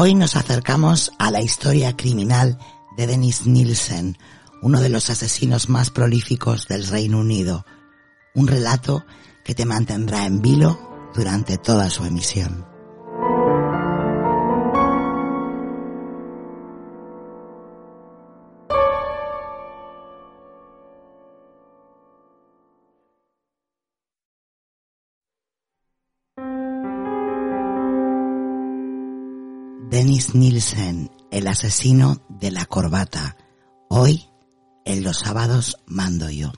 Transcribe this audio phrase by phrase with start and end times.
[0.00, 2.56] Hoy nos acercamos a la historia criminal
[2.96, 4.16] de Dennis Nielsen,
[4.62, 7.66] uno de los asesinos más prolíficos del Reino Unido.
[8.32, 9.04] Un relato
[9.44, 12.64] que te mantendrá en vilo durante toda su emisión.
[29.98, 33.36] Dennis Nielsen, el asesino de la corbata.
[33.88, 34.28] Hoy,
[34.84, 36.52] en los sábados, mando yo.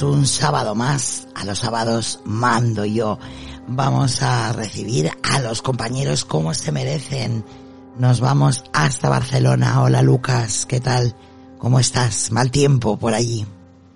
[0.00, 1.28] Bienvenidos un sábado más.
[1.34, 3.18] A los sábados mando yo.
[3.68, 7.44] Vamos a recibir a los compañeros como se merecen.
[7.98, 9.82] Nos vamos hasta Barcelona.
[9.82, 11.14] Hola Lucas, ¿qué tal?
[11.58, 12.32] ¿Cómo estás?
[12.32, 13.44] Mal tiempo por allí.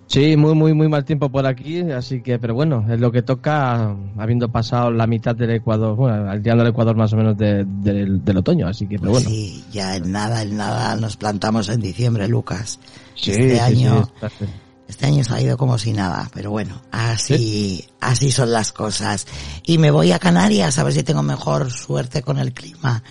[0.06, 3.22] Sí, muy, muy, muy mal tiempo por aquí, así que, pero bueno, es lo que
[3.22, 7.36] toca, habiendo pasado la mitad del Ecuador, bueno, al día del Ecuador más o menos
[7.38, 9.28] de- del- del otoño, así que, pero bueno.
[9.30, 12.78] Sí, ya en nada, en nada nos plantamos en diciembre, Lucas.
[13.14, 14.44] Sí, este sí, año, sí,
[14.88, 19.26] este año se ha ido como si nada, pero bueno, así, así son las cosas.
[19.64, 23.02] Y me voy a Canarias a ver si tengo mejor suerte con el clima.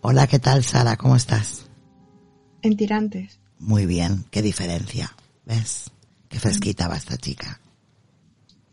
[0.00, 0.96] Hola, ¿qué tal, Sara?
[0.96, 1.66] ¿Cómo estás?
[2.62, 3.38] En tirantes.
[3.58, 5.14] Muy bien, qué diferencia.
[5.44, 5.90] ¿Ves?
[6.28, 7.60] Qué fresquita va esta chica.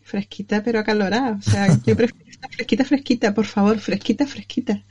[0.01, 1.37] Fresquita pero acalorada.
[1.39, 4.83] O sea, yo prefiero estar fresquita, fresquita, por favor, fresquita, fresquita.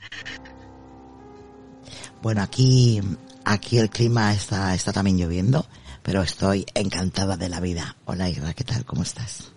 [2.21, 3.01] Bueno, aquí,
[3.43, 5.65] aquí el clima está, está también lloviendo,
[6.05, 7.95] pero estoy encantada de la vida.
[8.05, 8.85] Hola, Ira, ¿qué tal?
[8.85, 9.51] ¿Cómo estás?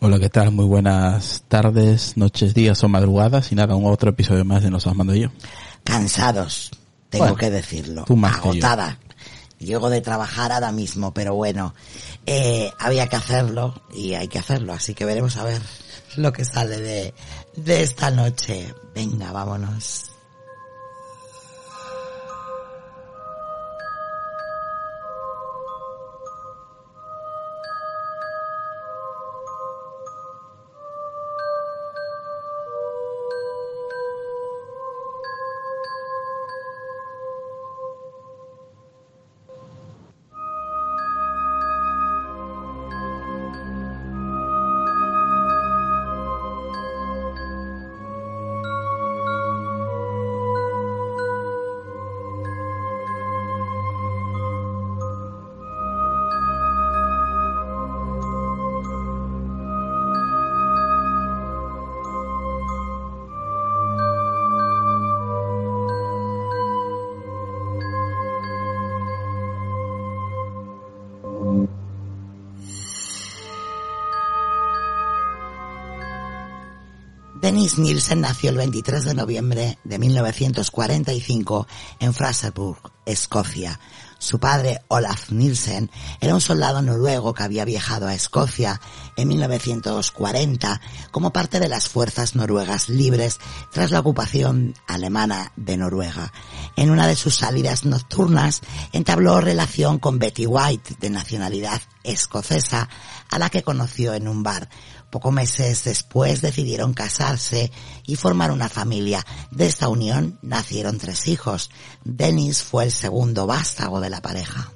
[0.00, 0.52] Hola, ¿qué tal?
[0.52, 4.86] Muy buenas tardes, noches, días o madrugadas y nada, un otro episodio más de Nos
[4.86, 5.28] os mando yo.
[5.84, 6.70] Cansados,
[7.10, 8.04] tengo Bueno, que decirlo.
[8.06, 8.50] tú más que yo.
[8.52, 8.98] Agotada.
[9.58, 11.74] Llego de trabajar ahora mismo, pero bueno,
[12.24, 15.60] eh, había que hacerlo y hay que hacerlo, así que veremos a ver
[16.16, 17.14] lo que sale de,
[17.56, 18.74] de esta noche.
[18.94, 20.09] Venga, vámonos.
[77.50, 81.66] Dennis Nielsen nació el 23 de noviembre de 1945
[81.98, 83.80] en Fraserburg, Escocia.
[84.20, 88.80] Su padre, Olaf Nielsen, era un soldado noruego que había viajado a Escocia
[89.16, 90.80] en 1940
[91.10, 93.40] como parte de las fuerzas noruegas libres
[93.72, 96.32] tras la ocupación alemana de Noruega.
[96.80, 98.62] En una de sus salidas nocturnas
[98.92, 102.88] entabló relación con Betty White, de nacionalidad escocesa,
[103.28, 104.66] a la que conoció en un bar.
[105.10, 107.70] Pocos meses después decidieron casarse
[108.06, 109.26] y formar una familia.
[109.50, 111.70] De esta unión nacieron tres hijos.
[112.02, 114.72] Dennis fue el segundo vástago de la pareja.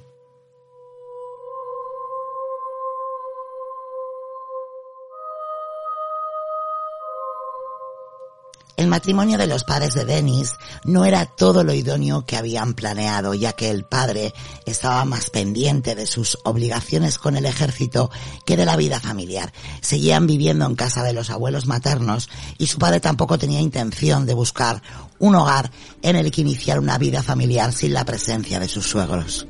[8.77, 13.33] El matrimonio de los padres de Dennis no era todo lo idóneo que habían planeado,
[13.33, 14.33] ya que el padre
[14.65, 18.11] estaba más pendiente de sus obligaciones con el ejército
[18.45, 19.53] que de la vida familiar.
[19.81, 24.33] Seguían viviendo en casa de los abuelos maternos y su padre tampoco tenía intención de
[24.33, 24.81] buscar
[25.19, 25.71] un hogar
[26.01, 29.47] en el que iniciar una vida familiar sin la presencia de sus suegros.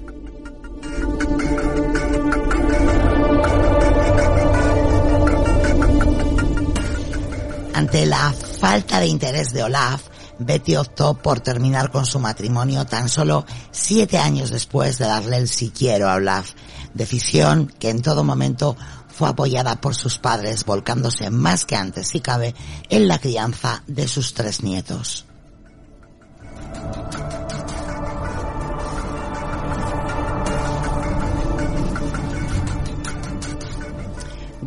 [7.75, 10.03] Ante la falta de interés de Olaf,
[10.39, 15.49] Betty optó por terminar con su matrimonio tan solo siete años después de darle el
[15.49, 16.51] si quiero a Olaf,
[16.93, 18.77] decisión que en todo momento
[19.09, 22.55] fue apoyada por sus padres, volcándose más que antes, si cabe,
[22.87, 25.25] en la crianza de sus tres nietos.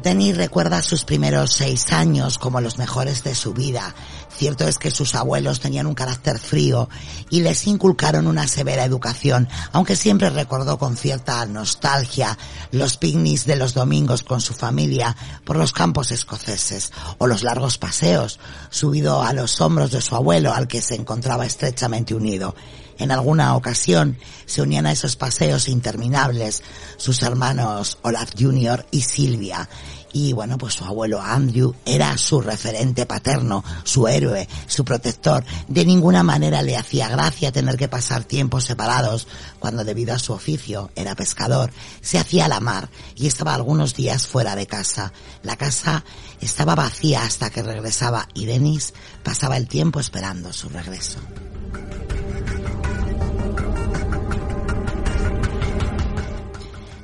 [0.09, 3.95] Denny recuerda sus primeros seis años como los mejores de su vida.
[4.35, 6.89] Cierto es que sus abuelos tenían un carácter frío
[7.29, 12.39] y les inculcaron una severa educación, aunque siempre recordó con cierta nostalgia
[12.71, 15.15] los picnics de los domingos con su familia
[15.45, 18.41] por los campos escoceses o los largos paseos,
[18.71, 22.55] subido a los hombros de su abuelo al que se encontraba estrechamente unido.
[22.99, 26.65] En alguna ocasión se unían a esos paseos interminables
[26.97, 28.87] sus hermanos Olaf Jr.
[28.91, 29.69] y Silvia.
[30.13, 35.45] Y bueno, pues su abuelo Andrew era su referente paterno, su héroe, su protector.
[35.67, 39.27] De ninguna manera le hacía gracia tener que pasar tiempos separados
[39.59, 41.71] cuando debido a su oficio era pescador.
[42.01, 45.13] Se hacía la mar y estaba algunos días fuera de casa.
[45.43, 46.05] La casa
[46.41, 51.19] estaba vacía hasta que regresaba y Denis pasaba el tiempo esperando su regreso.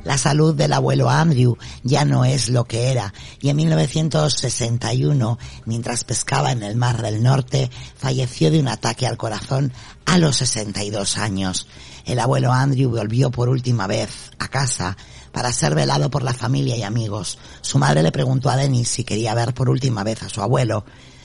[0.05, 6.05] La salud del abuelo Andrew ya no es lo que era y en 1961, mientras
[6.05, 9.73] pescaba en el Mar del Norte, falleció de un ataque al corazón
[10.05, 11.67] a los 62 años.
[12.05, 14.97] El abuelo Andrew volvió por última vez a casa
[15.33, 17.39] para ser velado por la familia y amigos.
[17.63, 20.85] Su madre le preguntó a Dennis si quería ver por última vez a su abuelo.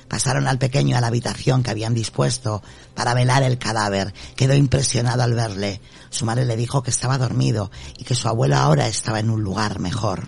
[0.09, 2.61] Pasaron al pequeño a la habitación que habían dispuesto
[2.95, 4.13] para velar el cadáver.
[4.35, 5.79] Quedó impresionado al verle.
[6.09, 9.43] Su madre le dijo que estaba dormido y que su abuelo ahora estaba en un
[9.43, 10.27] lugar mejor.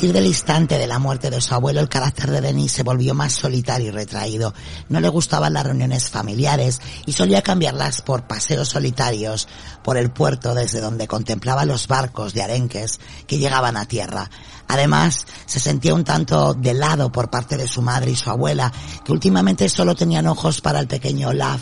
[0.00, 3.12] Partir del instante de la muerte de su abuelo, el carácter de Denis se volvió
[3.12, 4.54] más solitario y retraído.
[4.88, 9.46] No le gustaban las reuniones familiares y solía cambiarlas por paseos solitarios
[9.84, 14.30] por el puerto desde donde contemplaba los barcos de arenques que llegaban a tierra.
[14.68, 18.72] Además, se sentía un tanto de lado por parte de su madre y su abuela,
[19.04, 21.60] que últimamente solo tenían ojos para el pequeño Olaf.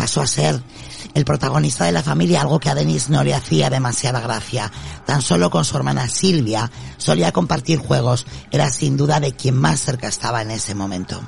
[0.00, 0.62] Pasó a ser
[1.12, 4.72] el protagonista de la familia, algo que a Denis no le hacía demasiada gracia.
[5.04, 9.80] Tan solo con su hermana Silvia solía compartir juegos, era sin duda de quien más
[9.80, 11.20] cerca estaba en ese momento.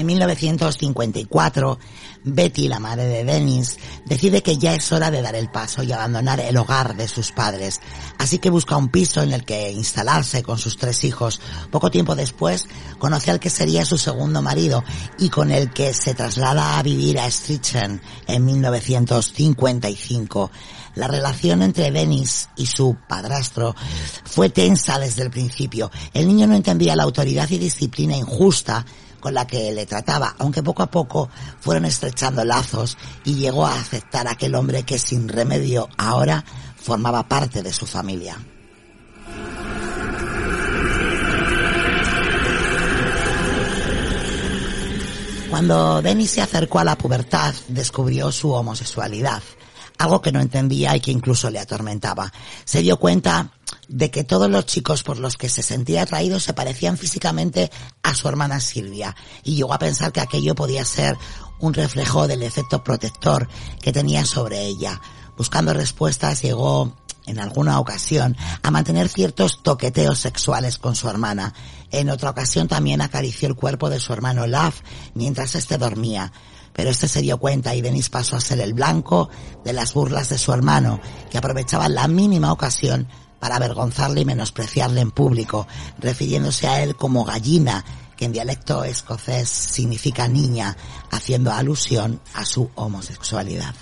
[0.00, 1.78] En 1954,
[2.24, 5.92] Betty, la madre de Dennis, decide que ya es hora de dar el paso y
[5.92, 7.82] abandonar el hogar de sus padres.
[8.16, 11.42] Así que busca un piso en el que instalarse con sus tres hijos.
[11.70, 12.66] Poco tiempo después,
[12.98, 14.82] conoce al que sería su segundo marido
[15.18, 20.50] y con el que se traslada a vivir a Strichen en 1955.
[20.94, 23.76] La relación entre Dennis y su padrastro
[24.24, 25.90] fue tensa desde el principio.
[26.14, 28.86] El niño no entendía la autoridad y disciplina injusta
[29.20, 31.28] con la que le trataba, aunque poco a poco
[31.60, 36.44] fueron estrechando lazos y llegó a aceptar a aquel hombre que sin remedio ahora
[36.76, 38.38] formaba parte de su familia.
[45.50, 49.42] Cuando Dennis se acercó a la pubertad, descubrió su homosexualidad,
[49.98, 52.32] algo que no entendía y que incluso le atormentaba.
[52.64, 53.50] Se dio cuenta
[53.90, 57.72] de que todos los chicos por los que se sentía atraído se parecían físicamente
[58.04, 61.16] a su hermana Silvia y llegó a pensar que aquello podía ser
[61.58, 63.48] un reflejo del efecto protector
[63.82, 65.00] que tenía sobre ella.
[65.36, 71.52] Buscando respuestas llegó en alguna ocasión a mantener ciertos toqueteos sexuales con su hermana.
[71.90, 74.82] En otra ocasión también acarició el cuerpo de su hermano Love
[75.14, 76.32] mientras éste dormía.
[76.72, 79.28] Pero este se dio cuenta y Denis pasó a ser el blanco
[79.64, 83.08] de las burlas de su hermano, que aprovechaba la mínima ocasión
[83.40, 85.66] para avergonzarle y menospreciarle en público,
[85.98, 87.84] refiriéndose a él como gallina,
[88.16, 90.76] que en dialecto escocés significa niña,
[91.10, 93.74] haciendo alusión a su homosexualidad.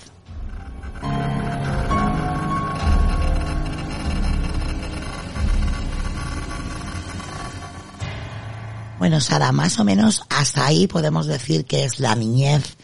[8.98, 12.77] Bueno, Sara, más o menos hasta ahí podemos decir que es la niñez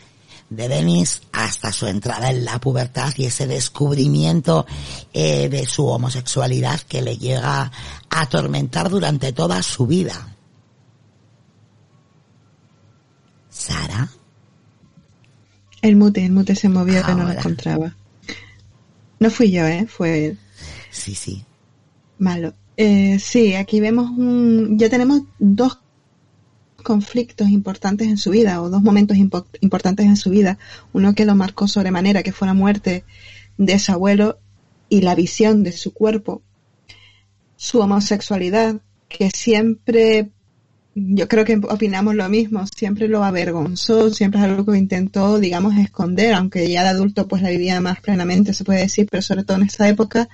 [0.56, 4.66] de Denis hasta su entrada en la pubertad y ese descubrimiento
[5.12, 7.62] eh, de su homosexualidad que le llega
[8.10, 10.36] a atormentar durante toda su vida.
[13.50, 14.08] Sara.
[15.82, 17.40] El mute, el mute se movió que no lo Ahora.
[17.40, 17.96] encontraba.
[19.20, 19.86] No fui yo, ¿eh?
[19.86, 20.38] Fue él.
[20.90, 21.44] Sí, sí.
[22.18, 22.54] malo.
[22.76, 25.78] Eh, sí, aquí vemos un, ya tenemos dos
[26.84, 30.58] conflictos importantes en su vida o dos momentos impo- importantes en su vida.
[30.92, 33.02] Uno que lo marcó sobremanera, que fue la muerte
[33.58, 34.38] de su abuelo
[34.88, 36.42] y la visión de su cuerpo.
[37.56, 40.30] Su homosexualidad, que siempre,
[40.94, 45.76] yo creo que opinamos lo mismo, siempre lo avergonzó, siempre es algo que intentó, digamos,
[45.76, 49.42] esconder, aunque ya de adulto pues la vivía más plenamente, se puede decir, pero sobre
[49.42, 50.28] todo en esa época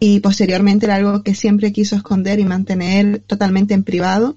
[0.00, 4.36] y posteriormente era algo que siempre quiso esconder y mantener totalmente en privado.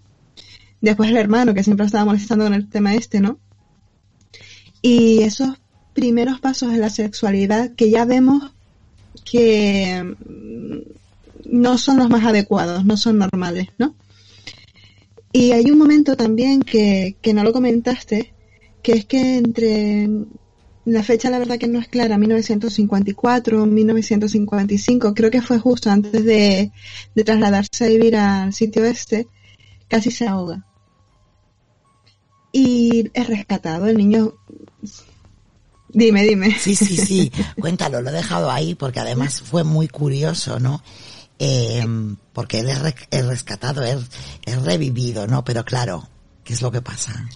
[0.81, 3.39] Después el hermano, que siempre estaba molestando con el tema este, ¿no?
[4.81, 5.59] Y esos
[5.93, 8.51] primeros pasos de la sexualidad que ya vemos
[9.23, 10.77] que mm,
[11.45, 13.95] no son los más adecuados, no son normales, ¿no?
[15.33, 18.33] Y hay un momento también que, que no lo comentaste,
[18.81, 20.09] que es que entre
[20.85, 26.25] la fecha la verdad que no es clara, 1954, 1955, creo que fue justo antes
[26.25, 26.71] de,
[27.15, 29.27] de trasladarse a vivir al sitio este,
[29.87, 30.65] casi se ahoga.
[32.51, 34.33] Y es rescatado, el niño...
[35.93, 36.55] Dime, dime.
[36.57, 37.31] Sí, sí, sí.
[37.59, 40.81] Cuéntalo, lo he dejado ahí porque además fue muy curioso, ¿no?
[41.39, 41.85] Eh,
[42.33, 43.99] porque él es, re- es rescatado, es,
[44.45, 45.43] es revivido, ¿no?
[45.43, 46.07] Pero claro,
[46.43, 47.27] ¿qué es lo que pasa?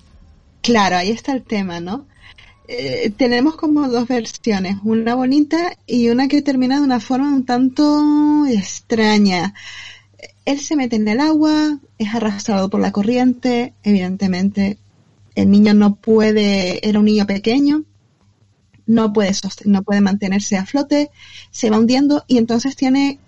[0.62, 2.06] Claro, ahí está el tema, ¿no?
[2.68, 7.46] Eh, tenemos como dos versiones, una bonita y una que termina de una forma un
[7.46, 9.54] tanto extraña.
[10.46, 14.78] Él se mete en el agua, es arrastrado por la corriente, evidentemente
[15.36, 17.84] el niño no puede, era un niño pequeño,
[18.88, 19.32] no puede
[19.66, 21.10] no puede mantenerse a flote,
[21.52, 23.20] se va hundiendo y entonces tiene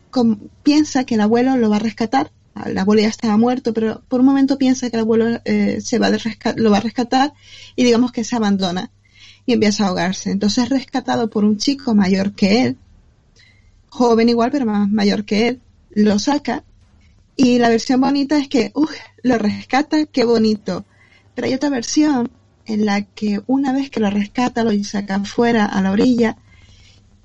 [0.63, 2.31] piensa que el abuelo lo va a rescatar.
[2.65, 5.99] El abuelo ya estaba muerto, pero por un momento piensa que el abuelo eh, se
[5.99, 6.09] va
[6.55, 7.33] lo va a rescatar
[7.75, 8.89] y digamos que se abandona
[9.45, 10.31] y empieza a ahogarse.
[10.31, 12.77] Entonces es rescatado por un chico mayor que él,
[13.89, 15.61] joven igual, pero más mayor que él,
[15.91, 16.63] lo saca
[17.35, 20.85] y la versión bonita es que, uff, lo rescata, qué bonito.
[21.37, 22.31] Pero hay otra versión
[22.65, 26.35] en la que una vez que lo rescata, lo saca fuera a la orilla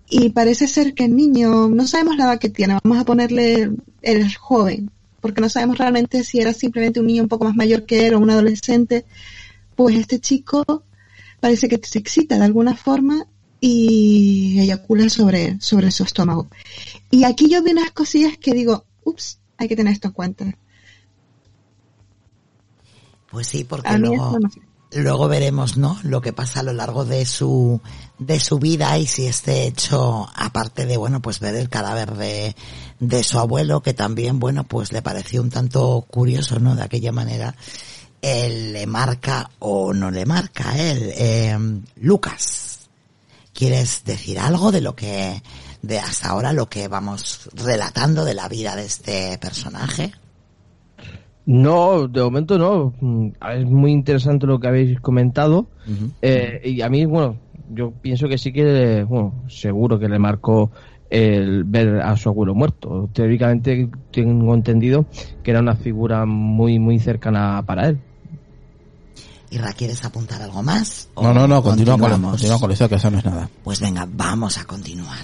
[0.07, 3.71] y parece ser que el niño, no sabemos la edad que tiene, vamos a ponerle
[4.03, 4.91] el joven,
[5.23, 8.13] porque no sabemos realmente si era simplemente un niño un poco más mayor que él
[8.13, 9.07] o un adolescente,
[9.77, 10.85] pues este chico
[11.41, 13.27] parece que se excita de alguna forma
[13.63, 16.49] y eyacula sobre, sobre su estómago.
[17.11, 20.59] Y aquí yo vi unas cosillas que digo, ups, hay que tener esto en cuenta.
[23.33, 24.49] Pues sí, porque luego, no
[24.95, 25.99] luego veremos, ¿no?
[26.03, 27.81] Lo que pasa a lo largo de su,
[28.19, 32.55] de su vida y si este hecho, aparte de, bueno, pues ver el cadáver de,
[33.01, 36.75] de su abuelo, que también, bueno, pues le pareció un tanto curioso, ¿no?
[36.75, 37.55] De aquella manera,
[38.21, 41.13] él le marca o no le marca a él.
[41.17, 41.59] Eh,
[41.97, 42.81] Lucas,
[43.55, 45.43] ¿quieres decir algo de lo que,
[45.81, 50.13] de hasta ahora lo que vamos relatando de la vida de este personaje?
[51.47, 52.93] No, de momento no.
[53.01, 55.67] Mm, Es muy interesante lo que habéis comentado.
[56.21, 57.37] Eh, y a mí, bueno,
[57.73, 60.71] yo pienso que sí que, bueno, seguro que le marcó
[61.11, 63.09] el ver a su abuelo muerto.
[63.13, 65.05] Teóricamente tengo entendido
[65.43, 67.99] que era una figura muy, muy cercana para él.
[69.51, 71.11] Irra, ¿quieres apuntar algo más?
[71.15, 73.51] ¿O No, no, no, continúa con, continúa con eso, que eso no es nada.
[73.63, 75.19] Pues venga, vamos a continuar.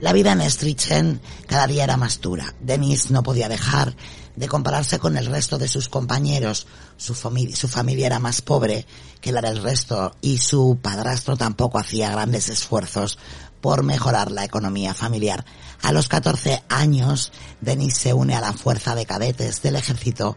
[0.00, 2.54] La vida en Strichen cada día era más dura.
[2.60, 3.94] Denis no podía dejar
[4.34, 6.66] de compararse con el resto de sus compañeros.
[6.96, 8.86] Su, fami- su familia era más pobre
[9.20, 13.18] que la del resto y su padrastro tampoco hacía grandes esfuerzos
[13.60, 15.44] por mejorar la economía familiar.
[15.82, 17.30] A los 14 años,
[17.60, 20.34] Denis se une a la fuerza de cadetes del ejército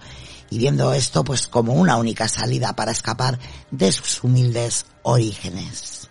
[0.49, 3.39] y viendo esto pues como una única salida para escapar
[3.71, 6.09] de sus humildes orígenes.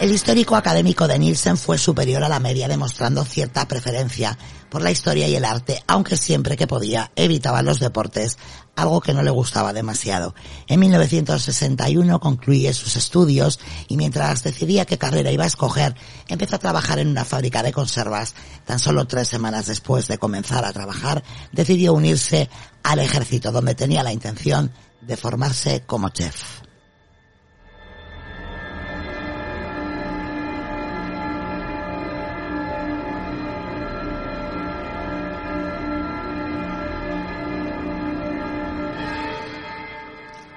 [0.00, 4.38] El histórico académico de Nielsen fue superior a la media demostrando cierta preferencia
[4.70, 8.38] por la historia y el arte, aunque siempre que podía evitaba los deportes,
[8.76, 10.34] algo que no le gustaba demasiado.
[10.68, 15.94] En 1961 concluye sus estudios y mientras decidía qué carrera iba a escoger,
[16.28, 18.34] empezó a trabajar en una fábrica de conservas.
[18.64, 22.48] Tan solo tres semanas después de comenzar a trabajar, decidió unirse
[22.82, 26.59] al ejército donde tenía la intención de formarse como chef.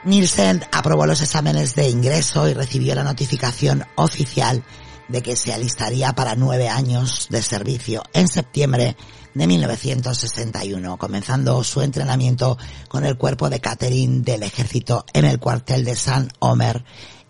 [0.05, 4.63] Nielsen aprobó los exámenes de ingreso y recibió la notificación oficial
[5.07, 8.97] de que se alistaría para nueve años de servicio en septiembre
[9.33, 12.57] de 1961, comenzando su entrenamiento
[12.89, 16.83] con el cuerpo de Catherine del ejército en el cuartel de San Omer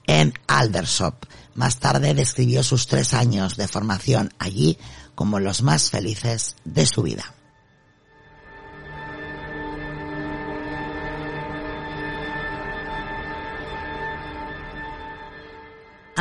[0.07, 1.25] en Aldersop.
[1.53, 4.79] Más tarde describió sus tres años de formación allí
[5.13, 7.35] como los más felices de su vida.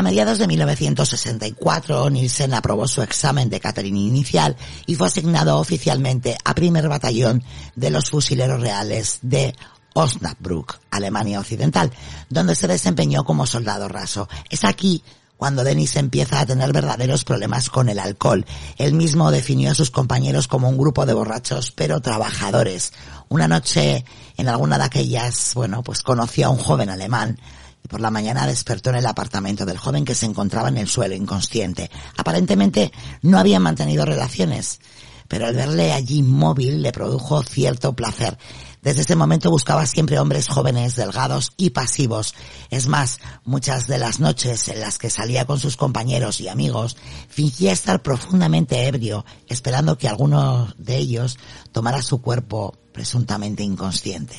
[0.03, 6.37] A mediados de 1964, Nielsen aprobó su examen de catering inicial y fue asignado oficialmente
[6.45, 7.45] a primer batallón
[7.77, 9.55] de los fusileros reales de
[9.95, 11.93] Osnabrück, Alemania Occidental,
[12.29, 14.29] donde se desempeñó como soldado raso.
[14.51, 15.05] Es aquí
[15.37, 18.45] cuando Denis empieza a tener verdaderos problemas con el alcohol.
[18.79, 22.93] Él mismo definió a sus compañeros como un grupo de borrachos, pero trabajadores.
[23.29, 24.05] Una noche,
[24.37, 27.39] en alguna de aquellas, bueno, pues conoció a un joven alemán
[27.85, 30.89] y por la mañana despertó en el apartamento del joven que se encontraba en el
[30.89, 31.91] suelo inconsciente.
[32.17, 34.81] Aparentemente no habían mantenido relaciones,
[35.29, 38.39] pero al verle allí móvil le produjo cierto placer.
[38.83, 42.35] Desde ese momento buscaba siempre hombres jóvenes, delgados y pasivos.
[42.69, 46.97] Es más, muchas de las noches en las que salía con sus compañeros y amigos,
[47.29, 51.39] fingía estar profundamente ebrio, esperando que alguno de ellos
[51.71, 54.35] tomara su cuerpo presuntamente inconsciente.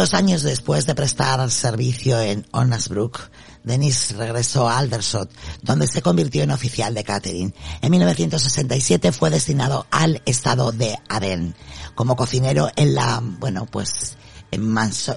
[0.00, 3.30] Dos años después de prestar servicio en Osnabrück,
[3.64, 7.54] Denis regresó a Aldershot, donde se convirtió en oficial de catering.
[7.82, 11.54] En 1967 fue destinado al estado de Aden
[11.94, 14.16] como cocinero en la, bueno, pues
[14.50, 14.66] en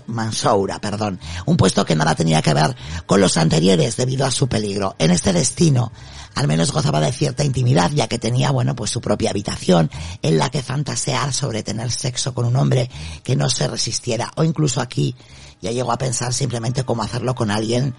[0.07, 4.47] Mansoura, perdón, un puesto que nada tenía que ver con los anteriores debido a su
[4.47, 4.95] peligro.
[4.99, 5.91] En este destino,
[6.35, 9.89] al menos gozaba de cierta intimidad, ya que tenía, bueno, pues su propia habitación
[10.21, 12.89] en la que fantasear sobre tener sexo con un hombre
[13.23, 15.15] que no se resistiera, o incluso aquí
[15.61, 17.95] ya llegó a pensar simplemente cómo hacerlo con alguien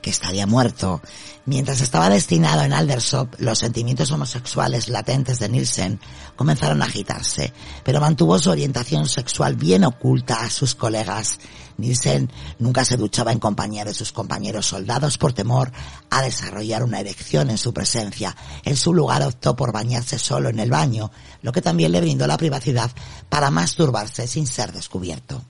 [0.00, 1.00] que estaría muerto.
[1.44, 6.00] Mientras estaba destinado en Aldersop, los sentimientos homosexuales latentes de Nielsen
[6.36, 7.52] comenzaron a agitarse,
[7.84, 11.38] pero mantuvo su orientación sexual bien oculta a sus colegas.
[11.78, 15.72] Nielsen nunca se duchaba en compañía de sus compañeros soldados por temor
[16.10, 18.36] a desarrollar una erección en su presencia.
[18.64, 22.26] En su lugar optó por bañarse solo en el baño, lo que también le brindó
[22.26, 22.90] la privacidad
[23.28, 25.42] para masturbarse sin ser descubierto.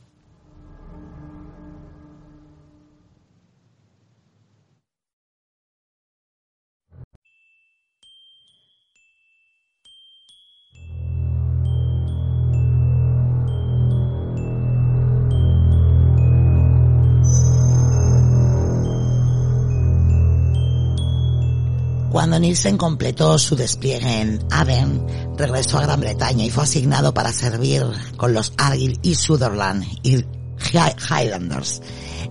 [22.18, 27.33] Cuando Nielsen completó su despliegue en Aden, regresó a Gran Bretaña y fue asignado para
[27.33, 29.87] servir con los Argyll y Sutherland
[31.09, 31.81] Highlanders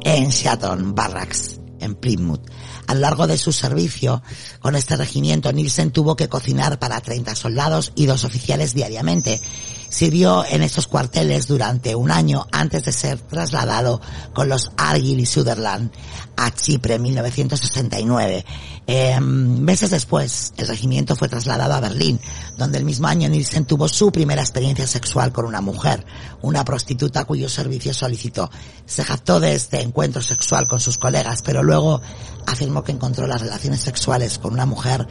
[0.03, 2.41] en Shatton Barracks, en Plymouth.
[2.87, 4.21] A largo de su servicio
[4.59, 9.39] con este regimiento, Nielsen tuvo que cocinar para 30 soldados y dos oficiales diariamente.
[9.87, 14.01] Sirvió en estos cuarteles durante un año antes de ser trasladado
[14.33, 15.91] con los Argyll y Sutherland
[16.37, 18.45] a Chipre en 1969.
[18.85, 22.19] Eh, meses después, el regimiento fue trasladado a Berlín,
[22.55, 26.05] donde el mismo año Nielsen tuvo su primera experiencia sexual con una mujer,
[26.41, 28.49] una prostituta cuyo servicio solicitó.
[28.85, 32.01] Se jactó de este encuentro sexual con sus colegas, pero luego
[32.45, 35.07] afirmó que encontró las relaciones sexuales con una mujer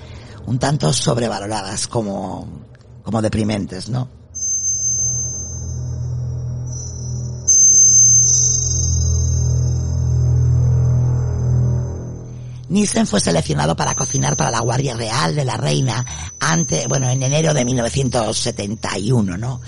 [0.47, 2.49] un tanto sobrevaloradas como,
[3.03, 4.16] como deprimentes, ¿no?
[12.69, 16.05] Nielsen fue seleccionado para cocinar para la Guardia Real de la Reina
[16.41, 19.61] ante, bueno, en enero de 1971, ¿no?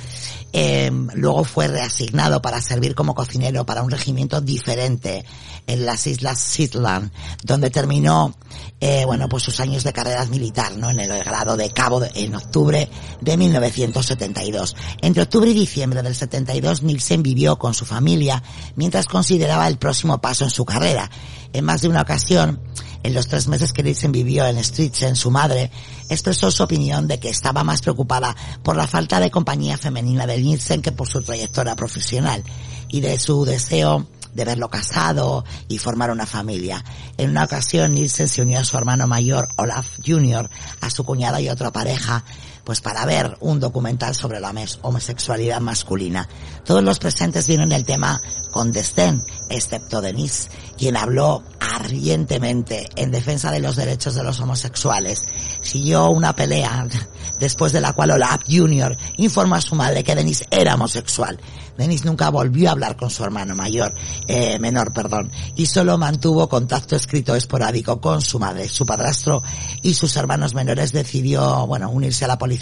[0.52, 5.24] Eh, luego fue reasignado para servir como cocinero para un regimiento diferente
[5.66, 7.12] en las Islas Shetland,
[7.44, 8.34] donde terminó,
[8.80, 10.88] eh, bueno, pues sus años de carrera militar, ¿no?
[10.88, 12.88] En el grado de cabo en octubre
[13.20, 14.74] de 1972.
[15.02, 18.42] Entre octubre y diciembre del 72, Nielsen vivió con su familia
[18.76, 21.10] mientras consideraba el próximo paso en su carrera.
[21.52, 22.60] En más de una ocasión,
[23.02, 25.70] en los tres meses que Nielsen vivió en en su madre
[26.08, 30.38] expresó su opinión de que estaba más preocupada por la falta de compañía femenina de
[30.38, 32.42] Nielsen que por su trayectoria profesional
[32.88, 36.84] y de su deseo de verlo casado y formar una familia.
[37.16, 40.48] En una ocasión Nielsen se unió a su hermano mayor, Olaf Jr.,
[40.80, 42.24] a su cuñada y otra pareja,
[42.68, 44.52] pues para ver un documental sobre la
[44.82, 46.28] homosexualidad masculina.
[46.66, 53.50] Todos los presentes vieron el tema con desdén, excepto Denise, quien habló ardientemente en defensa
[53.50, 55.24] de los derechos de los homosexuales.
[55.62, 56.86] Siguió una pelea
[57.40, 58.98] después de la cual Olaf Jr.
[59.16, 61.40] informó a su madre que Denise era homosexual.
[61.78, 63.94] Denise nunca volvió a hablar con su hermano mayor,
[64.26, 68.68] eh, menor, perdón, y solo mantuvo contacto escrito esporádico con su madre.
[68.68, 69.42] Su padrastro
[69.82, 72.57] y sus hermanos menores decidió, bueno, unirse a la policía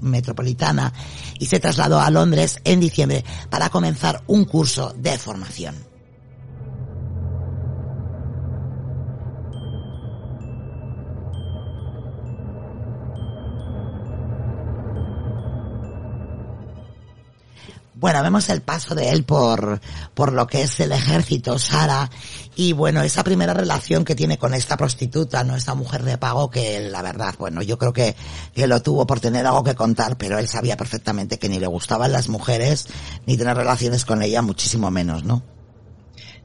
[0.00, 0.92] metropolitana
[1.38, 5.87] y se trasladó a Londres en diciembre para comenzar un curso de formación.
[18.00, 19.80] Bueno, vemos el paso de él por,
[20.14, 22.08] por lo que es el ejército, Sara,
[22.54, 26.48] y bueno, esa primera relación que tiene con esta prostituta, no esta mujer de pago,
[26.48, 28.14] que la verdad, bueno, yo creo que,
[28.54, 31.66] que lo tuvo por tener algo que contar, pero él sabía perfectamente que ni le
[31.66, 32.86] gustaban las mujeres,
[33.26, 35.57] ni tener relaciones con ella, muchísimo menos, ¿no?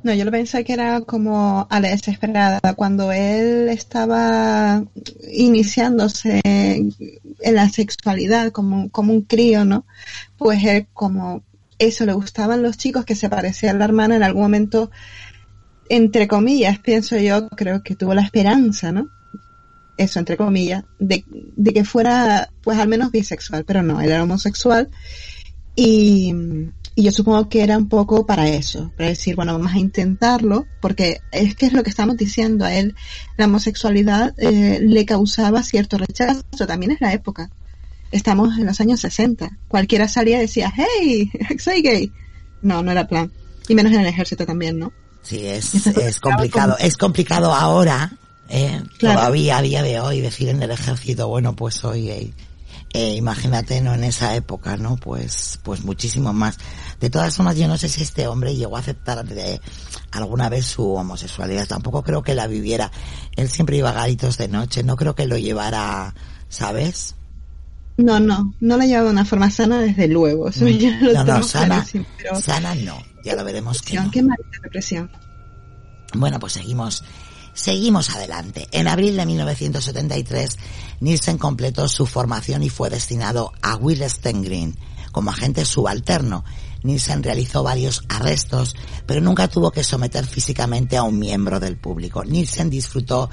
[0.03, 2.59] No, yo lo pensé que era como a la desesperada.
[2.75, 4.83] Cuando él estaba
[5.31, 9.85] iniciándose en la sexualidad como, como un crío, ¿no?
[10.37, 11.43] Pues él como
[11.79, 14.91] eso le gustaban los chicos que se parecían a la hermana en algún momento,
[15.89, 19.07] entre comillas, pienso yo, creo que tuvo la esperanza, ¿no?
[19.97, 21.23] Eso, entre comillas, de,
[21.55, 24.89] de que fuera, pues al menos bisexual, pero no, él era homosexual
[25.75, 26.33] y,
[26.95, 30.65] y yo supongo que era un poco para eso, para decir, bueno, vamos a intentarlo,
[30.79, 32.95] porque es que es lo que estamos diciendo, a él
[33.37, 37.49] la homosexualidad eh, le causaba cierto rechazo, también es la época.
[38.11, 39.57] Estamos en los años 60.
[39.67, 42.11] Cualquiera salía y decía, hey, soy gay.
[42.61, 43.31] No, no era plan.
[43.67, 44.93] Y menos en el ejército también, ¿no?
[45.23, 46.77] Sí, es, es complicado.
[46.79, 48.11] Es complicado ahora,
[48.49, 52.25] eh, todavía a día de hoy, decir en el ejército, bueno, pues soy gay.
[52.25, 52.33] Eh,
[52.93, 53.93] imagínate, ¿no?
[53.93, 54.97] En esa época, ¿no?
[54.97, 56.59] Pues, pues muchísimo más.
[56.99, 59.59] De todas formas, yo no sé si este hombre llegó a aceptar de
[60.11, 61.67] alguna vez su homosexualidad.
[61.67, 62.91] Tampoco creo que la viviera.
[63.35, 64.83] Él siempre iba a garitos de noche.
[64.83, 66.13] No creo que lo llevara,
[66.49, 67.15] ¿sabes?
[67.97, 70.49] No, no, no la llevaba de una forma sana, desde luego.
[71.13, 71.85] no, no, sana,
[72.39, 73.01] sana no.
[73.23, 74.11] Ya lo veremos que no.
[74.11, 75.09] Qué mala represión.
[76.13, 77.03] Bueno, pues seguimos
[77.53, 78.67] Seguimos adelante.
[78.71, 80.57] En abril de 1973,
[80.99, 84.75] Nielsen completó su formación y fue destinado a Willesden Green
[85.11, 86.43] como agente subalterno.
[86.81, 92.25] Nielsen realizó varios arrestos, pero nunca tuvo que someter físicamente a un miembro del público.
[92.25, 93.29] Nielsen disfrutó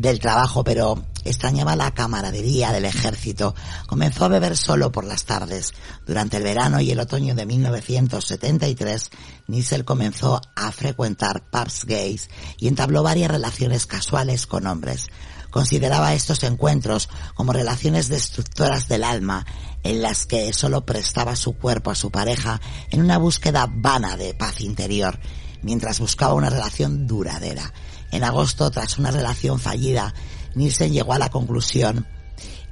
[0.00, 3.54] del trabajo, pero extrañaba la camaradería del ejército.
[3.86, 5.72] Comenzó a beber solo por las tardes.
[6.06, 9.10] Durante el verano y el otoño de 1973,
[9.48, 12.28] Nielsen comenzó a frecuentar pubs gays
[12.58, 15.06] y entabló varias relaciones casuales con hombres.
[15.50, 19.46] Consideraba estos encuentros como relaciones destructoras del alma
[19.82, 24.34] en las que solo prestaba su cuerpo a su pareja en una búsqueda vana de
[24.34, 25.18] paz interior,
[25.62, 27.72] mientras buscaba una relación duradera.
[28.10, 30.14] En agosto, tras una relación fallida,
[30.54, 32.06] Nielsen llegó a la conclusión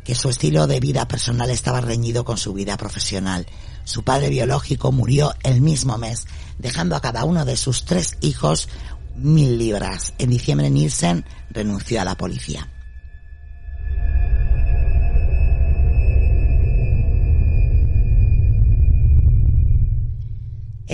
[0.05, 3.47] que su estilo de vida personal estaba reñido con su vida profesional.
[3.85, 6.27] Su padre biológico murió el mismo mes,
[6.59, 8.69] dejando a cada uno de sus tres hijos
[9.17, 10.13] mil libras.
[10.19, 12.69] En diciembre Nielsen renunció a la policía.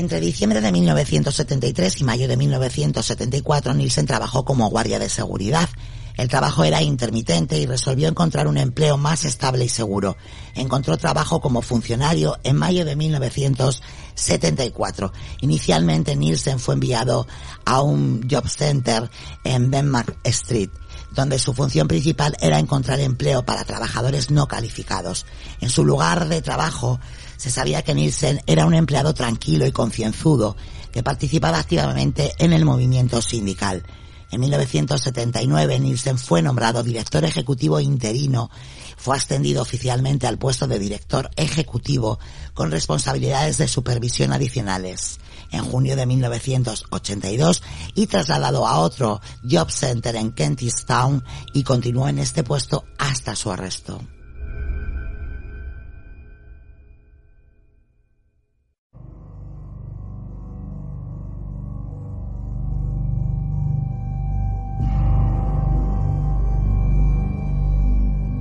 [0.01, 5.69] Entre diciembre de 1973 y mayo de 1974, Nielsen trabajó como guardia de seguridad.
[6.17, 10.17] El trabajo era intermitente y resolvió encontrar un empleo más estable y seguro.
[10.55, 15.13] Encontró trabajo como funcionario en mayo de 1974.
[15.43, 17.27] Inicialmente Nielsen fue enviado
[17.67, 19.11] a un job center
[19.45, 20.71] en Denmark Street
[21.13, 25.27] donde su función principal era encontrar empleo para trabajadores no calificados.
[25.61, 27.01] En su lugar de trabajo
[27.41, 30.59] se sabía que Nielsen era un empleado tranquilo y concienzudo
[30.93, 33.83] que participaba activamente en el movimiento sindical.
[34.31, 38.51] En 1979 Nielsen fue nombrado director ejecutivo interino,
[38.99, 42.19] fue ascendido oficialmente al puesto de director ejecutivo
[42.53, 45.19] con responsabilidades de supervisión adicionales
[45.51, 47.63] en junio de 1982
[47.95, 51.25] y trasladado a otro job center en Kentish Town
[51.55, 53.99] y continuó en este puesto hasta su arresto.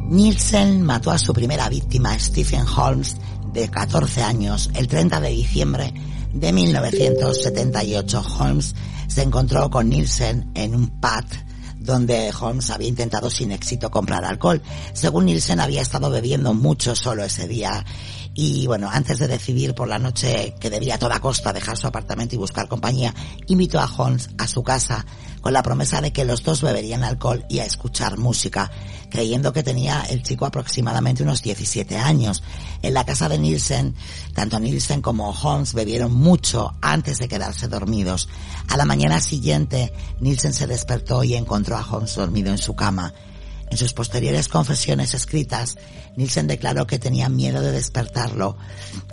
[0.10, 3.16] Nielsen mató a su primera víctima, Stephen Holmes,
[3.54, 5.94] de 14 años, el 30 de diciembre
[6.34, 8.24] de 1978.
[8.40, 8.74] Holmes
[9.08, 11.26] se encontró con Nielsen en un pub
[11.78, 14.64] donde Holmes había intentado sin éxito comprar alcohol.
[14.94, 17.86] Según Nielsen había estado bebiendo mucho solo ese día
[18.42, 21.88] y bueno, antes de decidir por la noche que debía a toda costa dejar su
[21.88, 23.14] apartamento y buscar compañía,
[23.48, 25.06] invitó a Holmes a su casa
[25.42, 28.72] con la promesa de que los dos beberían alcohol y a escuchar música,
[29.10, 32.42] creyendo que tenía el chico aproximadamente unos 17 años.
[32.82, 33.94] En la casa de Nielsen,
[34.34, 38.30] tanto Nielsen como Holmes bebieron mucho antes de quedarse dormidos.
[38.70, 43.14] A la mañana siguiente, Nielsen se despertó y encontró a Holmes dormido en su cama.
[43.72, 45.78] En sus posteriores confesiones escritas,
[46.16, 48.58] Nielsen declaró que tenía miedo de despertarlo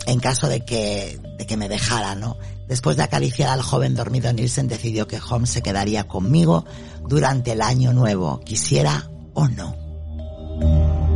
[0.07, 2.37] en caso de que, de que me dejara, ¿no?
[2.67, 6.65] Después de acariciar al joven dormido, Nielsen decidió que Holmes se quedaría conmigo
[7.07, 11.06] durante el año nuevo, quisiera o no.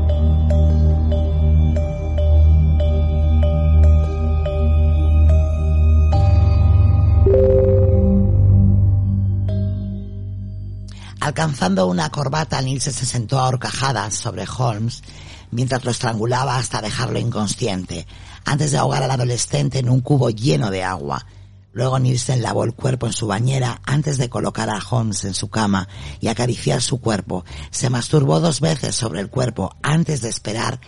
[11.22, 15.04] Alcanzando una corbata, Nielsen se sentó a horcajadas sobre Holmes
[15.52, 18.08] mientras lo estrangulaba hasta dejarlo inconsciente,
[18.44, 21.28] antes de ahogar al adolescente en un cubo lleno de agua.
[21.74, 25.48] Luego Nielsen lavó el cuerpo en su bañera antes de colocar a Holmes en su
[25.50, 25.88] cama
[26.22, 27.46] y acariciar su cuerpo.
[27.70, 30.80] Se masturbó dos veces sobre el cuerpo antes de esperar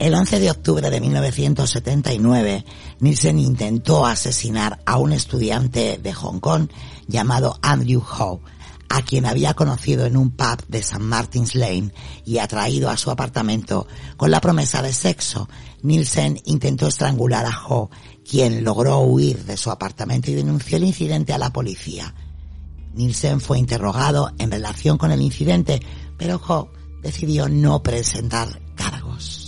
[0.00, 2.64] El 11 de octubre de 1979,
[3.00, 6.70] Nielsen intentó asesinar a un estudiante de Hong Kong
[7.06, 8.40] llamado Andrew Howe,
[8.88, 11.00] a quien había conocido en un pub de St.
[11.00, 11.92] Martin's Lane
[12.24, 13.86] y atraído a su apartamento
[14.16, 15.50] con la promesa de sexo.
[15.82, 17.90] Nielsen intentó estrangular a Howe,
[18.26, 22.14] quien logró huir de su apartamento y denunció el incidente a la policía.
[22.94, 25.78] Nielsen fue interrogado en relación con el incidente,
[26.16, 26.70] pero Howe
[27.02, 29.39] decidió no presentar cargos.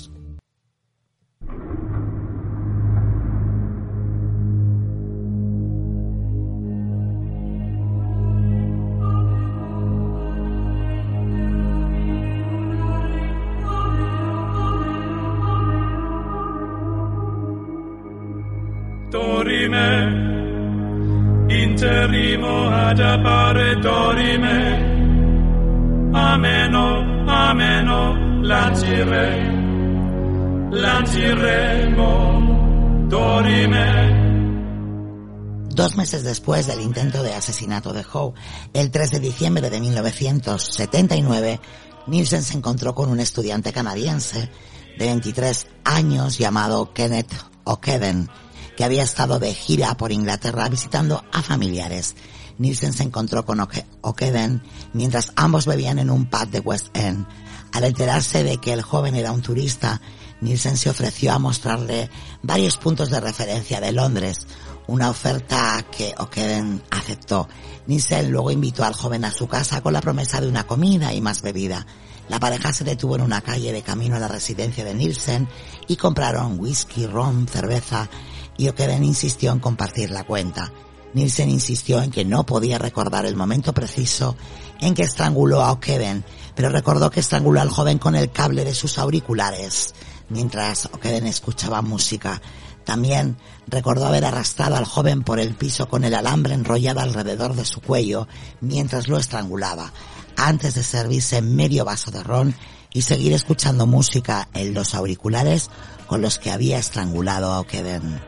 [35.74, 38.34] Dos meses después del intento de asesinato de Howe,
[38.72, 41.60] el 3 de diciembre de 1979,
[42.06, 44.50] Nielsen se encontró con un estudiante canadiense
[44.98, 47.32] de 23 años llamado Kenneth
[47.64, 48.28] O'Keven,
[48.76, 52.16] que había estado de gira por Inglaterra visitando a familiares.
[52.58, 53.66] Nielsen se encontró con
[54.02, 54.62] O'Keden
[54.92, 57.26] mientras ambos bebían en un pub de West End.
[57.72, 60.00] Al enterarse de que el joven era un turista,
[60.42, 62.10] Nielsen se ofreció a mostrarle
[62.42, 64.46] varios puntos de referencia de Londres,
[64.88, 67.48] una oferta que O'Keden aceptó.
[67.86, 71.20] Nielsen luego invitó al joven a su casa con la promesa de una comida y
[71.20, 71.86] más bebida.
[72.28, 75.48] La pareja se detuvo en una calle de camino a la residencia de Nielsen
[75.86, 78.08] y compraron whisky, ron, cerveza
[78.56, 80.72] y O'Keden insistió en compartir la cuenta.
[81.14, 84.36] Nielsen insistió en que no podía recordar el momento preciso
[84.80, 86.24] en que estranguló a O'Keden,
[86.54, 89.94] pero recordó que estranguló al joven con el cable de sus auriculares,
[90.28, 92.40] mientras O'Keden escuchaba música.
[92.84, 97.64] También recordó haber arrastrado al joven por el piso con el alambre enrollado alrededor de
[97.64, 98.26] su cuello
[98.60, 99.92] mientras lo estrangulaba,
[100.36, 102.54] antes de servirse medio vaso de ron
[102.92, 105.70] y seguir escuchando música en los auriculares
[106.06, 108.20] con los que había estrangulado a O'Keden.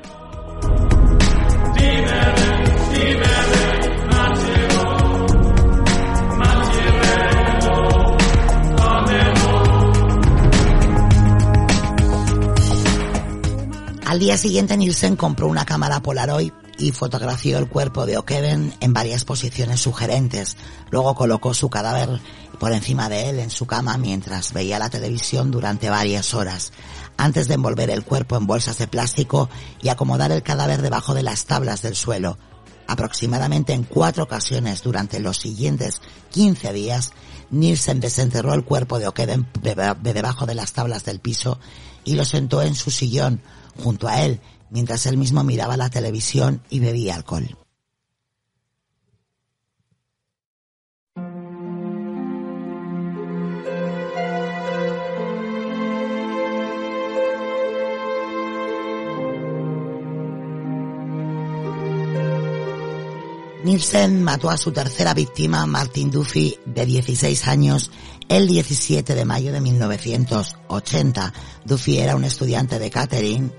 [14.14, 18.92] Al día siguiente Nielsen compró una cámara Polaroid y fotografió el cuerpo de O'Kevin en
[18.92, 20.56] varias posiciones sugerentes.
[20.92, 22.20] Luego colocó su cadáver
[22.60, 26.72] por encima de él en su cama mientras veía la televisión durante varias horas
[27.16, 29.50] antes de envolver el cuerpo en bolsas de plástico
[29.82, 32.38] y acomodar el cadáver debajo de las tablas del suelo.
[32.86, 36.00] Aproximadamente en cuatro ocasiones durante los siguientes
[36.30, 37.10] 15 días,
[37.50, 39.74] Nielsen desenterró el cuerpo de O'Keden de
[40.12, 41.58] debajo de las tablas del piso
[42.04, 43.40] y lo sentó en su sillón
[43.78, 47.56] junto a él, mientras él mismo miraba la televisión y bebía alcohol.
[63.64, 67.90] Nielsen mató a su tercera víctima, Martin Duffy, de 16 años,
[68.28, 71.32] el 17 de mayo de 1980.
[71.64, 73.52] Duffy era un estudiante de catering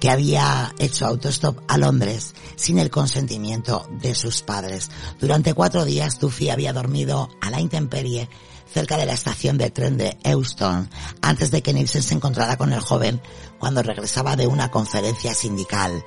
[0.00, 4.90] que había hecho autostop a Londres sin el consentimiento de sus padres.
[5.20, 8.28] Durante cuatro días Duffy había dormido a la intemperie
[8.72, 10.90] cerca de la estación de tren de Euston
[11.22, 13.20] antes de que Nielsen se encontrara con el joven
[13.58, 16.04] cuando regresaba de una conferencia sindical.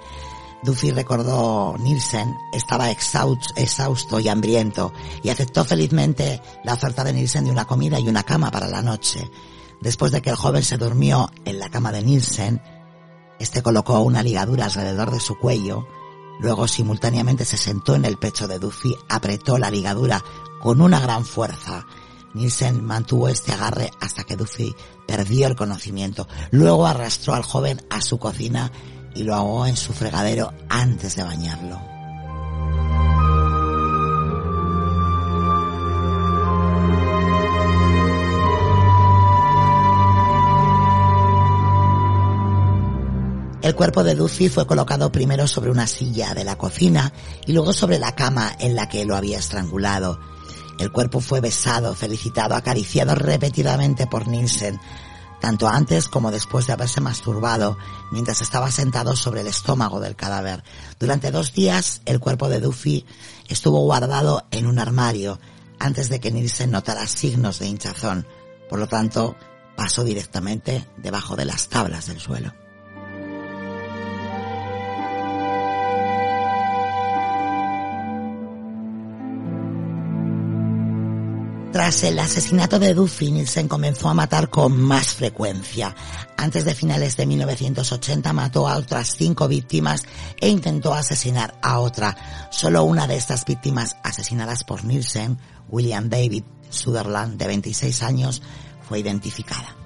[0.64, 4.92] Duffy recordó Nielsen estaba exhausto y hambriento
[5.24, 8.82] y aceptó felizmente la oferta de Nielsen de una comida y una cama para la
[8.82, 9.30] noche.
[9.82, 12.62] Después de que el joven se durmió en la cama de Nielsen,
[13.40, 15.88] este colocó una ligadura alrededor de su cuello,
[16.40, 20.24] luego simultáneamente se sentó en el pecho de Duffy, apretó la ligadura
[20.60, 21.86] con una gran fuerza.
[22.34, 24.76] Nielsen mantuvo este agarre hasta que Duffy
[25.08, 26.28] perdió el conocimiento.
[26.52, 28.72] Luego arrastró al joven a su cocina
[29.18, 31.82] y lo ahogó en su fregadero antes de bañarlo.
[43.64, 47.12] El cuerpo de Duffy fue colocado primero sobre una silla de la cocina
[47.46, 50.20] y luego sobre la cama en la que lo había estrangulado.
[50.80, 54.80] El cuerpo fue besado, felicitado, acariciado repetidamente por Nielsen,
[55.40, 57.78] tanto antes como después de haberse masturbado
[58.12, 60.64] mientras estaba sentado sobre el estómago del cadáver.
[61.00, 63.06] Durante dos días el cuerpo de Duffy
[63.48, 65.40] estuvo guardado en un armario
[65.80, 68.28] antes de que Nielsen notara signos de hinchazón.
[68.70, 69.36] Por lo tanto,
[69.76, 72.54] pasó directamente debajo de las tablas del suelo.
[81.78, 85.96] Tras el asesinato de Duffy, Nielsen comenzó a matar con más frecuencia.
[86.36, 90.02] Antes de finales de 1980 mató a otras cinco víctimas
[90.42, 92.18] e intentó asesinar a otra.
[92.50, 95.38] Solo una de estas víctimas asesinadas por Nielsen,
[95.70, 98.42] William David Sutherland, de 26 años,
[98.90, 99.77] fue identificada.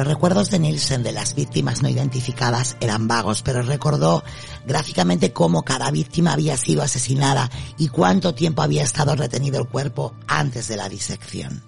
[0.00, 4.24] Los recuerdos de Nielsen de las víctimas no identificadas eran vagos, pero recordó
[4.66, 10.14] gráficamente cómo cada víctima había sido asesinada y cuánto tiempo había estado retenido el cuerpo
[10.26, 11.62] antes de la disección.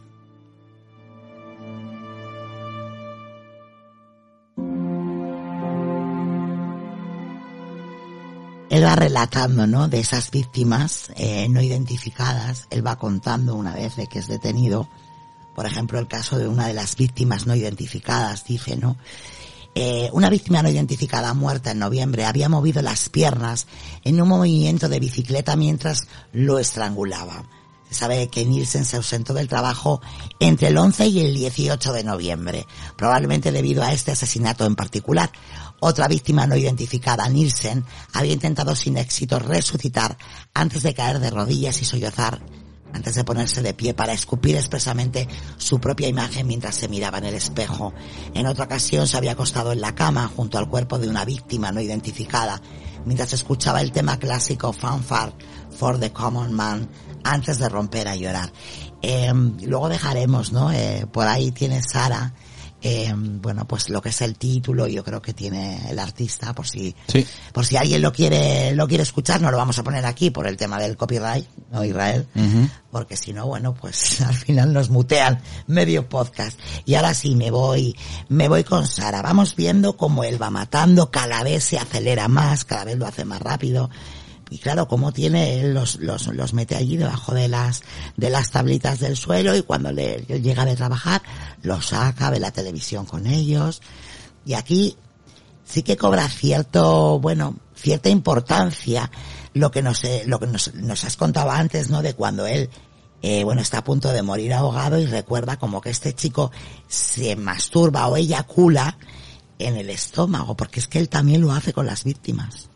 [8.71, 9.89] Él va relatando, ¿no?
[9.89, 12.67] De esas víctimas eh, no identificadas.
[12.71, 14.89] Él va contando una vez de que es detenido
[15.55, 18.97] por ejemplo, el caso de una de las víctimas no identificadas, dice, ¿no?
[19.75, 23.67] Eh, una víctima no identificada muerta en noviembre había movido las piernas
[24.05, 27.45] en un movimiento de bicicleta mientras lo estrangulaba.
[27.89, 30.03] Se sabe que Nielsen se ausentó del trabajo
[30.41, 35.31] entre el 11 y el 18 de noviembre, probablemente debido a este asesinato en particular.
[35.81, 40.17] Otra víctima no identificada, Nielsen, había intentado sin éxito resucitar
[40.55, 42.41] antes de caer de rodillas y sollozar
[42.93, 47.25] antes de ponerse de pie para escupir expresamente su propia imagen mientras se miraba en
[47.25, 47.93] el espejo.
[48.35, 51.73] En otra ocasión se había acostado en la cama junto al cuerpo de una víctima
[51.73, 52.61] no identificada
[53.05, 55.33] mientras escuchaba el tema clásico Fanfare
[55.77, 56.89] for the Common Man
[57.25, 58.53] antes de romper a llorar.
[59.01, 60.73] Em, luego dejaremos, ¿no?
[60.73, 62.35] Eh, por ahí tiene Sara
[62.83, 66.67] eh, bueno, pues lo que es el título, yo creo que tiene el artista, por
[66.67, 66.95] si,
[67.53, 70.49] por si alguien lo quiere, lo quiere escuchar, no lo vamos a poner aquí por
[70.49, 72.27] el tema del copyright, no Israel,
[72.91, 76.59] porque si no, bueno, pues al final nos mutean medio podcast.
[76.85, 77.97] Y ahora sí, me voy,
[78.29, 79.23] me voy con Sara.
[79.23, 83.25] Vamos viendo cómo él va matando, cada vez se acelera más, cada vez lo hace
[83.25, 83.91] más rápido
[84.51, 87.83] y claro, como tiene, los, los, los mete allí debajo de las,
[88.17, 91.23] de las tablitas del suelo y cuando le llega de trabajar,
[91.63, 93.81] los saca, ve la televisión con ellos.
[94.45, 94.97] Y aquí
[95.65, 99.11] sí que cobra cierto, bueno, cierta importancia
[99.55, 102.03] lo que nos, lo que nos, nos has contado antes, ¿no?
[102.03, 102.69] De cuando él,
[103.23, 106.51] eh, bueno, está a punto de morir ahogado y recuerda como que este chico
[106.89, 108.99] se masturba o eyacula
[109.59, 112.72] en el estómago, porque es que él también lo hace con las víctimas.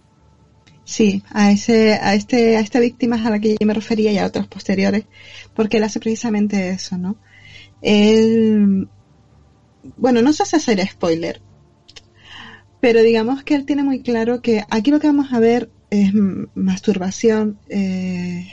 [0.87, 4.19] Sí, a ese, a este, a esta víctima a la que yo me refería y
[4.19, 5.05] a otros posteriores,
[5.53, 7.17] porque él hace precisamente eso, ¿no?
[7.83, 8.89] Él,
[9.97, 11.41] bueno, no se hace hacer spoiler,
[12.81, 16.13] pero digamos que él tiene muy claro que aquí lo que vamos a ver es
[16.55, 18.47] masturbación eh,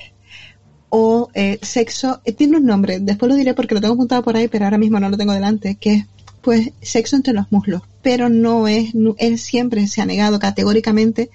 [0.89, 4.35] o eh, sexo, eh, tiene un nombre, después lo diré porque lo tengo apuntado por
[4.35, 6.05] ahí, pero ahora mismo no lo tengo delante, que es
[6.41, 11.29] pues sexo entre los muslos, pero no es, él siempre se ha negado categóricamente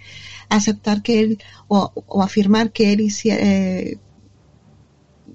[0.48, 1.92] aceptar que él o,
[2.22, 3.98] afirmar que él hiciera, eh,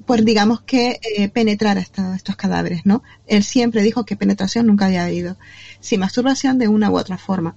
[0.05, 3.03] pues digamos que eh, penetrar estos, estos cadáveres, ¿no?
[3.27, 5.37] Él siempre dijo que penetración nunca había habido,
[5.79, 7.55] sí masturbación de una u otra forma.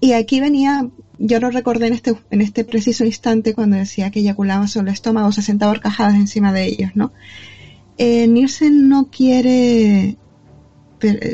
[0.00, 0.88] Y aquí venía,
[1.18, 4.94] yo lo recordé en este, en este preciso instante cuando decía que eyaculaba sobre el
[4.94, 7.12] estómago, se sentaba horcajadas encima de ellos, ¿no?
[7.98, 10.16] Eh, Nielsen no quiere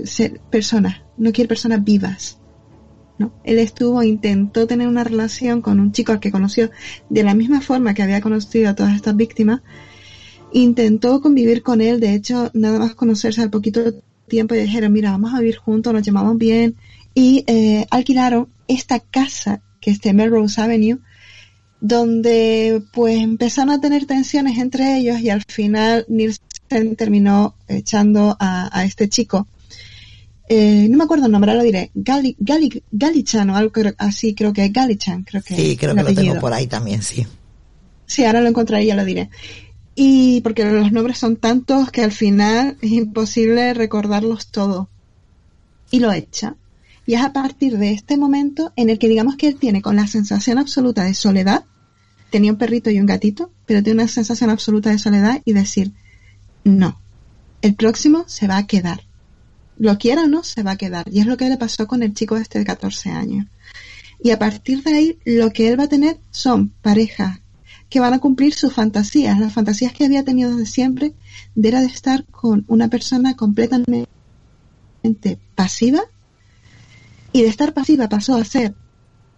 [0.05, 2.39] ser personas, no quiere personas vivas.
[3.19, 3.33] ¿No?
[3.45, 6.71] Él estuvo, intentó tener una relación con un chico al que conoció
[7.09, 9.63] de la misma forma que había conocido a todas estas víctimas.
[10.53, 13.81] Intentó convivir con él, de hecho, nada más conocerse al poquito
[14.29, 16.77] tiempo y dijeron, mira, vamos a vivir juntos, nos llamamos bien.
[17.15, 20.99] Y eh, alquilaron esta casa que es de Melrose Avenue,
[21.81, 28.85] donde pues empezaron a tener tensiones entre ellos y al final Nielsen terminó echando a,
[28.85, 29.47] este chico.
[30.49, 31.91] Eh, no me acuerdo el nombre, ahora lo diré.
[31.95, 35.25] Gali, Gali, Galichan o algo así, creo que es Galichan.
[35.25, 37.27] Creo que sí, creo que lo tengo por ahí también, sí.
[38.07, 39.29] Sí, ahora lo encontraré y ya lo diré.
[39.95, 44.89] Y porque los nombres son tantos que al final es imposible recordarlos todos.
[45.91, 46.55] Y lo echa.
[47.05, 49.97] Y es a partir de este momento en el que digamos que él tiene con
[49.97, 51.65] la sensación absoluta de soledad,
[52.31, 55.93] tenía un perrito y un gatito, pero tiene una sensación absoluta de soledad y decir,
[56.65, 57.01] no,
[57.63, 59.08] el próximo se va a quedar.
[59.79, 61.07] Lo quiera o no, se va a quedar.
[61.11, 63.47] Y es lo que le pasó con el chico este de 14 años.
[64.23, 67.41] Y a partir de ahí, lo que él va a tener son parejas
[67.89, 71.15] que van a cumplir sus fantasías, las fantasías que había tenido desde siempre,
[71.55, 74.07] de era de estar con una persona completamente
[75.55, 76.03] pasiva
[77.33, 78.75] y de estar pasiva pasó a ser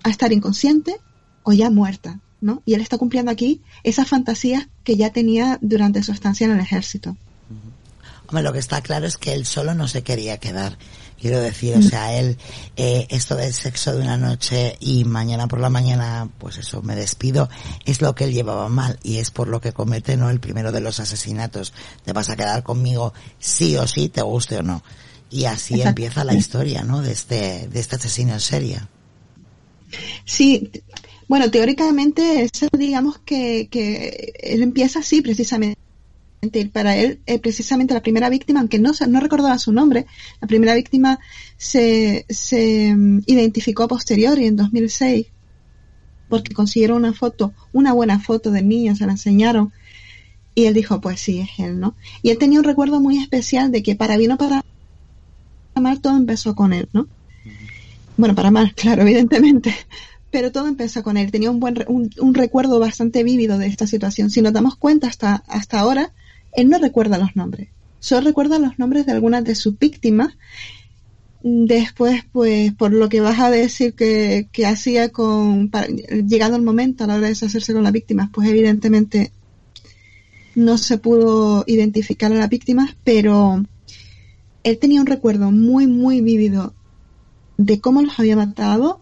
[0.02, 0.96] a estar inconsciente
[1.42, 2.62] o ya muerta, ¿no?
[2.64, 6.60] Y él está cumpliendo aquí esas fantasías que ya tenía durante su estancia en el
[6.60, 7.16] ejército.
[8.30, 10.78] Hombre, lo que está claro es que él solo no se quería quedar.
[11.20, 12.38] Quiero decir, o sea, él,
[12.76, 16.94] eh, esto del sexo de una noche y mañana por la mañana, pues eso, me
[16.94, 17.48] despido,
[17.84, 20.30] es lo que él llevaba mal y es por lo que comete, ¿no?
[20.30, 21.72] El primero de los asesinatos.
[22.04, 24.84] Te vas a quedar conmigo sí o sí, te guste o no.
[25.28, 27.02] Y así empieza la historia, ¿no?
[27.02, 28.80] De este, de este asesino en serie.
[30.24, 30.70] Sí,
[31.26, 35.89] bueno, teóricamente, eso digamos que, que él empieza así precisamente.
[36.72, 40.06] Para él, eh, precisamente la primera víctima, aunque no, no recordaba su nombre,
[40.40, 41.18] la primera víctima
[41.58, 45.26] se, se um, identificó a posteriori en 2006
[46.30, 49.72] porque consiguieron una foto, una buena foto del niño, se la enseñaron
[50.54, 51.94] y él dijo, pues sí, es él, ¿no?
[52.22, 54.64] Y él tenía un recuerdo muy especial de que para bien o para
[55.74, 57.08] mal todo empezó con él, ¿no?
[58.16, 59.74] Bueno, para mal, claro, evidentemente.
[60.30, 61.30] Pero todo empezó con él.
[61.32, 64.30] Tenía un buen un, recuerdo bastante vívido de esta situación.
[64.30, 66.12] Si nos damos cuenta hasta, hasta ahora,
[66.52, 67.68] él no recuerda los nombres.
[67.98, 70.36] Solo recuerda los nombres de algunas de sus víctimas.
[71.42, 75.70] Después, pues, por lo que vas a decir que, que hacía con,
[76.26, 79.32] llegado el momento a la hora de deshacerse con las víctimas, pues evidentemente
[80.54, 83.64] no se pudo identificar a las víctimas, pero
[84.64, 86.74] él tenía un recuerdo muy, muy vívido
[87.56, 89.00] de cómo los había matado,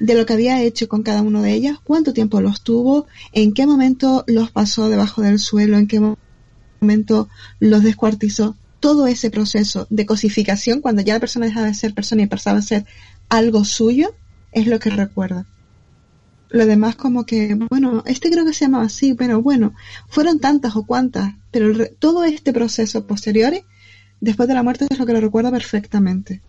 [0.00, 3.52] de lo que había hecho con cada uno de ellas, cuánto tiempo los tuvo, en
[3.52, 6.27] qué momento los pasó debajo del suelo, en qué momento
[7.60, 8.56] los descuartizó.
[8.80, 12.58] Todo ese proceso de cosificación, cuando ya la persona dejaba de ser persona y pasaba
[12.58, 12.86] a ser
[13.28, 14.14] algo suyo,
[14.52, 15.46] es lo que recuerda.
[16.50, 19.74] Lo demás como que, bueno, este creo que se llamaba así, pero bueno,
[20.08, 23.52] fueron tantas o cuantas, pero todo este proceso posterior
[24.20, 26.42] Después de la muerte es lo que lo recuerdo perfectamente.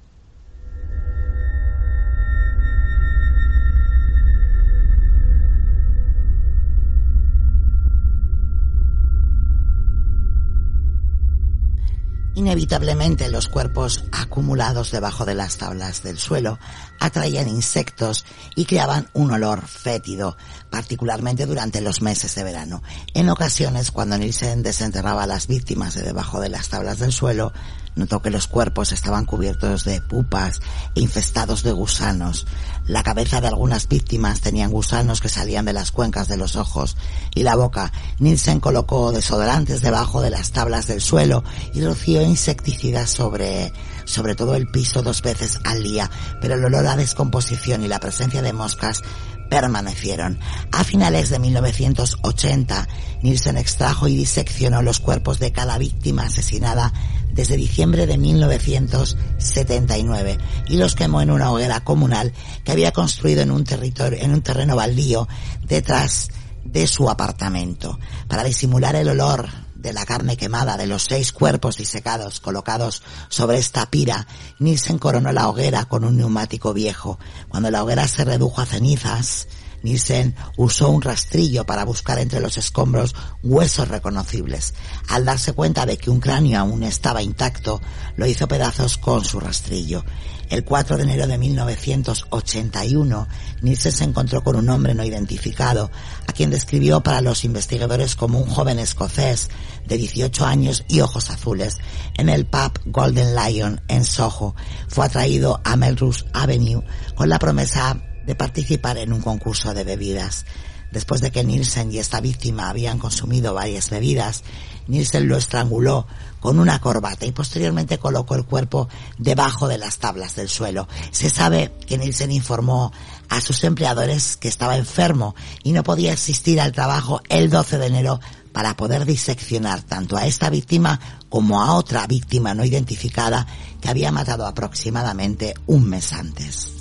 [12.40, 16.58] Inevitablemente los cuerpos acumulados debajo de las tablas del suelo
[16.98, 18.24] atraían insectos
[18.56, 20.38] y creaban un olor fétido,
[20.70, 22.82] particularmente durante los meses de verano.
[23.14, 27.52] En ocasiones, cuando Nielsen desenterraba a las víctimas de debajo de las tablas del suelo,
[27.96, 30.62] notó que los cuerpos estaban cubiertos de pupas
[30.96, 32.46] e infestados de gusanos.
[32.86, 36.98] La cabeza de algunas víctimas tenían gusanos que salían de las cuencas de los ojos
[37.36, 37.92] y la boca.
[38.20, 43.74] Nielsen colocó desodorantes debajo de las tablas del suelo y roció insecticidas sobre,
[44.06, 46.10] sobre todo el piso dos veces al día,
[46.42, 49.04] pero el olor a descomposición y la presencia de moscas
[49.50, 50.40] permanecieron.
[50.72, 52.88] A finales de 1980,
[53.22, 56.92] Nielsen extrajo y diseccionó los cuerpos de cada víctima asesinada
[57.32, 60.38] desde diciembre de 1979
[60.68, 62.34] y los quemó en una hoguera comunal
[62.64, 65.28] que había construido en un territorio, en un terreno baldío
[65.64, 66.30] detrás
[66.64, 68.00] de su apartamento.
[68.28, 73.58] Para disimular el olor de la carne quemada de los seis cuerpos disecados colocados sobre
[73.58, 74.28] esta pira,
[74.60, 77.18] Nielsen coronó la hoguera con un neumático viejo.
[77.48, 79.48] Cuando la hoguera se redujo a cenizas,
[79.84, 84.74] Nielsen usó un rastrillo para buscar entre los escombros huesos reconocibles.
[85.08, 87.82] Al darse cuenta de que un cráneo aún estaba intacto,
[88.16, 90.04] lo hizo pedazos con su rastrillo.
[90.50, 93.28] El 4 de enero de 1981,
[93.62, 95.92] Nielsen se encontró con un hombre no identificado,
[96.28, 99.50] a quien describió para los investigadores como un joven escocés
[99.86, 101.78] de 18 años y ojos azules,
[102.16, 104.56] en el pub Golden Lion en Soho.
[104.88, 110.46] Fue atraído a Melrose Avenue con la promesa de participar en un concurso de bebidas.
[110.92, 114.44] Después de que Nielsen y esta víctima habían consumido varias bebidas,
[114.88, 116.06] Nielsen lo estranguló
[116.40, 120.88] con una corbata y posteriormente colocó el cuerpo debajo de las tablas del suelo.
[121.10, 122.92] Se sabe que Nielsen informó
[123.30, 127.88] a sus empleadores que estaba enfermo y no podía asistir al trabajo el 12 de
[127.88, 128.20] enero
[128.54, 131.00] para poder diseccionar tanto a esta víctima
[131.30, 133.48] como a otra víctima no identificada
[133.82, 136.79] que había matado aproximadamente un mes antes.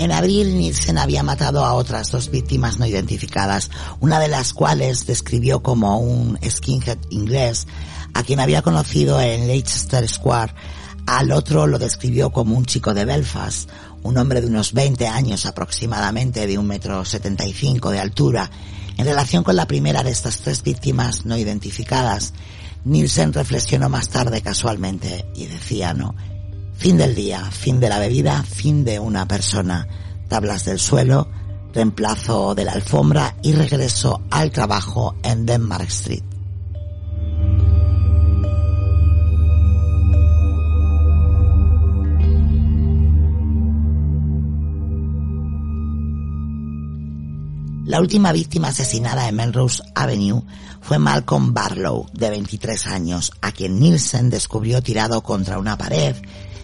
[0.00, 3.70] En abril, Nielsen había matado a otras dos víctimas no identificadas,
[4.00, 7.66] una de las cuales describió como un skinhead inglés,
[8.14, 10.54] a quien había conocido en Leicester Square.
[11.04, 13.68] Al otro lo describió como un chico de Belfast,
[14.02, 18.50] un hombre de unos 20 años aproximadamente, de un metro setenta y cinco de altura.
[18.96, 22.34] En relación con la primera de estas tres víctimas no identificadas,
[22.84, 26.14] Nielsen reflexionó más tarde casualmente y decía, no,
[26.80, 29.86] Fin del día, fin de la bebida, fin de una persona.
[30.28, 31.28] Tablas del suelo,
[31.74, 36.22] reemplazo de la alfombra y regreso al trabajo en Denmark Street.
[47.90, 50.44] La última víctima asesinada en Melrose Avenue
[50.80, 56.14] fue Malcolm Barlow, de 23 años, a quien Nielsen descubrió tirado contra una pared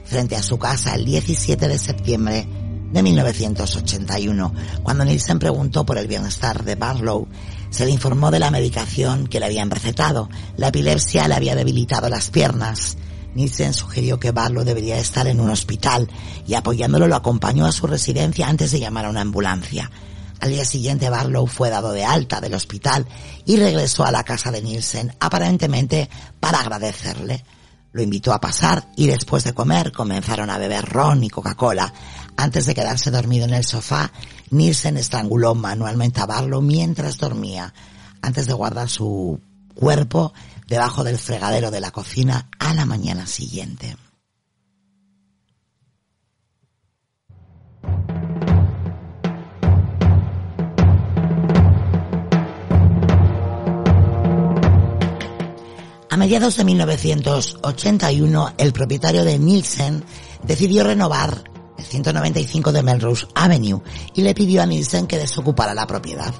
[0.04, 2.48] frente a su casa el 17 de septiembre
[2.92, 4.54] de 1981.
[4.84, 7.26] Cuando Nielsen preguntó por el bienestar de Barlow,
[7.70, 10.28] se le informó de la medicación que le habían recetado.
[10.56, 12.98] La epilepsia le había debilitado las piernas.
[13.34, 16.08] Nielsen sugirió que Barlow debería estar en un hospital
[16.46, 19.90] y apoyándolo lo acompañó a su residencia antes de llamar a una ambulancia.
[20.40, 23.06] Al día siguiente Barlow fue dado de alta del hospital
[23.44, 26.10] y regresó a la casa de Nielsen aparentemente
[26.40, 27.44] para agradecerle.
[27.92, 31.92] Lo invitó a pasar y después de comer comenzaron a beber ron y Coca-Cola.
[32.36, 34.12] Antes de quedarse dormido en el sofá,
[34.50, 37.72] Nielsen estranguló manualmente a Barlow mientras dormía,
[38.20, 39.40] antes de guardar su
[39.74, 40.34] cuerpo
[40.66, 43.96] debajo del fregadero de la cocina a la mañana siguiente.
[56.16, 60.02] A mediados de 1981, el propietario de Nielsen
[60.44, 61.44] decidió renovar
[61.76, 63.82] el 195 de Melrose Avenue
[64.14, 66.32] y le pidió a Nielsen que desocupara la propiedad.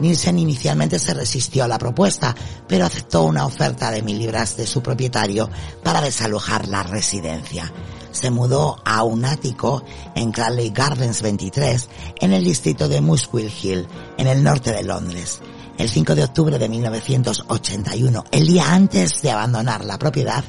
[0.00, 2.34] Nielsen inicialmente se resistió a la propuesta,
[2.66, 5.50] pero aceptó una oferta de mil libras de su propietario
[5.82, 7.70] para desalojar la residencia.
[8.12, 11.90] Se mudó a un ático en Cranley Gardens 23,
[12.22, 15.42] en el distrito de Muswell Hill, en el norte de Londres
[15.78, 20.44] el 5 de octubre de 1981, el día antes de abandonar la propiedad,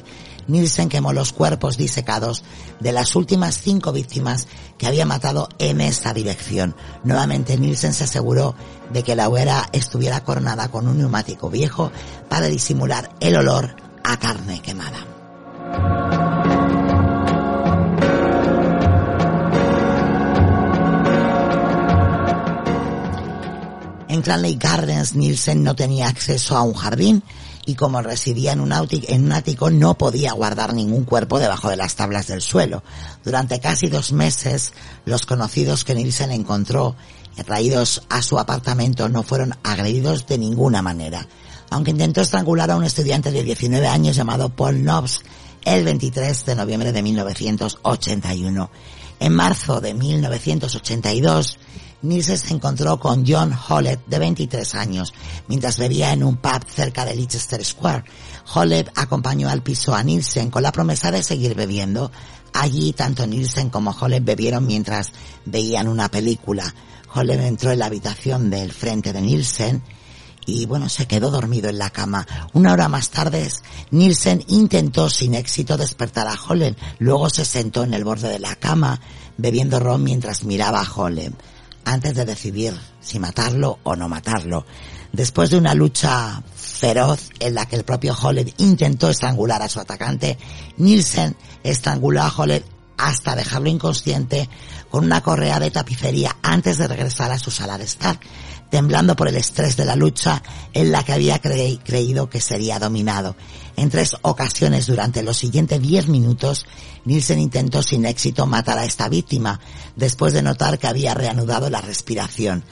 [0.48, 2.42] Nielsen quemó los cuerpos disecados
[2.80, 6.74] de las últimas cinco víctimas que había matado en esta dirección.
[7.04, 8.54] Nuevamente Nielsen se aseguró
[8.92, 11.92] de que la hoguera estuviera coronada con un neumático viejo
[12.28, 15.99] para disimular el olor a carne quemada.
[24.10, 27.22] En Cranley Gardens, Nielsen no tenía acceso a un jardín
[27.64, 32.26] y como residía en un, ático no podía guardar ningún cuerpo debajo de las tablas
[32.26, 32.82] del suelo.
[33.22, 34.72] Durante casi dos meses,
[35.04, 36.96] los conocidos que Nielsen encontró
[37.46, 41.28] traídos a su apartamento no fueron agredidos de ninguna manera,
[41.70, 45.20] aunque intentó estrangular a un estudiante de 19 años llamado Paul Knobs
[45.64, 48.70] el 23 de noviembre de 1981.
[49.20, 51.58] En marzo de 1982,
[52.02, 55.12] Nielsen se encontró con John Hollett, de 23 años,
[55.48, 58.04] mientras bebía en un pub cerca de Leicester Square.
[58.54, 62.10] Hollett acompañó al piso a Nielsen con la promesa de seguir bebiendo.
[62.54, 65.12] Allí tanto Nielsen como Hollett bebieron mientras
[65.44, 66.74] veían una película.
[67.14, 69.82] Hollett entró en la habitación del frente de Nielsen
[70.46, 72.26] y bueno, se quedó dormido en la cama.
[72.54, 73.46] Una hora más tarde,
[73.90, 76.78] Nielsen intentó sin éxito despertar a Hollett.
[76.98, 79.00] Luego se sentó en el borde de la cama,
[79.36, 81.34] bebiendo ron mientras miraba a Hollett.
[81.84, 84.64] Antes de decidir si matarlo o no matarlo.
[85.12, 89.80] Después de una lucha feroz en la que el propio Hollett intentó estrangular a su
[89.80, 90.38] atacante,
[90.76, 92.64] Nielsen estranguló a Hollett
[92.96, 94.48] hasta dejarlo inconsciente
[94.90, 98.20] con una correa de tapicería antes de regresar a su sala de estar,
[98.70, 100.42] temblando por el estrés de la lucha
[100.74, 103.36] en la que había creído que sería dominado.
[103.76, 106.66] En tres ocasiones durante los siguientes diez minutos,
[107.04, 109.60] Nielsen intentó sin éxito matar a esta víctima,
[109.96, 112.64] después de notar que había reanudado la respiración,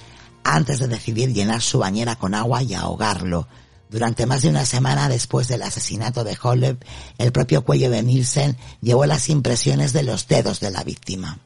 [0.44, 3.48] antes de decidir llenar su bañera con agua y ahogarlo.
[3.90, 6.84] Durante más de una semana después del asesinato de Holleb,
[7.16, 11.38] el propio cuello de Nielsen llevó las impresiones de los dedos de la víctima.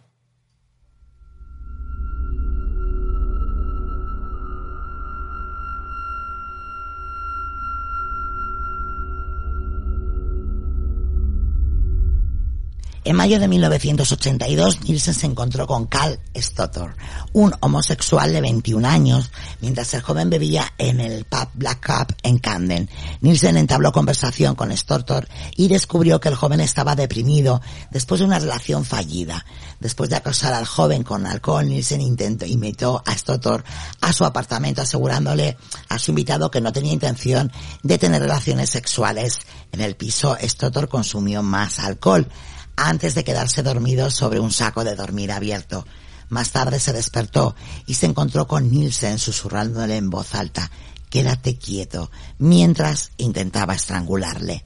[13.04, 16.94] En mayo de 1982, Nielsen se encontró con Carl Stotter,
[17.32, 22.38] un homosexual de 21 años, mientras el joven bebía en el pub Black Cup en
[22.38, 22.88] Camden.
[23.20, 28.38] Nielsen entabló conversación con Stotter y descubrió que el joven estaba deprimido después de una
[28.38, 29.44] relación fallida.
[29.80, 33.64] Después de acosar al joven con alcohol, Nielsen intentó, invitó a Stotter
[34.00, 35.56] a su apartamento asegurándole
[35.88, 37.50] a su invitado que no tenía intención
[37.82, 39.40] de tener relaciones sexuales.
[39.72, 42.28] En el piso, Stotter consumió más alcohol
[42.76, 45.86] antes de quedarse dormido sobre un saco de dormir abierto.
[46.28, 47.54] Más tarde se despertó
[47.86, 50.70] y se encontró con Nielsen susurrándole en voz alta,
[51.10, 54.64] quédate quieto, mientras intentaba estrangularle.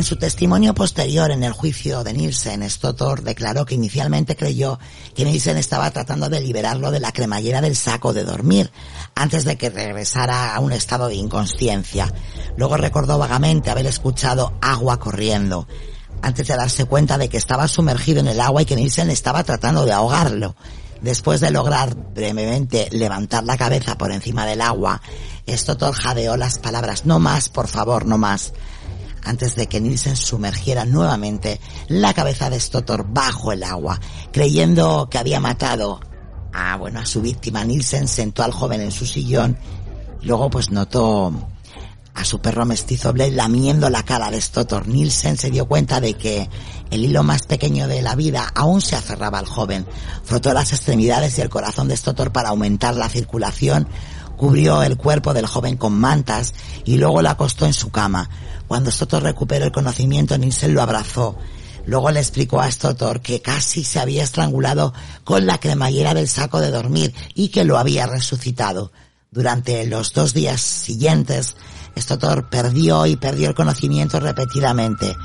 [0.00, 4.78] En su testimonio posterior en el juicio de Nielsen, Stotor declaró que inicialmente creyó
[5.14, 8.72] que Nielsen estaba tratando de liberarlo de la cremallera del saco de dormir
[9.14, 12.10] antes de que regresara a un estado de inconsciencia.
[12.56, 15.68] Luego recordó vagamente haber escuchado agua corriendo
[16.22, 19.44] antes de darse cuenta de que estaba sumergido en el agua y que Nielsen estaba
[19.44, 20.56] tratando de ahogarlo.
[21.02, 25.02] Después de lograr brevemente levantar la cabeza por encima del agua,
[25.46, 28.54] Stotor jadeó las palabras no más, por favor, no más
[29.24, 34.00] antes de que Nielsen sumergiera nuevamente la cabeza de Stotor bajo el agua,
[34.32, 36.00] creyendo que había matado
[36.52, 37.64] a, bueno, a su víctima.
[37.64, 39.56] Nielsen sentó al joven en su sillón
[40.22, 41.32] luego pues notó
[42.14, 44.88] a su perro mestizo Blade lamiendo la cara de Stotor.
[44.88, 46.48] Nielsen se dio cuenta de que
[46.90, 49.86] el hilo más pequeño de la vida aún se aferraba al joven.
[50.24, 53.88] Frotó las extremidades y el corazón de Stotor para aumentar la circulación,
[54.36, 56.54] cubrió el cuerpo del joven con mantas
[56.84, 58.28] y luego lo acostó en su cama.
[58.70, 61.36] Cuando Stotor recuperó el conocimiento, Nielsen lo abrazó.
[61.86, 64.94] Luego le explicó a Stotor que casi se había estrangulado
[65.24, 68.92] con la cremallera del saco de dormir y que lo había resucitado.
[69.32, 71.56] Durante los dos días siguientes,
[71.96, 75.16] Stotor perdió y perdió el conocimiento repetidamente.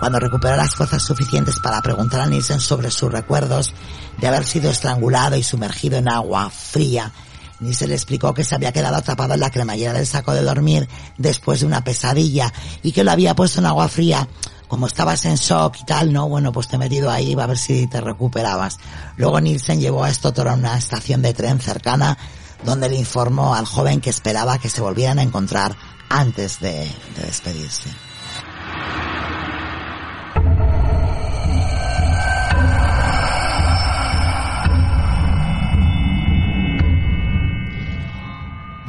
[0.00, 3.72] Cuando recuperó las fuerzas suficientes para preguntar a Nielsen sobre sus recuerdos
[4.18, 7.12] de haber sido estrangulado y sumergido en agua fría,
[7.60, 10.42] ni se le explicó que se había quedado atrapado en la cremallera del saco de
[10.42, 10.88] dormir
[11.18, 12.52] después de una pesadilla
[12.82, 14.28] y que lo había puesto en agua fría.
[14.68, 16.28] Como estabas en shock y tal, ¿no?
[16.28, 18.78] Bueno, pues te he metido ahí, va a ver si te recuperabas.
[19.16, 22.16] Luego Nielsen llevó a Stotor a una estación de tren cercana
[22.64, 25.74] donde le informó al joven que esperaba que se volvieran a encontrar
[26.08, 27.90] antes de despedirse.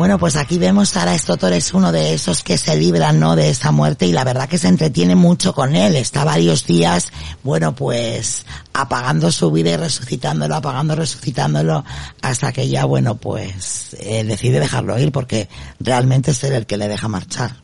[0.02, 3.36] Bueno, pues aquí vemos a Sara Stotor es uno de esos que se libran, ¿no?
[3.36, 5.96] De esa muerte y la verdad que se entretiene mucho con él.
[5.96, 7.12] Está varios días,
[7.44, 8.44] bueno, pues
[8.74, 11.86] apagando su vida y resucitándolo, apagando, resucitándolo,
[12.20, 15.48] hasta que ya, bueno, pues eh, decide dejarlo ir porque
[15.80, 17.58] realmente es él el que le deja marchar.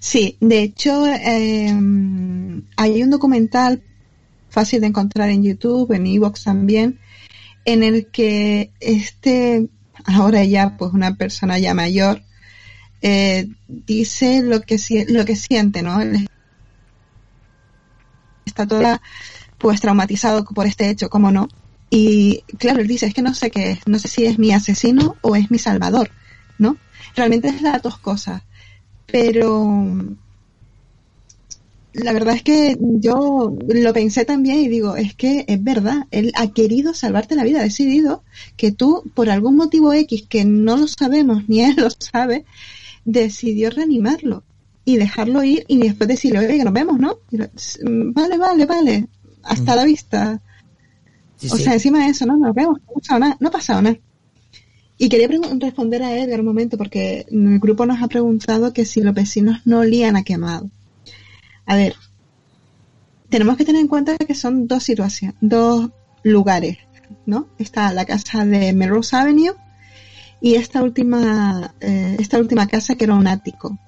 [0.00, 1.74] Sí, de hecho, eh,
[2.78, 3.82] hay un documental
[4.48, 7.00] fácil de encontrar en YouTube, en Evox también,
[7.66, 9.68] en el que este
[10.06, 12.22] ahora ya pues una persona ya mayor,
[13.02, 14.78] eh, dice lo que,
[15.08, 16.00] lo que siente, ¿no?
[18.44, 19.02] Está toda
[19.58, 21.48] pues traumatizado por este hecho, ¿cómo no?
[21.90, 24.52] Y claro, él dice, es que no sé qué es, no sé si es mi
[24.52, 26.10] asesino o es mi salvador,
[26.58, 26.76] ¿no?
[27.14, 28.42] Realmente es las dos cosas.
[29.06, 29.64] Pero
[32.02, 36.32] la verdad es que yo lo pensé también y digo, es que es verdad, él
[36.34, 38.22] ha querido salvarte la vida, ha decidido
[38.56, 42.44] que tú, por algún motivo X que no lo sabemos, ni él lo sabe,
[43.04, 44.42] decidió reanimarlo
[44.84, 47.18] y dejarlo ir y después decirle, oye, que nos vemos, ¿no?
[47.30, 49.08] Mm, vale, vale, vale,
[49.42, 49.76] hasta mm.
[49.76, 50.42] la vista.
[51.50, 53.82] o sea, encima de eso, no nos vemos, no ha pasado nada, no ha pasado
[53.82, 53.96] nada.
[54.98, 59.02] Y quería responder a Edgar un momento porque el grupo nos ha preguntado que si
[59.02, 60.70] los vecinos no olían a quemado.
[61.66, 61.96] A ver,
[63.28, 65.90] tenemos que tener en cuenta que son dos situaciones, dos
[66.22, 66.78] lugares,
[67.26, 67.48] ¿no?
[67.58, 69.54] Está la casa de Melrose Avenue
[70.40, 73.78] y esta última, eh, esta última casa que era un ático.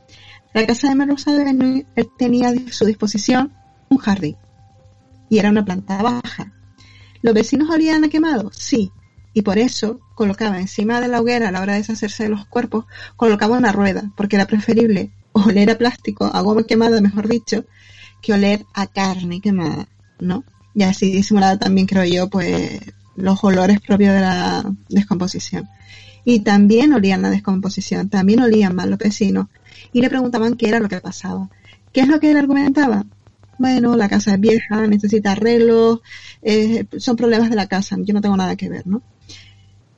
[0.54, 1.86] La casa de Melrose Avenue
[2.18, 3.52] tenía a su disposición
[3.90, 4.36] un jardín
[5.28, 6.52] y era una planta baja.
[7.22, 8.50] ¿Los vecinos olían a quemado?
[8.52, 8.90] Sí.
[9.34, 12.46] Y por eso colocaba encima de la hoguera a la hora de deshacerse de los
[12.46, 17.64] cuerpos, colocaba una rueda, porque era preferible oler a plástico, a goma quemada, mejor dicho,
[18.22, 20.44] que oler a carne quemada, ¿no?
[20.74, 22.80] Y así disimulaba también, creo yo, pues
[23.16, 25.68] los olores propios de la descomposición.
[26.24, 29.48] Y también olían la descomposición, también olían mal los vecinos.
[29.92, 31.48] Y le preguntaban qué era lo que pasaba.
[31.92, 33.06] ¿Qué es lo que él argumentaba?
[33.58, 36.00] Bueno, la casa es vieja, necesita arreglos,
[36.42, 39.02] eh, son problemas de la casa, yo no tengo nada que ver, ¿no?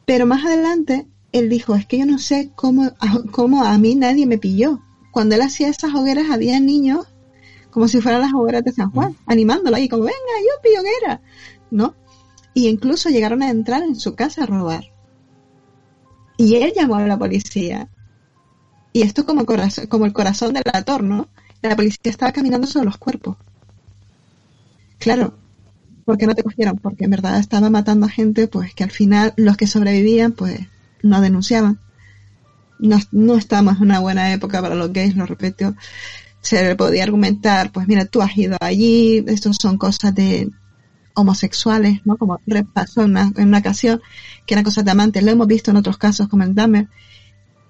[0.06, 2.90] Pero más adelante, él dijo, es que yo no sé cómo,
[3.32, 4.80] cómo a mí nadie me pilló.
[5.10, 7.06] Cuando él hacía esas hogueras había niños
[7.70, 11.20] como si fueran las hogueras de San Juan, animándolo ahí, como, venga, yo pillo hoguera,
[11.70, 11.94] ¿no?
[12.52, 14.92] Y incluso llegaron a entrar en su casa a robar.
[16.36, 17.88] Y él llamó a la policía.
[18.92, 21.28] Y esto como, corazón, como el corazón del actor, ¿no?
[21.62, 23.36] La policía estaba caminando sobre los cuerpos.
[24.98, 25.38] Claro,
[26.04, 26.76] ¿por qué no te cogieron?
[26.76, 30.60] Porque en verdad estaba matando a gente, pues que al final los que sobrevivían, pues
[31.02, 31.78] no denunciaban.
[32.80, 35.74] No, no estamos en una buena época para los gays, lo repito.
[36.40, 40.50] Se le podía argumentar, pues mira, tú has ido allí, estos son cosas de
[41.14, 42.16] homosexuales, ¿no?
[42.16, 44.00] Como repasó en una, en una ocasión,
[44.46, 46.88] que eran cosas de amantes, lo hemos visto en otros casos como en Dahmer.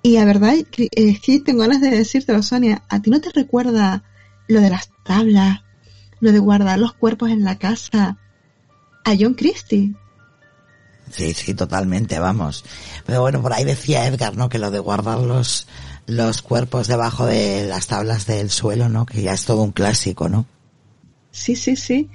[0.03, 4.03] Y la verdad es que tengo ganas de decírtelo, Sonia, ¿a ti no te recuerda
[4.49, 5.61] lo de las tablas,
[6.21, 8.17] lo de guardar los cuerpos en la casa,
[9.05, 9.95] a John Christie?
[11.11, 12.65] Sí, sí, totalmente, vamos.
[13.05, 14.49] Pero bueno, por ahí decía Edgar, ¿no?
[14.49, 15.67] Que lo de guardar los,
[16.07, 19.07] los cuerpos debajo de las tablas del suelo, ¿no?
[19.07, 20.47] Que ya es todo un clásico, ¿no?
[21.33, 22.09] Sí, sí, sí.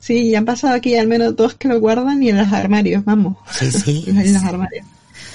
[0.00, 3.04] Sí, ya han pasado aquí al menos dos que lo guardan y en los armarios,
[3.04, 3.36] vamos.
[3.50, 4.04] Sí, sí.
[4.08, 4.86] en los armarios.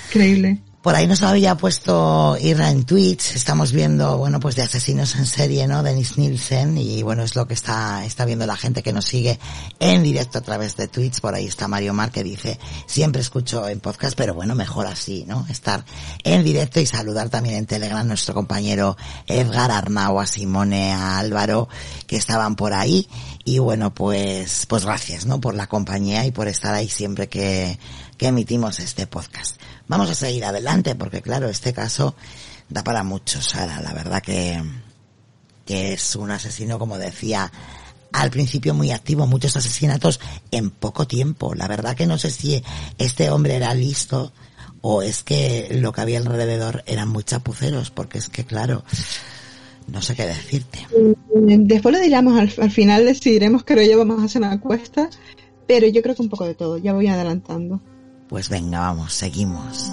[0.10, 0.60] Increíble.
[0.84, 5.26] Por ahí nos había puesto Irra en Twitch, estamos viendo, bueno, pues de asesinos en
[5.26, 5.82] serie, ¿no?
[5.82, 9.40] Denis Nielsen, y bueno, es lo que está, está viendo la gente que nos sigue
[9.80, 11.22] en directo a través de Twitch.
[11.22, 15.24] Por ahí está Mario Mar que dice, siempre escucho en podcast, pero bueno, mejor así,
[15.26, 15.48] ¿no?
[15.50, 15.86] Estar
[16.26, 21.18] en directo y saludar también en Telegram a nuestro compañero Edgar Arnau, a Simone, a
[21.18, 21.70] Álvaro,
[22.08, 23.08] que estaban por ahí.
[23.46, 25.40] Y bueno, pues, pues gracias, ¿no?
[25.40, 27.80] Por la compañía y por estar ahí siempre que,
[28.18, 29.62] que emitimos este podcast.
[29.88, 32.16] Vamos a seguir adelante porque claro, este caso
[32.70, 33.82] da para mucho, Sara.
[33.82, 34.62] La verdad que,
[35.66, 37.52] que es un asesino, como decía,
[38.12, 40.20] al principio muy activo, muchos asesinatos
[40.52, 41.54] en poco tiempo.
[41.56, 42.64] La verdad que no sé si
[42.98, 44.32] este hombre era listo
[44.82, 48.84] o es que lo que había alrededor eran muy chapuceros, porque es que claro,
[49.88, 50.86] no sé qué decirte.
[51.34, 55.10] Después lo diremos, al, al final decidiremos, creo yo, vamos a hacer una encuesta,
[55.68, 57.82] pero yo creo que un poco de todo, ya voy adelantando.
[58.34, 59.92] Pues venga, vamos, seguimos.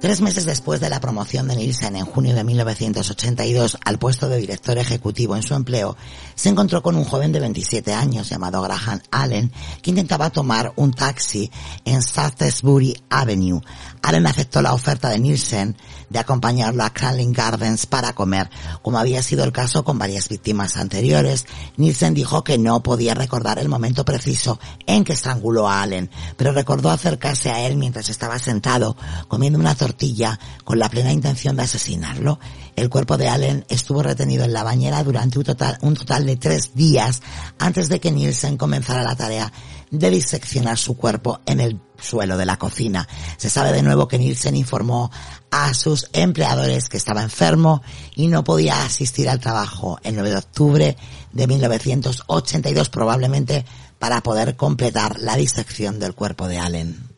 [0.00, 4.38] Tres meses después de la promoción de Nielsen en junio de 1982 al puesto de
[4.38, 5.98] director ejecutivo en su empleo,
[6.34, 9.52] se encontró con un joven de 27 años llamado Graham Allen
[9.82, 11.50] que intentaba tomar un taxi
[11.84, 13.60] en Shaftesbury Avenue.
[14.00, 15.76] Allen aceptó la oferta de Nielsen
[16.10, 18.50] de acompañarlo a Cranling Gardens para comer,
[18.82, 21.46] como había sido el caso con varias víctimas anteriores.
[21.76, 26.52] Nielsen dijo que no podía recordar el momento preciso en que estranguló a Allen, pero
[26.52, 28.96] recordó acercarse a él mientras estaba sentado
[29.28, 32.38] comiendo una tortilla con la plena intención de asesinarlo.
[32.76, 36.36] El cuerpo de Allen estuvo retenido en la bañera durante un total, un total de
[36.36, 37.22] tres días
[37.58, 39.52] antes de que Nielsen comenzara la tarea
[39.90, 43.08] de diseccionar su cuerpo en el suelo de la cocina.
[43.36, 45.10] Se sabe de nuevo que Nielsen informó
[45.50, 47.82] a sus empleadores que estaba enfermo
[48.14, 50.96] y no podía asistir al trabajo el 9 de octubre
[51.32, 53.64] de 1982 probablemente
[53.98, 57.09] para poder completar la disección del cuerpo de Allen.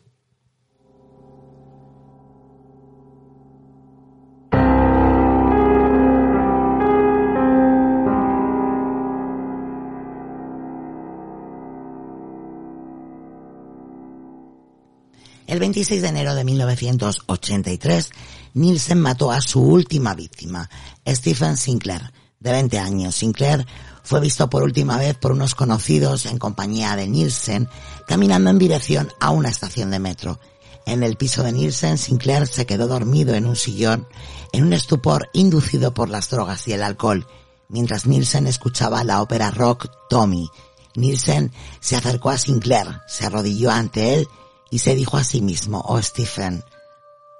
[15.45, 18.09] El 26 de enero de 1983,
[18.53, 20.69] Nielsen mató a su última víctima,
[21.05, 23.15] Stephen Sinclair, de 20 años.
[23.15, 23.65] Sinclair
[24.03, 27.67] fue visto por última vez por unos conocidos en compañía de Nielsen,
[28.07, 30.39] caminando en dirección a una estación de metro.
[30.85, 34.07] En el piso de Nielsen, Sinclair se quedó dormido en un sillón,
[34.53, 37.27] en un estupor inducido por las drogas y el alcohol,
[37.67, 40.49] mientras Nielsen escuchaba la ópera rock Tommy.
[40.95, 44.27] Nielsen se acercó a Sinclair, se arrodilló ante él
[44.73, 46.63] y se dijo a sí mismo, oh Stephen,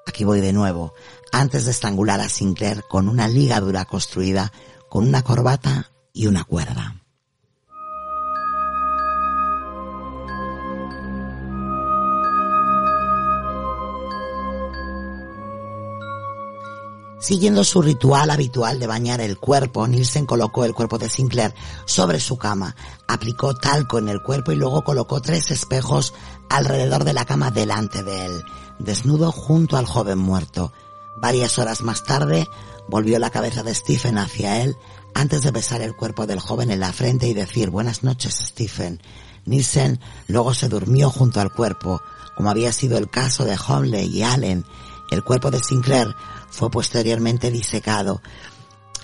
[0.06, 0.94] aquí voy de nuevo,
[1.32, 4.52] antes de estrangular a Sinclair con una ligadura construida
[4.88, 7.03] con una corbata y una cuerda.
[17.24, 21.53] Siguiendo su ritual habitual de bañar el cuerpo, Nielsen colocó el cuerpo de Sinclair
[21.86, 22.76] sobre su cama,
[23.07, 26.13] aplicó talco en el cuerpo y luego colocó tres espejos
[26.49, 28.43] alrededor de la cama delante de él,
[28.78, 30.74] desnudo junto al joven muerto.
[31.15, 32.45] Varias horas más tarde,
[32.89, 34.76] volvió la cabeza de Stephen hacia él
[35.15, 39.01] antes de besar el cuerpo del joven en la frente y decir buenas noches, Stephen.
[39.45, 42.01] Nielsen luego se durmió junto al cuerpo,
[42.36, 44.65] como había sido el caso de Homley y Allen.
[45.09, 46.15] El cuerpo de Sinclair
[46.54, 48.22] fue posteriormente disecado,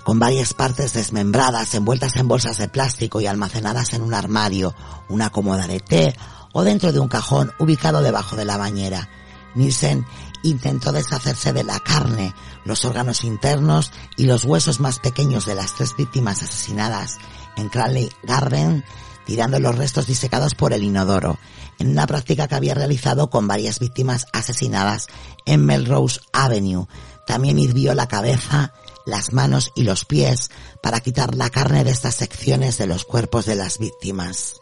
[0.04, 4.74] con varias partes desmembradas, envueltas en bolsas de plástico y almacenadas en un armario,
[5.10, 6.16] una cómoda de té
[6.54, 9.10] o dentro de un cajón ubicado debajo de la bañera.
[9.56, 10.06] Nielsen
[10.43, 12.34] intentó deshacerse de la carne,
[12.66, 17.18] los órganos internos y los huesos más pequeños de las tres víctimas asesinadas
[17.58, 18.86] en Cranley Garden,
[19.26, 21.38] tirando los restos disecados por el inodoro,
[21.78, 25.08] en una práctica que había realizado con varias víctimas asesinadas
[25.45, 26.88] en Melrose Avenue.
[27.30, 28.74] También hirvió la cabeza,
[29.06, 30.50] las manos y los pies
[30.82, 34.56] para quitar la carne de estas secciones de los cuerpos de las víctimas.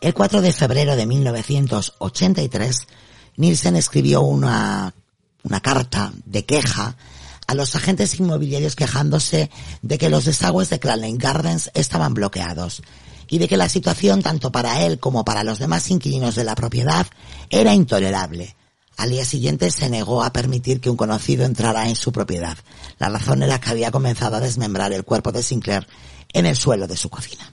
[0.00, 2.88] El 4 de febrero de 1983,
[3.36, 4.92] Nielsen escribió una,
[5.44, 6.96] una carta de queja
[7.46, 9.52] a los agentes inmobiliarios quejándose
[9.82, 12.82] de que los desagües de Clanley Gardens estaban bloqueados
[13.32, 16.54] y de que la situación tanto para él como para los demás inquilinos de la
[16.54, 17.06] propiedad
[17.48, 18.54] era intolerable.
[18.98, 22.58] Al día siguiente se negó a permitir que un conocido entrara en su propiedad.
[22.98, 25.86] La razón era que había comenzado a desmembrar el cuerpo de Sinclair
[26.34, 27.50] en el suelo de su cocina.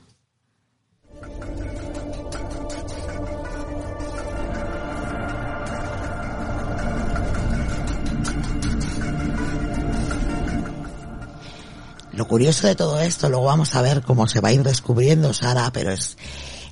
[12.19, 15.33] Lo curioso de todo esto, luego vamos a ver cómo se va a ir descubriendo
[15.33, 16.17] Sara, pero es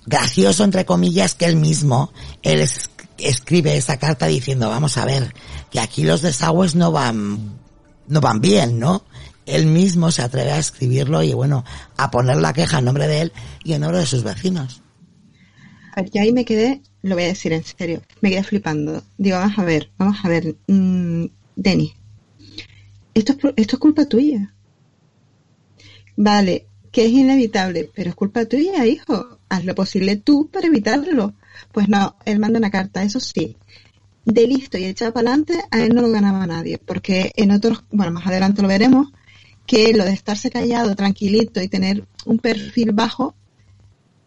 [0.05, 2.11] gracioso entre comillas que él mismo,
[2.43, 5.33] él es- escribe esa carta diciendo, vamos a ver,
[5.71, 7.57] que aquí los desagües no van,
[8.09, 9.05] no van bien, ¿no?
[9.45, 11.63] Él mismo se atreve a escribirlo y bueno,
[11.95, 13.31] a poner la queja en nombre de él
[13.63, 14.81] y en nombre de sus vecinos.
[16.13, 19.01] Yo ahí me quedé, lo voy a decir en serio, me quedé flipando.
[19.17, 21.23] Digo, vamos a ver, vamos a ver, mm,
[21.55, 21.93] Denis,
[23.13, 24.53] esto es, esto es culpa tuya.
[26.17, 29.39] Vale, que es inevitable, pero es culpa tuya, hijo.
[29.49, 31.33] Haz lo posible tú para evitarlo.
[31.71, 33.55] Pues no, él manda una carta, eso sí.
[34.25, 37.85] De listo y echado para adelante, a él no lo ganaba nadie, porque en otros,
[37.91, 39.13] bueno, más adelante lo veremos,
[39.65, 43.35] que lo de estarse callado, tranquilito y tener un perfil bajo,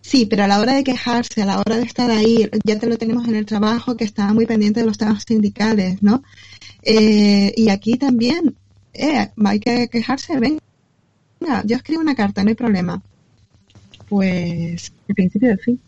[0.03, 2.87] Sí, pero a la hora de quejarse, a la hora de estar ahí, ya te
[2.87, 6.23] lo tenemos en el trabajo que estaba muy pendiente de los temas sindicales, ¿no?
[6.83, 8.57] Eh, y aquí también,
[8.95, 10.61] eh, hay que quejarse, venga,
[11.65, 13.01] yo escribo una carta, no hay problema.
[14.09, 15.81] Pues, el principio del fin.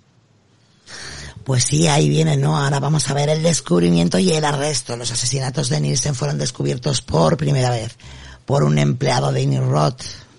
[1.44, 2.56] Pues sí, ahí viene, ¿no?
[2.56, 4.96] Ahora vamos a ver el descubrimiento y el arresto.
[4.96, 7.96] Los asesinatos de Nielsen fueron descubiertos por primera vez
[8.46, 9.94] por un empleado de Inirrod,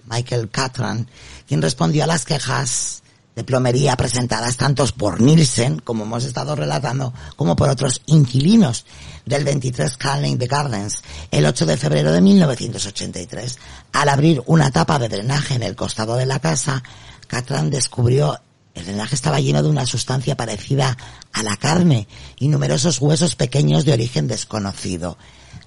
[0.09, 1.07] Michael Catran,
[1.47, 3.02] quien respondió a las quejas
[3.35, 8.85] de plomería presentadas tanto por Nielsen, como hemos estado relatando, como por otros inquilinos
[9.25, 13.57] del 23 Calling the Gardens el 8 de febrero de 1983.
[13.93, 16.83] Al abrir una tapa de drenaje en el costado de la casa,
[17.27, 18.39] Catran descubrió
[18.73, 20.97] el drenaje estaba lleno de una sustancia parecida
[21.31, 22.07] a la carne
[22.37, 25.17] y numerosos huesos pequeños de origen desconocido.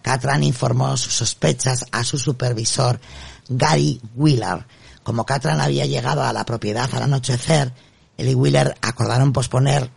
[0.02, 3.00] Catran informó sus sospechas a su supervisor
[3.48, 4.66] Gary Wheeler.
[5.07, 7.72] Como Catran había llegado a la propiedad al anochecer,
[8.16, 9.88] él y Wheeler acordaron posponer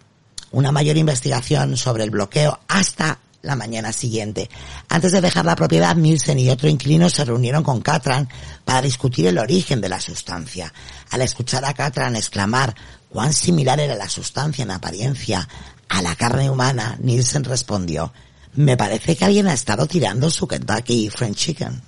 [0.52, 4.52] una mayor investigación sobre el bloqueo hasta la mañana siguiente.
[4.88, 8.30] Antes de dejar la propiedad, Nielsen y otro inquilino se reunieron con Catran
[8.64, 10.72] para discutir el origen de la sustancia.
[11.10, 12.76] Al escuchar a Catran exclamar
[13.10, 15.50] cuán similar era la sustancia en apariencia
[15.90, 18.14] a la carne humana, Nielsen respondió,
[18.54, 21.82] me parece que alguien ha estado tirando su Kentucky Fried Chicken.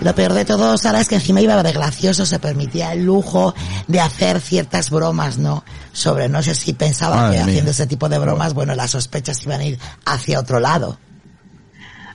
[0.00, 3.54] Lo peor de todo, Sara, es que encima iba de gracioso, se permitía el lujo
[3.86, 5.62] de hacer ciertas bromas, ¿no?
[5.92, 7.50] sobre, no sé si pensaba Madre que mía.
[7.52, 10.98] haciendo ese tipo de bromas, bueno, las sospechas iban a ir hacia otro lado.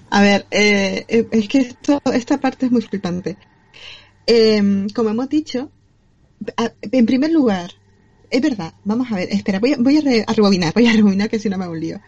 [0.10, 3.38] A ver, eh, eh, es que esto, esta parte es muy flipante.
[4.26, 5.70] Eh, como hemos dicho,
[6.92, 7.72] en primer lugar,
[8.32, 10.94] es verdad, vamos a ver, espera, voy a, voy a, re- a rebobinar, voy a
[10.94, 12.00] rebobinar que si no me hago un lío.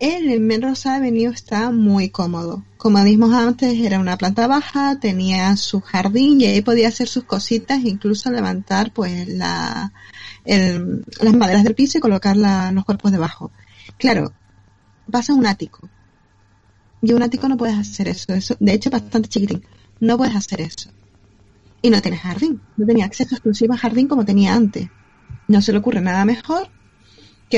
[0.00, 2.64] Él en Melrose Avenue está muy cómodo.
[2.76, 7.24] Como dijimos antes, era una planta baja, tenía su jardín y ahí podía hacer sus
[7.24, 9.92] cositas, incluso levantar pues la,
[10.44, 13.50] el- las maderas del piso y colocar la- los cuerpos debajo.
[13.96, 14.32] Claro,
[15.10, 15.88] pasa un ático.
[17.00, 18.32] Y un ático no puedes hacer eso.
[18.34, 19.64] eso de hecho, es bastante chiquitín.
[20.00, 20.90] No puedes hacer eso.
[21.82, 22.60] Y no tienes jardín.
[22.76, 24.88] No tenía acceso exclusivo a jardín como tenía antes.
[25.48, 26.68] No se le ocurre nada mejor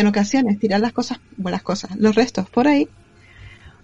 [0.01, 2.89] en ocasiones tirar las cosas, bueno, las cosas, los restos por ahí.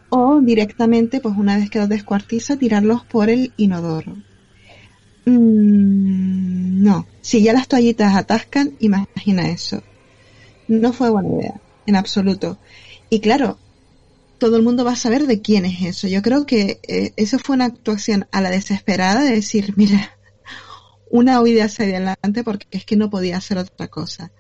[0.09, 4.17] O directamente, pues una vez que los descuartiza, tirarlos por el inodoro.
[5.25, 7.07] Mm, no.
[7.21, 9.83] Si ya las toallitas atascan, imagina eso.
[10.69, 11.61] No fue buena idea.
[11.87, 12.59] En absoluto.
[13.11, 13.59] Y claro,
[14.39, 16.09] todo el mundo va a saber de quién es eso.
[16.09, 20.17] Yo creo que eh, eso fue una actuación a la desesperada de decir, mira,
[21.11, 24.33] una huida hacia adelante porque es que no podía hacer otra cosa.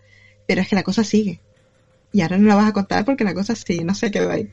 [0.47, 1.41] Pero es que la cosa sigue.
[2.13, 4.49] Y ahora no la vas a contar porque la cosa sigue, no se quedó ahí.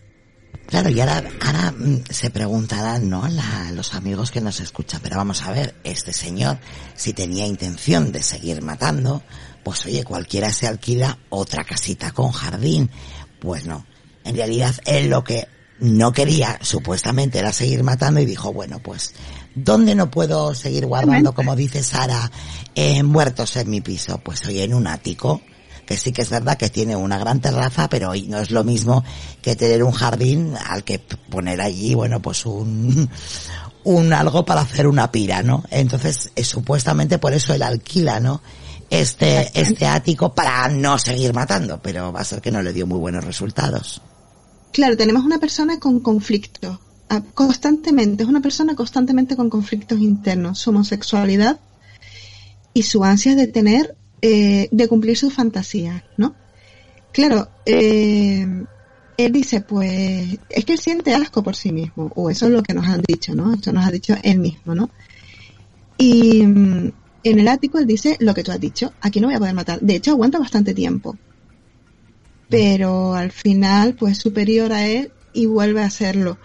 [0.68, 3.28] Claro, y ahora, ahora mm, se preguntarán, ¿no?
[3.28, 6.60] La- los amigos que nos escuchan, pero vamos a ver, este señor,
[6.96, 9.24] si tenía intención de seguir matando,
[9.64, 12.90] pues oye, cualquiera se alquila otra casita con jardín.
[13.40, 13.86] Pues no.
[14.24, 15.48] En realidad, él lo que
[15.80, 19.14] no quería, supuestamente, era seguir matando y dijo, bueno, pues,
[19.56, 22.30] ¿dónde no puedo seguir guardando, como dice Sara,
[22.76, 24.20] eh, muertos en mi piso?
[24.20, 25.42] Pues oye, en un ático
[25.90, 29.04] que sí que es verdad que tiene una gran terraza, pero no es lo mismo
[29.42, 33.10] que tener un jardín al que poner allí, bueno, pues un,
[33.86, 35.64] un algo para hacer una pira, ¿no?
[35.72, 38.44] Entonces, eh, supuestamente por eso él alquila, ¿no?
[38.88, 42.86] Este, este ático para no seguir matando, pero va a ser que no le dio
[42.86, 44.00] muy buenos resultados.
[44.72, 46.78] Claro, tenemos una persona con conflictos.
[47.10, 50.60] ah, Constantemente, es una persona constantemente con conflictos internos.
[50.60, 51.60] Su homosexualidad
[52.76, 56.36] y su ansia de tener, eh, de cumplir sus fantasías, ¿no?
[57.12, 58.46] Claro, eh,
[59.18, 62.64] él dice, pues, es que él siente asco por sí mismo, o eso es lo
[62.64, 63.54] que nos han dicho, ¿no?
[63.54, 64.90] Esto nos ha dicho él mismo, ¿no?
[65.98, 66.92] Y mm,
[67.24, 69.54] en el ático él dice lo que tú has dicho, aquí no voy a poder
[69.54, 69.80] matar.
[69.82, 71.18] De hecho, aguanta bastante tiempo.
[72.50, 76.38] Pero al final, pues superior a él y vuelve a hacerlo.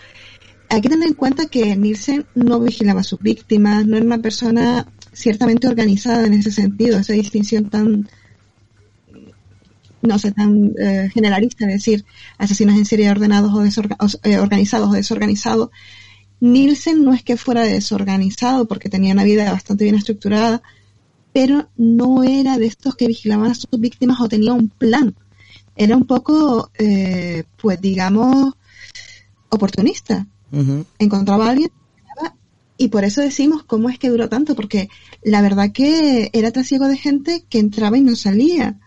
[0.68, 4.18] Hay que tener en cuenta que Nielsen no vigilaba a sus víctimas, no era una
[4.18, 8.08] persona ciertamente organizada en ese sentido, esa distinción tan,
[10.02, 12.04] no sé, tan eh, generalista, es decir,
[12.38, 15.70] asesinos en serie ordenados o, desorga- o, eh, organizados o desorganizados.
[16.40, 20.62] Nielsen no es que fuera desorganizado porque tenía una vida bastante bien estructurada,
[21.32, 25.14] pero no era de estos que vigilaban a sus víctimas o tenía un plan.
[25.74, 28.54] Era un poco, eh, pues digamos,
[29.48, 30.26] oportunista.
[30.98, 31.70] Encontraba a alguien
[32.76, 34.88] y por eso decimos cómo es que duró tanto, porque
[35.22, 38.78] la verdad que era trasiego de gente que entraba y no salía.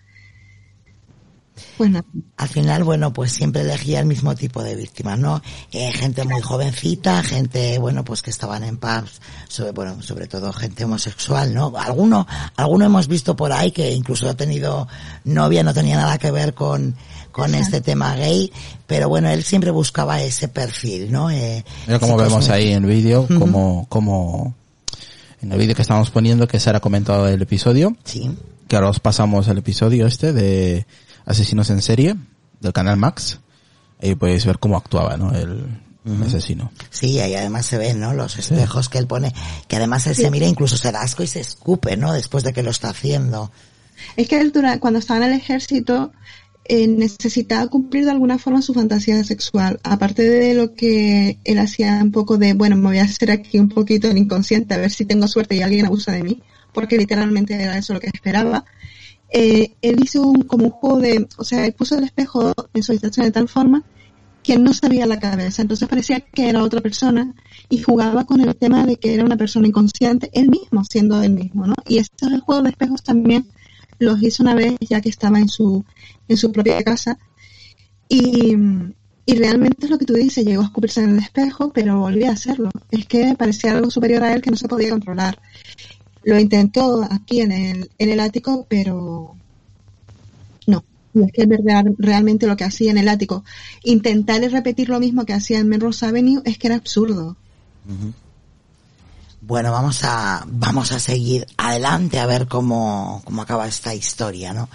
[1.78, 2.06] Pues nada.
[2.38, 5.42] Al final, bueno, pues siempre elegía el mismo tipo de víctimas, ¿no?
[5.72, 10.54] Eh, gente muy jovencita, gente, bueno, pues que estaban en pubs, sobre, bueno, sobre todo
[10.54, 11.74] gente homosexual, ¿no?
[11.78, 14.88] Alguno, alguno hemos visto por ahí que incluso ha tenido
[15.24, 16.96] novia, no tenía nada que ver con,
[17.38, 18.52] con este tema gay,
[18.88, 21.30] pero bueno, él siempre buscaba ese perfil, ¿no?
[21.30, 24.56] Eh, Mira como vemos ahí en el vídeo, como, como
[25.42, 28.32] en el vídeo que estamos poniendo que Sara ha comentado del episodio, Sí.
[28.68, 30.88] que ahora os pasamos el episodio este de
[31.28, 32.16] Asesinos en serie
[32.60, 33.40] del canal Max.
[34.02, 35.32] Ahí podéis ver cómo actuaba, ¿no?
[35.34, 35.64] El
[36.26, 36.72] asesino.
[36.90, 38.14] Sí, ahí además se ven, ¿no?
[38.14, 39.34] Los espejos que él pone,
[39.68, 42.14] que además él se mira, incluso se da asco y se escupe, ¿no?
[42.14, 43.52] Después de que lo está haciendo.
[44.16, 46.12] Es que él cuando estaba en el ejército
[46.70, 49.80] eh, necesitaba cumplir de alguna forma su fantasía sexual.
[49.84, 53.60] Aparte de lo que él hacía un poco de, bueno, me voy a hacer aquí
[53.60, 56.42] un poquito el inconsciente a ver si tengo suerte y alguien abusa de mí,
[56.74, 58.66] porque literalmente era eso lo que esperaba.
[59.30, 62.84] Eh, él hizo un, como un juego de, o sea, él puso el espejo en
[62.84, 63.84] su habitación de tal forma
[64.44, 67.34] que no sabía la cabeza, entonces parecía que era otra persona
[67.68, 71.32] y jugaba con el tema de que era una persona inconsciente, él mismo siendo él
[71.32, 71.76] mismo, ¿no?
[71.86, 73.46] Y estos juegos de espejos también
[74.00, 75.84] los hizo una vez ya que estaba en su,
[76.28, 77.18] en su propia casa
[78.10, 78.56] y,
[79.26, 82.30] y realmente es lo que tú dices, llegó a escupirse en el espejo, pero volvió
[82.30, 82.70] a hacerlo.
[82.92, 85.40] Es que parecía algo superior a él que no se podía controlar.
[86.24, 89.36] Lo intentó aquí en el, en el ático, pero
[90.66, 90.84] no.
[91.14, 91.50] Y es que es
[91.98, 93.44] realmente lo que hacía en el ático,
[93.84, 97.36] intentar repetir lo mismo que hacía en Melrose Avenue, es que era absurdo.
[99.48, 104.68] Bueno, vamos a, vamos a seguir adelante a ver cómo, cómo acaba esta historia, ¿no?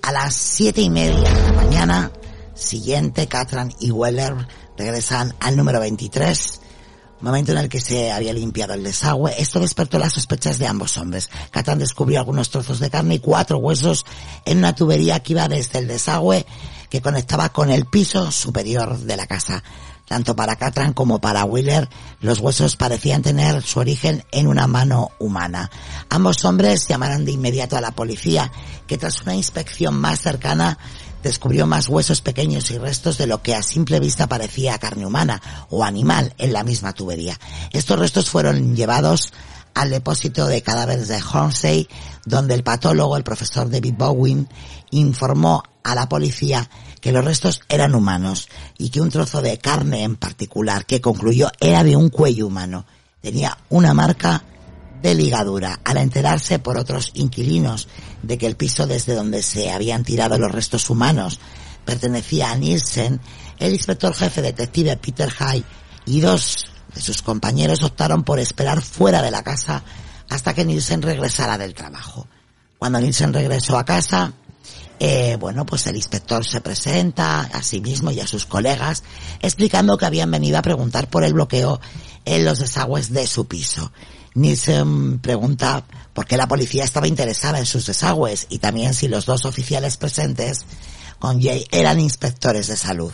[0.00, 2.10] A las siete y media de la mañana
[2.54, 4.34] siguiente, Catran y Weller
[4.78, 6.60] regresan al número 23,
[7.20, 9.34] momento en el que se había limpiado el desagüe.
[9.38, 11.28] Esto despertó las sospechas de ambos hombres.
[11.50, 14.06] Catran descubrió algunos trozos de carne y cuatro huesos
[14.46, 16.46] en una tubería que iba desde el desagüe
[16.88, 19.62] que conectaba con el piso superior de la casa.
[20.06, 21.88] Tanto para Catran como para Wheeler,
[22.20, 25.70] los huesos parecían tener su origen en una mano humana.
[26.08, 28.52] Ambos hombres llamaron de inmediato a la policía,
[28.86, 30.78] que tras una inspección más cercana
[31.24, 35.42] descubrió más huesos pequeños y restos de lo que a simple vista parecía carne humana
[35.70, 37.38] o animal en la misma tubería.
[37.72, 39.32] Estos restos fueron llevados
[39.74, 41.88] al depósito de cadáveres de Hornsey,
[42.24, 44.48] donde el patólogo, el profesor David Bowen,
[44.90, 46.70] informó a la policía
[47.00, 51.50] que los restos eran humanos y que un trozo de carne en particular, que concluyó
[51.60, 52.86] era de un cuello humano,
[53.20, 54.44] tenía una marca
[55.02, 55.80] de ligadura.
[55.84, 57.88] Al enterarse por otros inquilinos
[58.22, 61.38] de que el piso desde donde se habían tirado los restos humanos
[61.84, 63.20] pertenecía a Nielsen,
[63.58, 65.64] el inspector jefe detective Peter High
[66.06, 69.82] y dos de sus compañeros optaron por esperar fuera de la casa
[70.28, 72.26] hasta que Nielsen regresara del trabajo.
[72.78, 74.32] Cuando Nielsen regresó a casa,
[74.98, 79.02] eh, bueno, pues el inspector se presenta a sí mismo y a sus colegas
[79.40, 81.80] explicando que habían venido a preguntar por el bloqueo
[82.24, 83.92] en los desagües de su piso.
[84.34, 89.26] Nielsen pregunta por qué la policía estaba interesada en sus desagües y también si los
[89.26, 90.64] dos oficiales presentes
[91.18, 93.12] con Jay eran inspectores de salud.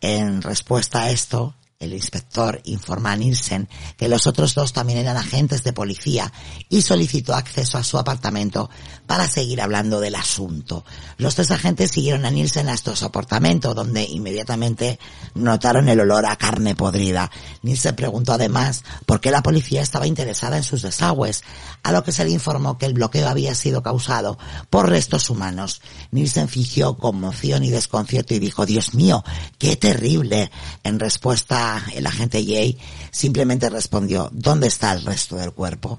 [0.00, 5.16] En respuesta a esto, el inspector informa a Nielsen que los otros dos también eran
[5.16, 6.32] agentes de policía
[6.68, 8.68] y solicitó acceso a su apartamento
[9.06, 10.84] para seguir hablando del asunto.
[11.18, 14.98] Los tres agentes siguieron a Nielsen hasta su apartamento, donde inmediatamente
[15.34, 17.30] notaron el olor a carne podrida.
[17.62, 21.44] Nielsen preguntó además por qué la policía estaba interesada en sus desagües,
[21.84, 24.36] a lo que se le informó que el bloqueo había sido causado
[24.68, 25.80] por restos humanos.
[26.10, 29.24] Nielsen fingió conmoción y desconcierto y dijo, Dios mío,
[29.58, 30.50] qué terrible.
[30.82, 32.78] En respuesta el agente Jay
[33.10, 35.98] simplemente respondió, ¿dónde está el resto del cuerpo?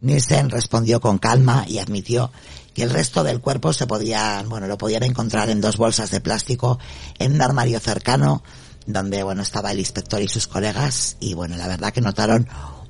[0.00, 2.30] Nielsen respondió con calma y admitió
[2.74, 6.20] que el resto del cuerpo se podía, bueno, lo podían encontrar en dos bolsas de
[6.20, 6.78] plástico
[7.18, 8.42] en un armario cercano
[8.86, 12.46] donde, bueno, estaba el inspector y sus colegas y, bueno, la verdad que notaron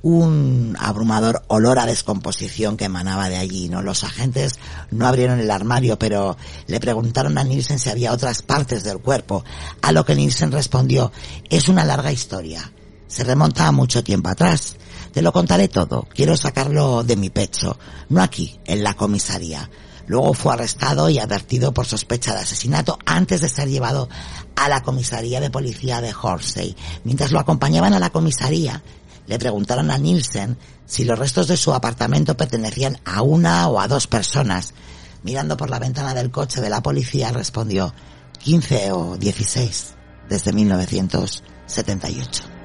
[0.07, 3.83] un abrumador olor a descomposición que emanaba de allí, ¿no?
[3.83, 4.61] Los agentes
[4.93, 6.37] no abrieron el armario, pero
[6.69, 9.45] le preguntaron a Nielsen si había otras partes del cuerpo,
[9.83, 11.11] a lo que Nielsen respondió,
[11.51, 12.71] es una larga historia.
[13.09, 14.77] Se remonta a mucho tiempo atrás.
[15.13, 16.07] Te lo contaré todo.
[16.15, 17.77] Quiero sacarlo de mi pecho.
[18.09, 19.69] No aquí, en la comisaría.
[20.07, 24.09] Luego fue arrestado y advertido por sospecha de asesinato antes de ser llevado
[24.55, 26.77] a la comisaría de policía de Horsey.
[27.03, 28.85] Mientras lo acompañaban a la comisaría,
[29.27, 30.57] le preguntaron a Nielsen
[30.87, 34.75] si los restos de su apartamento pertenecían a una o a dos personas.
[35.23, 37.93] Mirando por la ventana del coche de la policía respondió
[38.39, 39.95] 15 o 16
[40.29, 42.56] desde 1978.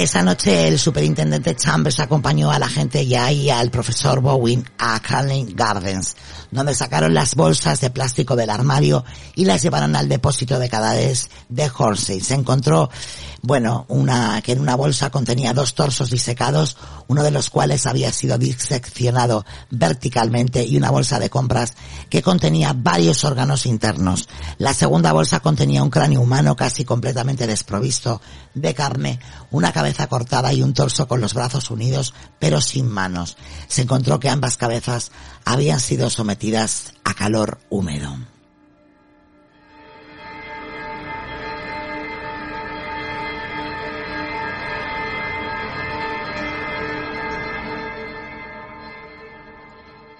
[0.00, 4.98] Esa noche el superintendente Chambers acompañó a la gente ya y al profesor Bowen a
[5.00, 6.16] Carlin Gardens,
[6.50, 9.04] donde sacaron las bolsas de plástico del armario
[9.34, 12.20] y las llevaron al depósito de cadáveres de Horsey.
[12.20, 12.88] Se encontró,
[13.42, 16.76] bueno, una, que en una bolsa contenía dos torsos disecados,
[17.08, 21.74] uno de los cuales había sido diseccionado verticalmente y una bolsa de compras
[22.10, 24.28] que contenía varios órganos internos.
[24.58, 28.20] La segunda bolsa contenía un cráneo humano casi completamente desprovisto
[28.54, 33.36] de carne, una cabeza cortada y un torso con los brazos unidos pero sin manos.
[33.68, 35.12] Se encontró que ambas cabezas
[35.44, 38.16] habían sido sometidas a calor húmedo.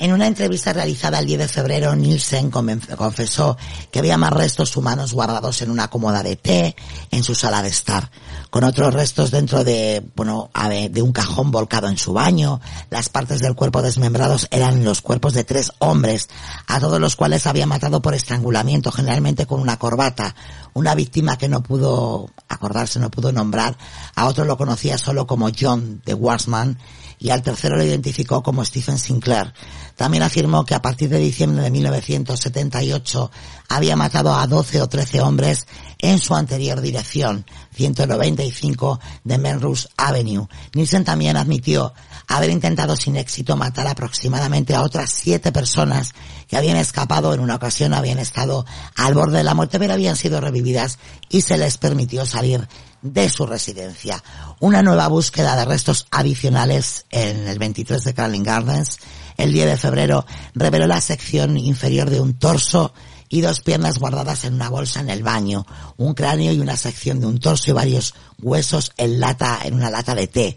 [0.00, 3.58] En una entrevista realizada el 10 de febrero, Nielsen confesó
[3.90, 6.74] que había más restos humanos guardados en una cómoda de té
[7.10, 8.10] en su sala de estar,
[8.48, 10.50] con otros restos dentro de, bueno,
[10.90, 12.62] de un cajón volcado en su baño.
[12.88, 16.30] Las partes del cuerpo desmembrados eran los cuerpos de tres hombres,
[16.66, 20.34] a todos los cuales había matado por estrangulamiento, generalmente con una corbata.
[20.72, 23.76] Una víctima que no pudo acordarse, no pudo nombrar,
[24.14, 26.78] a otro lo conocía solo como John de Warsman,
[27.20, 29.52] y al tercero lo identificó como Stephen Sinclair.
[29.94, 33.30] También afirmó que a partir de diciembre de 1978
[33.68, 35.66] había matado a 12 o 13 hombres
[35.98, 37.44] en su anterior dirección,
[37.74, 40.48] 195 de Melrose Avenue.
[40.74, 41.92] Nielsen también admitió
[42.26, 46.14] haber intentado sin éxito matar aproximadamente a otras siete personas
[46.48, 48.64] que habían escapado en una ocasión, habían estado
[48.96, 50.98] al borde de la muerte, pero habían sido revividas
[51.28, 52.66] y se les permitió salir
[53.02, 54.22] de su residencia.
[54.60, 58.98] Una nueva búsqueda de restos adicionales en el 23 de Carling Gardens
[59.40, 62.92] el 10 de febrero reveló la sección inferior de un torso
[63.30, 65.64] y dos piernas guardadas en una bolsa en el baño,
[65.96, 69.88] un cráneo y una sección de un torso y varios huesos en lata, en una
[69.88, 70.56] lata de té.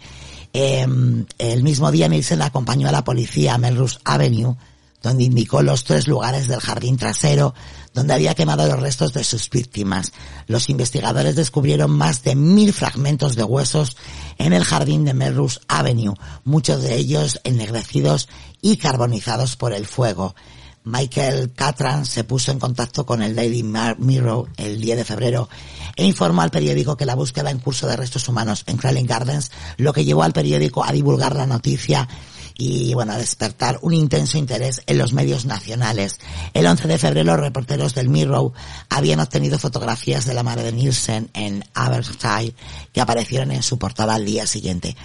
[0.51, 4.57] Em, el mismo día Nielsen acompañó a la policía a Melrose Avenue,
[5.03, 7.53] donde indicó los tres lugares del jardín trasero
[7.93, 10.13] donde había quemado los restos de sus víctimas.
[10.47, 13.97] Los investigadores descubrieron más de mil fragmentos de huesos
[14.39, 18.30] en el jardín de Melrose Avenue, muchos de ellos ennegrecidos
[18.61, 20.34] y carbonizados por el fuego.
[20.85, 25.47] Michael Catran se puso en contacto con el Daily Mirror el 10 de febrero
[25.95, 29.51] e informó al periódico que la búsqueda en curso de restos humanos en Crowley Gardens,
[29.77, 32.09] lo que llevó al periódico a divulgar la noticia
[32.57, 36.19] y bueno, despertar un intenso interés en los medios nacionales.
[36.53, 38.51] El 11 de febrero los reporteros del Mirror
[38.89, 42.55] habían obtenido fotografías de la madre de Nielsen en Aberystwyth
[42.91, 44.95] que aparecieron en su portada al día siguiente.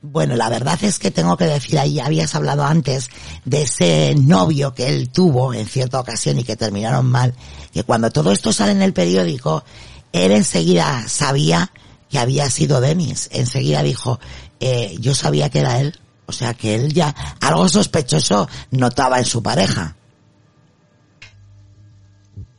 [0.00, 3.10] Bueno, la verdad es que tengo que decir ahí, habías hablado antes
[3.44, 7.34] de ese novio que él tuvo en cierta ocasión y que terminaron mal,
[7.72, 9.64] que cuando todo esto sale en el periódico,
[10.12, 11.72] él enseguida sabía
[12.08, 13.28] que había sido Denis.
[13.32, 14.20] Enseguida dijo,
[14.60, 15.98] eh, yo sabía que era él.
[16.28, 19.96] O sea que él ya algo sospechoso notaba en su pareja.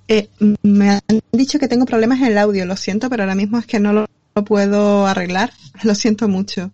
[0.07, 0.27] Eh,
[0.63, 3.67] me han dicho que tengo problemas en el audio, lo siento, pero ahora mismo es
[3.67, 4.07] que no lo,
[4.43, 5.51] puedo arreglar.
[5.83, 6.71] Lo siento mucho.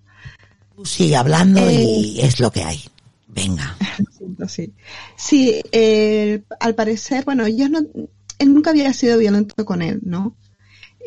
[0.84, 2.82] sigue hablando y eh, es lo que hay.
[3.28, 3.76] Venga.
[4.48, 4.72] sí.
[5.18, 7.80] Sí, eh, al parecer, bueno, yo no,
[8.40, 10.38] él nunca había sido violento con él, ¿no?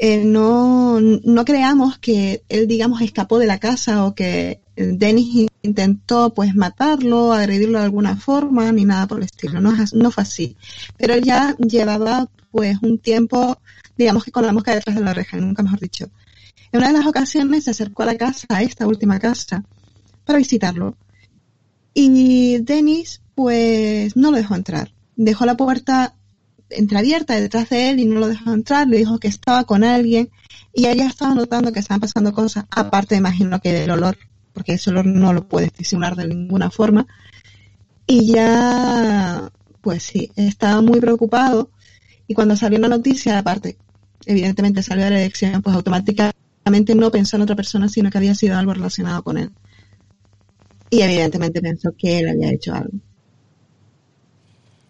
[0.00, 6.32] Eh, no, no creamos que él, digamos, escapó de la casa o que Dennis intentó,
[6.34, 9.60] pues, matarlo, agredirlo de alguna forma, ni nada por el estilo.
[9.60, 10.56] No, no fue así.
[10.96, 13.58] Pero él ya llevaba, pues, un tiempo,
[13.96, 16.10] digamos que con la mosca detrás de la oreja, nunca mejor dicho.
[16.72, 19.64] En una de las ocasiones se acercó a la casa, a esta última casa,
[20.24, 20.96] para visitarlo.
[21.94, 24.92] Y Dennis, pues, no lo dejó entrar.
[25.16, 26.14] Dejó la puerta
[26.70, 30.30] entreabierta detrás de él y no lo dejó entrar, le dijo que estaba con alguien
[30.72, 34.18] y ella estaba notando que estaban pasando cosas, aparte imagino que del olor,
[34.58, 37.06] porque olor no lo puedes disimular de ninguna forma.
[38.08, 41.70] Y ya, pues sí, estaba muy preocupado
[42.26, 43.78] y cuando salió la noticia, aparte,
[44.26, 48.56] evidentemente salió la elección, pues automáticamente no pensó en otra persona, sino que había sido
[48.58, 49.52] algo relacionado con él.
[50.90, 52.98] Y evidentemente pensó que él había hecho algo.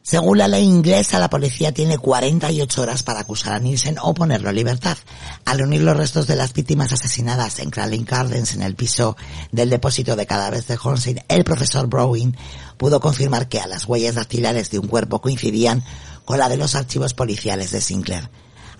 [0.08, 4.48] Según la ley inglesa, la policía tiene 48 horas para acusar a Nielsen o ponerlo
[4.48, 4.96] en libertad.
[5.44, 9.18] Al reunir los restos de las víctimas asesinadas en Crowley Gardens en el piso
[9.52, 12.34] del depósito de cadáveres de Hornsey, el profesor Browning
[12.78, 15.84] pudo confirmar que a las huellas dactilares de un cuerpo coincidían
[16.24, 18.30] con la de los archivos policiales de Sinclair.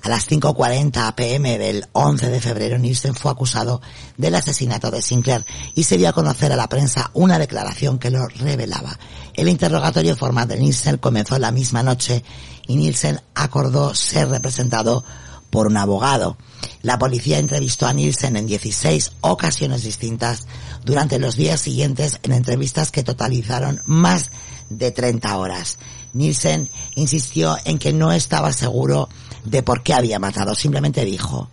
[0.02, 3.82] A las 5.40 pm del 11 de febrero, Nielsen fue acusado
[4.16, 5.44] del asesinato de Sinclair
[5.74, 8.98] y se dio a conocer a la prensa una declaración que lo revelaba.
[9.38, 12.24] El interrogatorio formal de Nielsen comenzó la misma noche
[12.66, 15.04] y Nielsen acordó ser representado
[15.50, 16.36] por un abogado.
[16.82, 20.48] La policía entrevistó a Nielsen en 16 ocasiones distintas
[20.84, 24.32] durante los días siguientes en entrevistas que totalizaron más
[24.70, 25.78] de 30 horas.
[26.14, 29.08] Nielsen insistió en que no estaba seguro
[29.44, 30.56] de por qué había matado.
[30.56, 31.48] Simplemente dijo,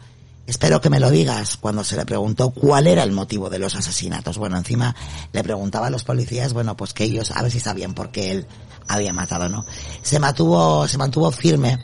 [0.47, 3.75] espero que me lo digas cuando se le preguntó cuál era el motivo de los
[3.75, 4.37] asesinatos.
[4.37, 4.95] Bueno, encima
[5.33, 8.31] le preguntaba a los policías, bueno, pues que ellos a ver si sabían por qué
[8.31, 8.47] él
[8.87, 9.65] había matado, ¿no?
[10.01, 11.79] Se mantuvo, se mantuvo firme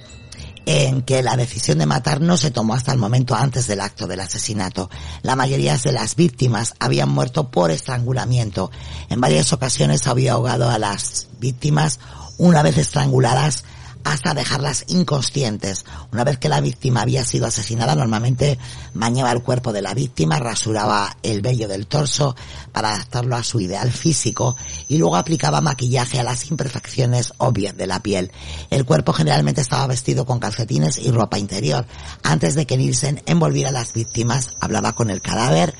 [0.65, 4.07] en que la decisión de matar no se tomó hasta el momento antes del acto
[4.07, 4.89] del asesinato.
[5.23, 8.71] La mayoría de las víctimas habían muerto por estrangulamiento.
[9.09, 11.99] En varias ocasiones había ahogado a las víctimas
[12.37, 13.63] una vez estranguladas
[14.03, 15.85] hasta dejarlas inconscientes.
[16.11, 18.57] Una vez que la víctima había sido asesinada, normalmente
[18.93, 22.35] bañaba el cuerpo de la víctima, rasuraba el vello del torso
[22.71, 24.55] para adaptarlo a su ideal físico
[24.87, 28.31] y luego aplicaba maquillaje a las imperfecciones obvias de la piel.
[28.69, 31.85] El cuerpo generalmente estaba vestido con calcetines y ropa interior.
[32.23, 35.73] Antes de que Nielsen envolviera a las víctimas, hablaba con el cadáver.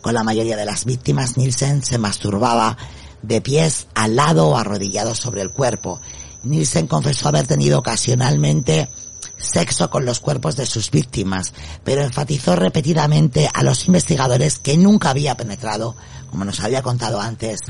[0.00, 2.76] Con la mayoría de las víctimas, Nielsen se masturbaba
[3.22, 6.00] de pies al lado o arrodillado sobre el cuerpo.
[6.42, 8.88] Nielsen confesó haber tenido ocasionalmente
[9.38, 11.52] sexo con los cuerpos de sus víctimas,
[11.84, 15.94] pero enfatizó repetidamente a los investigadores que nunca había penetrado,
[16.30, 17.60] como nos había contado antes,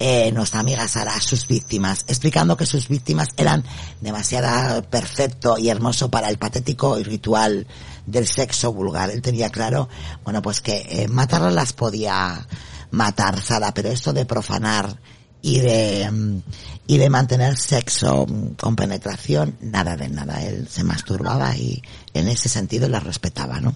[0.00, 3.64] eh, nuestra amiga Sara a sus víctimas, explicando que sus víctimas eran
[4.00, 7.66] demasiado perfecto y hermoso para el patético ritual
[8.06, 9.10] del sexo vulgar.
[9.10, 9.88] Él tenía claro,
[10.22, 12.46] bueno, pues que eh, matarlas las podía
[12.92, 15.00] matar Sara, pero esto de profanar
[15.42, 16.42] y de mm,
[16.86, 20.42] y de mantener sexo mm, con penetración, nada de nada.
[20.42, 21.82] Él se masturbaba y
[22.14, 23.74] en ese sentido la respetaba, ¿no?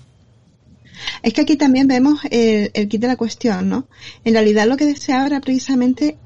[1.22, 3.86] Es que aquí también vemos el, el kit de la cuestión, ¿no?
[4.24, 6.16] En realidad lo que deseaba era precisamente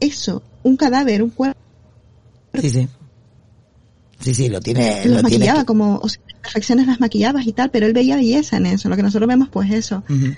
[0.00, 1.58] eso, un cadáver, un cuerpo.
[2.60, 2.88] Sí, sí.
[4.20, 5.04] Sí, sí, lo tiene.
[5.04, 5.66] Los lo maquillaba tiene...
[5.66, 8.88] como, o sea, las perfecciones las maquillabas y tal, pero él veía belleza en eso.
[8.88, 10.02] Lo que nosotros vemos, pues eso.
[10.08, 10.34] Ujú.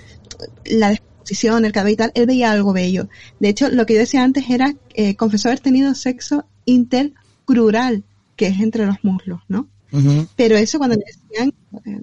[0.65, 0.99] La
[1.31, 3.09] el cabello y tal, él veía algo bello.
[3.41, 8.05] De hecho, lo que yo decía antes era, eh, confesó haber tenido sexo intercrural,
[8.37, 9.69] que es entre los muslos, ¿no?
[10.37, 11.55] Pero eso cuando le decían
[11.87, 12.03] eh,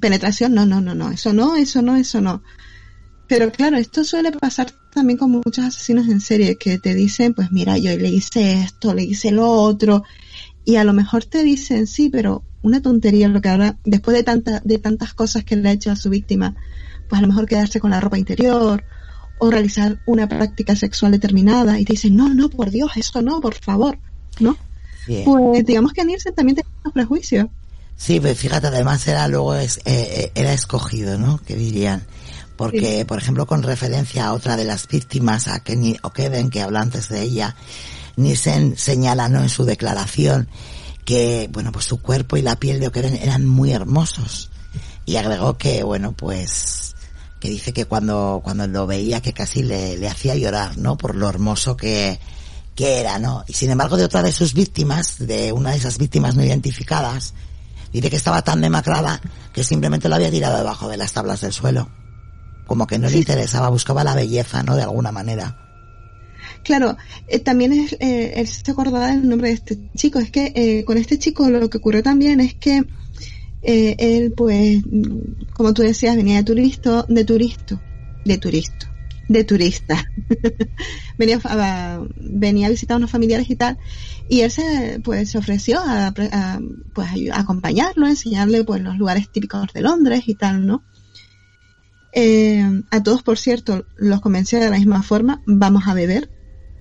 [0.00, 2.42] penetración, no, no, no, no, eso no, eso no, eso no.
[3.28, 7.52] Pero claro, esto suele pasar también con muchos asesinos en serie que te dicen, pues
[7.52, 10.02] mira, yo le hice esto, le hice lo otro,
[10.64, 14.22] y a lo mejor te dicen, sí, pero una tontería lo que ahora, después de
[14.22, 16.56] tantas, de tantas cosas que le ha hecho a su víctima,
[17.08, 18.84] pues a lo mejor quedarse con la ropa interior,
[19.38, 23.40] o realizar una práctica sexual determinada, y te dicen, no, no, por Dios, eso no,
[23.40, 23.98] por favor,
[24.40, 24.56] ¿no?
[25.06, 25.24] Bien.
[25.24, 27.46] Pues digamos que Nielsen también tenía unos prejuicios.
[27.96, 31.38] Sí, pues fíjate, además era luego es, eh, eh, era escogido, ¿no?
[31.38, 32.04] Que dirían.
[32.56, 36.78] Porque, por ejemplo, con referencia a otra de las víctimas, a Kenny O'Kevin, que habló
[36.78, 37.54] antes de ella,
[38.16, 39.42] Nielsen señala, ¿no?
[39.42, 40.48] En su declaración
[41.04, 44.50] que, bueno, pues su cuerpo y la piel de O'Kevin eran muy hermosos.
[45.06, 46.87] Y agregó que, bueno, pues,
[47.40, 50.96] que dice que cuando, cuando lo veía que casi le, le hacía llorar, ¿no?
[50.96, 52.18] Por lo hermoso que,
[52.74, 53.44] que era, ¿no?
[53.46, 57.34] Y sin embargo, de otra de sus víctimas, de una de esas víctimas no identificadas,
[57.92, 59.20] dice que estaba tan demacrada
[59.52, 61.88] que simplemente lo había tirado debajo de las tablas del suelo.
[62.66, 64.76] Como que no le interesaba, buscaba la belleza, ¿no?
[64.76, 65.56] De alguna manera.
[66.62, 66.96] Claro,
[67.26, 70.18] eh, también es, eh, él se acordaba del nombre de este chico.
[70.18, 72.84] Es que eh, con este chico lo que ocurrió también es que
[73.62, 74.82] eh, él, pues,
[75.54, 77.82] como tú decías, venía de turista, de turista,
[78.24, 78.94] de turista,
[79.28, 80.04] de turista.
[81.18, 83.78] venía, a, venía a visitar a unos familiares y tal.
[84.28, 86.60] Y él se, pues, se ofreció a, a,
[86.94, 90.82] pues, a acompañarlo, a enseñarle, pues, los lugares típicos de Londres y tal, ¿no?
[92.12, 96.30] Eh, a todos, por cierto, los convenció de la misma forma, vamos a beber.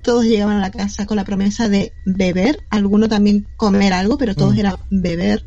[0.04, 4.36] Todos llegaban a la casa con la promesa de beber, alguno también comer algo, pero
[4.36, 4.60] todos Mm.
[4.60, 5.46] era beber.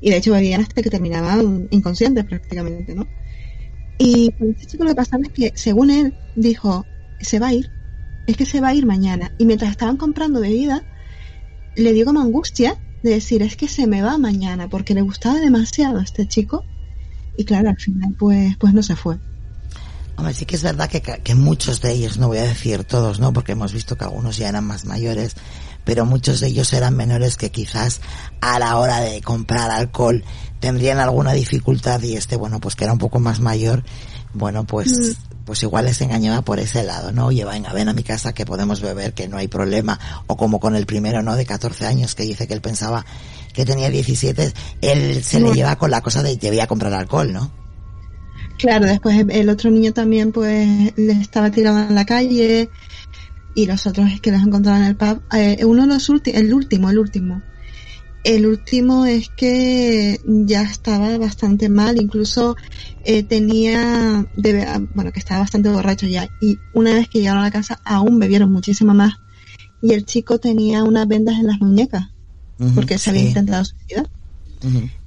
[0.00, 3.06] Y de hecho bebían hasta que terminaban inconscientes prácticamente, ¿no?
[3.98, 6.86] Y este chico lo que pasaba es que, según él, dijo,
[7.20, 7.70] se va a ir,
[8.26, 9.32] es que se va a ir mañana.
[9.36, 10.82] Y mientras estaban comprando bebida,
[11.76, 15.38] le dio como angustia de decir, es que se me va mañana, porque le gustaba
[15.38, 16.64] demasiado a este chico.
[17.36, 19.18] Y claro, al final, pues, pues no se fue.
[20.16, 23.20] Hombre, sí que es verdad que, que muchos de ellos, no voy a decir todos,
[23.20, 23.32] ¿no?
[23.32, 25.34] Porque hemos visto que algunos ya eran más mayores,
[25.84, 28.00] pero muchos de ellos eran menores que quizás
[28.40, 30.24] a la hora de comprar alcohol
[30.60, 33.82] tendrían alguna dificultad y este, bueno, pues que era un poco más mayor,
[34.32, 37.26] bueno, pues, pues igual les engañaba por ese lado, ¿no?
[37.26, 39.98] Oye, venga, ven a mi casa que podemos beber, que no hay problema.
[40.28, 41.34] O como con el primero, ¿no?
[41.34, 43.04] De 14 años que dice que él pensaba
[43.52, 44.52] que tenía 17,
[44.82, 47.50] él se le lleva con la cosa de te voy a comprar alcohol, ¿no?
[48.58, 52.68] Claro, después el otro niño también pues le estaba tirado en la calle
[53.54, 55.22] y los otros es que los encontraban en el pub.
[55.32, 57.42] Eh, uno de los últimos, el último, el último.
[58.22, 62.54] El último es que ya estaba bastante mal, incluso
[63.04, 66.28] eh, tenía, ah, bueno, que estaba bastante borracho ya.
[66.40, 69.14] Y una vez que llegaron a la casa aún bebieron muchísimo más.
[69.80, 72.10] Y el chico tenía unas vendas en las muñecas
[72.74, 73.28] porque se había sí.
[73.28, 74.10] intentado suicidar.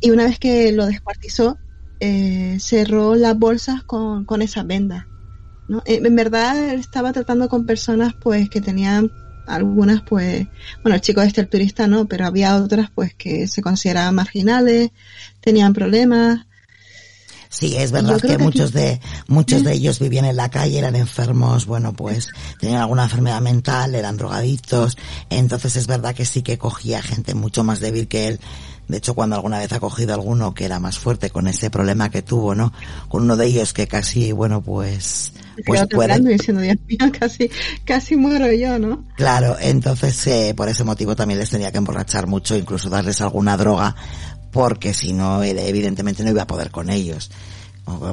[0.02, 1.58] Y una vez que lo descuartizó,
[2.00, 5.06] eh, cerró las bolsas con, con esas vendas.
[5.68, 5.82] ¿No?
[5.86, 9.12] Eh, en verdad estaba tratando con personas pues que tenían
[9.46, 10.48] algunas pues,
[10.84, 14.92] bueno el chico este el turista no, pero había otras pues que se consideraban marginales,
[15.42, 16.46] tenían problemas.
[17.50, 20.80] Sí, es verdad que, que muchos aquí- de muchos de ellos vivían en la calle,
[20.80, 22.30] eran enfermos, bueno, pues
[22.60, 24.98] tenían alguna enfermedad mental, eran drogadictos,
[25.30, 28.40] entonces es verdad que sí que cogía gente mucho más débil que él.
[28.88, 32.10] De hecho, cuando alguna vez ha cogido alguno que era más fuerte con ese problema
[32.10, 32.74] que tuvo, ¿no?
[33.08, 35.32] Con uno de ellos que casi, bueno, pues,
[35.66, 37.50] pues quedó puede, temblando y diciendo, Dios mío, casi,
[37.86, 39.06] casi muero yo, ¿no?
[39.16, 43.58] Claro, entonces eh, por ese motivo también les tenía que emborrachar mucho, incluso darles alguna
[43.58, 43.96] droga,
[44.52, 47.32] porque si no, él evidentemente no iba a poder con ellos.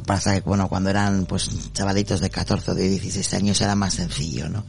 [0.04, 3.94] Pasa que, bueno, cuando eran pues chavalitos de 14 o de 16 años era más
[3.94, 4.64] sencillo, ¿no?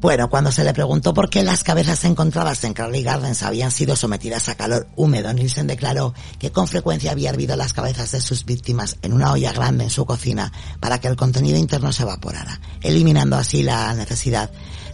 [0.00, 3.96] Bueno, cuando se le preguntó por qué las cabezas encontradas en Crowley Gardens habían sido
[3.96, 8.46] sometidas a calor húmedo, Nielsen declaró que con frecuencia había hervido las cabezas de sus
[8.46, 12.62] víctimas en una olla grande en su cocina para que el contenido interno se evaporara,
[12.80, 14.50] eliminando así la necesidad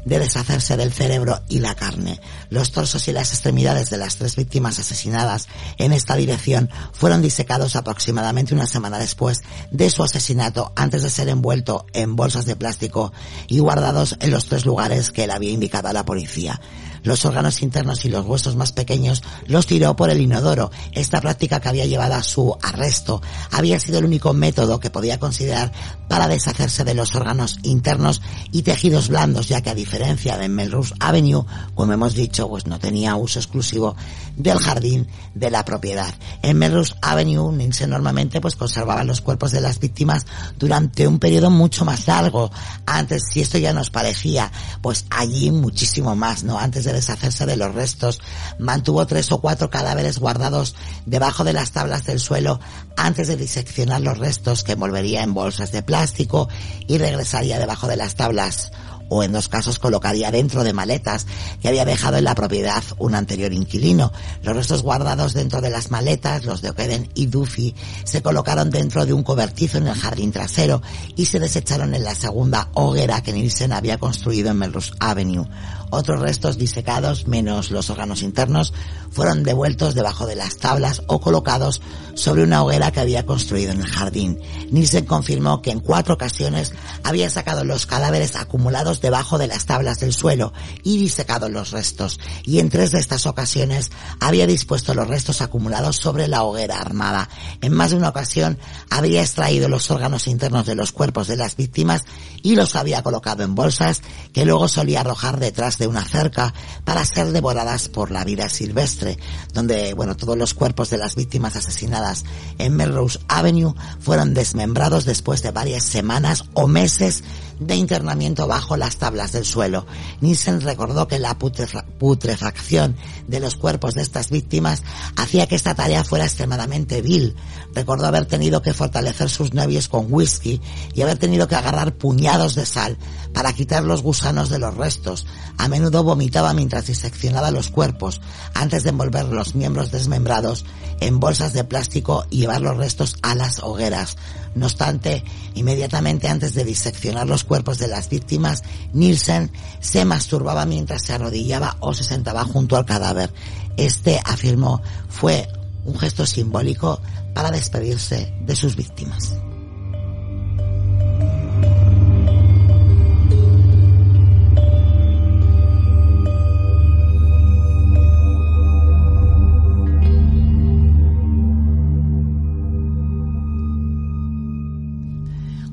[0.06, 2.20] de deshacerse del cerebro y la carne.
[2.48, 7.76] Los torsos y las extremidades de las tres víctimas asesinadas en esta dirección fueron disecados
[7.76, 13.12] aproximadamente una semana después de su asesinato antes de ser envuelto en bolsas de plástico
[13.48, 16.60] y guardados en los tres lugares que él había indicado a la policía
[17.06, 20.72] los órganos internos y los huesos más pequeños los tiró por el inodoro.
[20.92, 23.22] Esta práctica que había llevado a su arresto
[23.52, 25.72] había sido el único método que podía considerar
[26.08, 30.94] para deshacerse de los órganos internos y tejidos blandos, ya que a diferencia de Melrose
[30.98, 33.94] Avenue, como hemos dicho, pues no tenía uso exclusivo
[34.36, 36.12] del jardín de la propiedad.
[36.42, 40.26] En Melrose Avenue, Nielsen normalmente pues conservaba los cuerpos de las víctimas
[40.58, 42.50] durante un periodo mucho más largo.
[42.84, 44.50] Antes, si esto ya nos parecía,
[44.82, 46.58] pues allí muchísimo más, ¿no?
[46.58, 48.20] Antes de deshacerse de los restos.
[48.58, 50.74] Mantuvo tres o cuatro cadáveres guardados
[51.04, 52.58] debajo de las tablas del suelo
[52.96, 56.48] antes de diseccionar los restos que envolvería en bolsas de plástico
[56.88, 58.72] y regresaría debajo de las tablas
[59.08, 61.26] o en dos casos colocaría dentro de maletas
[61.60, 64.12] que había dejado en la propiedad un anterior inquilino.
[64.42, 67.74] Los restos guardados dentro de las maletas, los de O'Keden y Duffy,
[68.04, 70.82] se colocaron dentro de un cobertizo en el jardín trasero
[71.16, 75.46] y se desecharon en la segunda hoguera que Nielsen había construido en Melrose Avenue.
[75.90, 78.72] Otros restos disecados, menos los órganos internos,
[79.10, 81.80] fueron devueltos debajo de las tablas o colocados
[82.14, 84.40] sobre una hoguera que había construido en el jardín.
[84.70, 86.72] Nielsen confirmó que en cuatro ocasiones
[87.04, 90.52] había sacado los cadáveres acumulados debajo de las tablas del suelo
[90.82, 93.90] y disecado los restos, y en tres de estas ocasiones
[94.20, 97.28] había dispuesto los restos acumulados sobre la hoguera armada.
[97.60, 98.58] En más de una ocasión
[98.90, 102.02] había extraído los órganos internos de los cuerpos de las víctimas
[102.42, 104.02] y los había colocado en bolsas
[104.32, 106.54] que luego solía arrojar detrás de una cerca
[106.84, 109.18] para ser devoradas por la vida silvestre,
[109.52, 112.24] donde, bueno, todos los cuerpos de las víctimas asesinadas
[112.58, 117.22] en Melrose Avenue fueron desmembrados después de varias semanas o meses
[117.58, 119.86] de internamiento bajo las tablas del suelo.
[120.20, 122.96] Nielsen recordó que la putrefacción
[123.26, 124.82] de los cuerpos de estas víctimas
[125.16, 127.34] hacía que esta tarea fuera extremadamente vil.
[127.74, 130.60] Recordó haber tenido que fortalecer sus nervios con whisky
[130.94, 132.96] y haber tenido que agarrar puñados de sal
[133.32, 135.26] para quitar los gusanos de los restos.
[135.58, 138.20] A menudo vomitaba mientras diseccionaba los cuerpos
[138.54, 140.64] antes de envolver los miembros desmembrados
[141.00, 144.16] en bolsas de plástico y llevar los restos a las hogueras.
[144.56, 145.22] No obstante,
[145.54, 148.62] inmediatamente antes de diseccionar los cuerpos de las víctimas,
[148.94, 153.32] Nielsen se masturbaba mientras se arrodillaba o se sentaba junto al cadáver.
[153.76, 155.46] Este, afirmó, fue
[155.84, 157.00] un gesto simbólico
[157.34, 159.36] para despedirse de sus víctimas.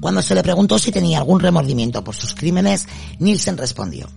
[0.04, 2.90] Cuando se le preguntó si tenía algún remordimiento por sus crímenes,
[3.20, 4.10] Nielsen respondió,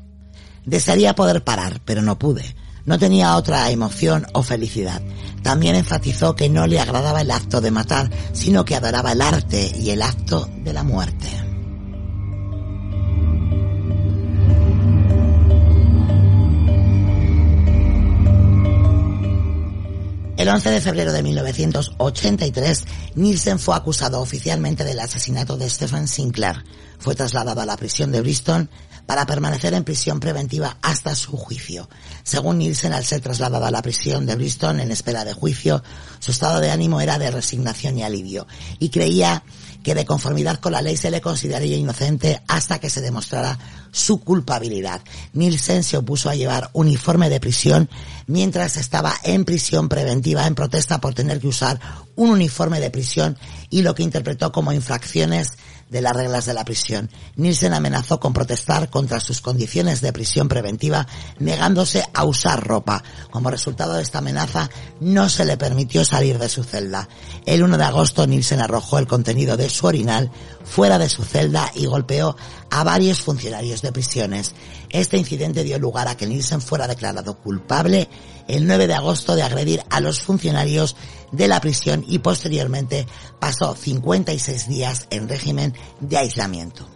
[0.65, 2.57] desearía poder parar, pero no pude.
[2.87, 5.01] No tenía otra emoción o felicidad.
[5.45, 9.73] También enfatizó que no le agradaba el acto de matar, sino que adoraba el arte
[9.79, 11.46] y el acto de la muerte.
[20.37, 22.85] El 11 de febrero de 1983,
[23.15, 26.63] Nielsen fue acusado oficialmente del asesinato de Stephen Sinclair.
[26.99, 28.69] Fue trasladado a la prisión de Bristol
[29.07, 31.89] para permanecer en prisión preventiva hasta su juicio.
[32.23, 35.83] Según Nielsen, al ser trasladado a la prisión de Bristol en espera de juicio,
[36.19, 38.47] su estado de ánimo era de resignación y alivio,
[38.79, 39.43] y creía
[39.87, 43.57] que de conformidad con la ley se le consideraría inocente hasta que se demostrara
[43.93, 45.01] su culpabilidad.
[45.33, 47.89] Nielsen se opuso a llevar uniforme de prisión
[48.27, 51.79] mientras estaba en prisión preventiva en protesta por tener que usar
[52.17, 53.39] un uniforme de prisión
[53.71, 55.53] y lo que interpretó como infracciones
[55.91, 57.11] de las reglas de la prisión.
[57.37, 61.07] Nielsen amenazó con protestar contra sus condiciones de prisión preventiva,
[61.39, 63.03] negándose a usar ropa.
[63.31, 64.69] Como resultado de esta amenaza,
[65.01, 67.09] no se le permitió salir de su celda.
[67.45, 70.31] El 1 de agosto, Nielsen arrojó el contenido de su orinal
[70.67, 72.37] fuera de su celda y golpeó
[72.71, 74.55] a varios funcionarios de prisiones.
[74.91, 78.09] Este incidente dio lugar a que Nielsen fuera declarado culpable
[78.49, 80.97] el 9 de agosto de agredir a los funcionarios
[81.33, 83.07] de la prisión y posteriormente
[83.41, 86.96] pasó 56 días en régimen de aislamiento.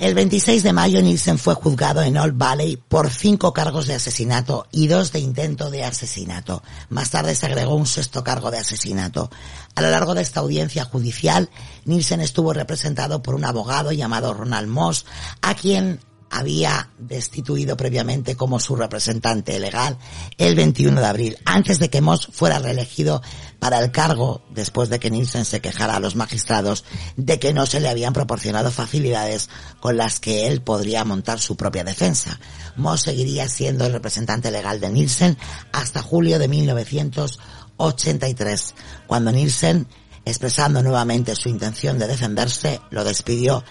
[0.00, 4.66] El 26 de mayo Nielsen fue juzgado en Old Valley por cinco cargos de asesinato
[4.72, 6.62] y dos de intento de asesinato.
[6.88, 9.30] Más tarde se agregó un sexto cargo de asesinato.
[9.74, 11.50] A lo largo de esta audiencia judicial,
[11.84, 15.04] Nielsen estuvo representado por un abogado llamado Ronald Moss,
[15.42, 16.00] a quien
[16.30, 19.98] había destituido previamente como su representante legal
[20.38, 23.20] el 21 de abril, antes de que Moss fuera reelegido
[23.58, 26.84] para el cargo, después de que Nielsen se quejara a los magistrados
[27.16, 29.50] de que no se le habían proporcionado facilidades
[29.80, 32.38] con las que él podría montar su propia defensa.
[32.76, 35.36] Moss seguiría siendo el representante legal de Nielsen
[35.72, 38.74] hasta julio de 1983,
[39.06, 39.86] cuando Nielsen,
[40.24, 43.64] expresando nuevamente su intención de defenderse, lo despidió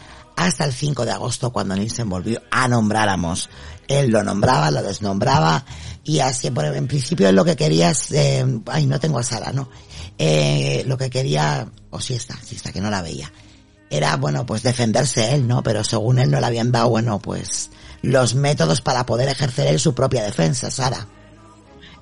[0.45, 3.49] hasta el 5 de agosto cuando Nielsen volvió a nombrar a Moss.
[3.89, 5.65] Él lo nombraba, lo desnombraba
[6.05, 9.69] y así, bueno, en principio lo que quería eh, ay, no tengo a Sara, ¿no?
[10.17, 13.31] Eh, lo que quería, o si está, si está, que no la veía,
[13.89, 15.61] era, bueno, pues defenderse él, ¿no?
[15.61, 17.69] Pero según él no le habían dado, bueno, pues
[18.01, 21.05] los métodos para poder ejercer él su propia defensa, Sara.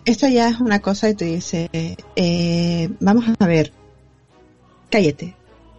[0.06, 3.74] Esto ya es una cosa y te dice, eh, vamos a ver,
[4.92, 5.36] cállate,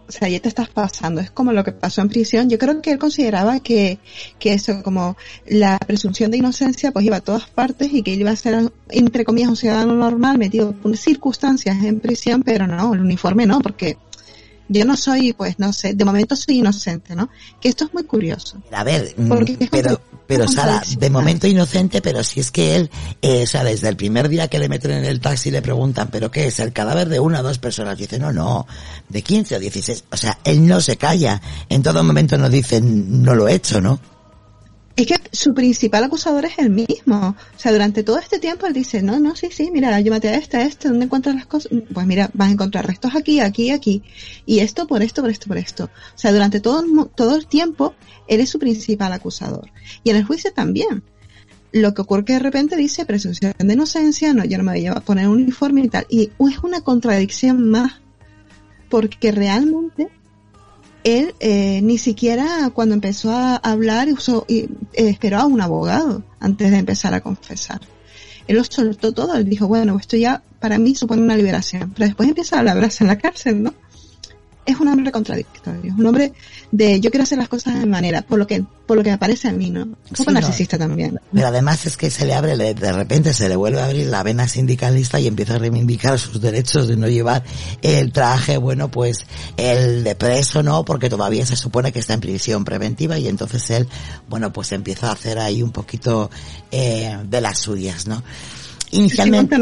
[0.09, 1.21] o sea, ya te estás pasando.
[1.21, 2.49] Es como lo que pasó en prisión.
[2.49, 3.99] Yo creo que él consideraba que,
[4.39, 5.15] que eso, como
[5.45, 8.71] la presunción de inocencia, pues iba a todas partes y que él iba a ser,
[8.89, 13.59] entre comillas, un ciudadano normal metido por circunstancias en prisión, pero no, el uniforme no,
[13.59, 13.97] porque
[14.69, 17.29] yo no soy, pues no sé, de momento soy inocente, ¿no?
[17.59, 18.61] Que esto es muy curioso.
[18.71, 19.31] A ver, mm,
[19.69, 22.89] pero, pero Sara, de momento inocente, pero si es que él,
[23.21, 26.09] eh, o sea, desde el primer día que le meten en el taxi le preguntan,
[26.11, 26.59] ¿pero qué es?
[26.59, 27.97] ¿El cadáver de una o dos personas?
[27.97, 28.67] dice, no, no,
[29.09, 30.05] de 15 o 16.
[30.11, 31.41] O sea, él no se calla.
[31.67, 33.99] En todo momento no dice, no lo he hecho, ¿no?
[34.95, 37.35] Es que su principal acusador es el mismo.
[37.55, 40.29] O sea, durante todo este tiempo él dice, no, no, sí, sí, mira, yo maté
[40.29, 41.71] a este, a este, ¿dónde encuentras las cosas?
[41.93, 44.03] Pues mira, vas a encontrar restos aquí, aquí, aquí.
[44.45, 45.85] Y esto por esto, por esto, por esto.
[45.85, 46.83] O sea, durante todo,
[47.15, 47.95] todo el tiempo,
[48.27, 49.71] él es su principal acusador.
[50.03, 51.03] Y en el juicio también.
[51.71, 54.87] Lo que ocurre que de repente dice presunción de inocencia, no, yo no me voy
[54.87, 56.07] a poner un uniforme y tal.
[56.09, 58.01] Y es una contradicción más.
[58.89, 60.09] Porque realmente
[61.03, 64.61] él eh, ni siquiera cuando empezó a hablar usó, y,
[64.93, 67.81] eh, esperó a un abogado antes de empezar a confesar.
[68.47, 72.07] Él lo soltó todo, él dijo, bueno, esto ya para mí supone una liberación, pero
[72.07, 73.73] después empieza a hablarse en la cárcel, ¿no?
[74.69, 76.33] Es un hombre contradictorio, un hombre
[76.71, 79.17] de yo quiero hacer las cosas de manera, por lo que, por lo que me
[79.17, 79.83] parece a mí, ¿no?
[79.83, 81.19] Un poco narcisista también.
[81.33, 84.21] Pero además es que se le abre, de repente se le vuelve a abrir la
[84.23, 87.43] vena sindicalista y empieza a reivindicar sus derechos de no llevar
[87.81, 89.25] el traje, bueno, pues
[89.57, 90.85] el de preso, ¿no?
[90.85, 93.87] Porque todavía se supone que está en prisión preventiva y entonces él,
[94.27, 96.29] bueno, pues empieza a hacer ahí un poquito
[96.71, 98.23] eh, de las suyas, ¿no?
[98.91, 99.57] Inicialmente.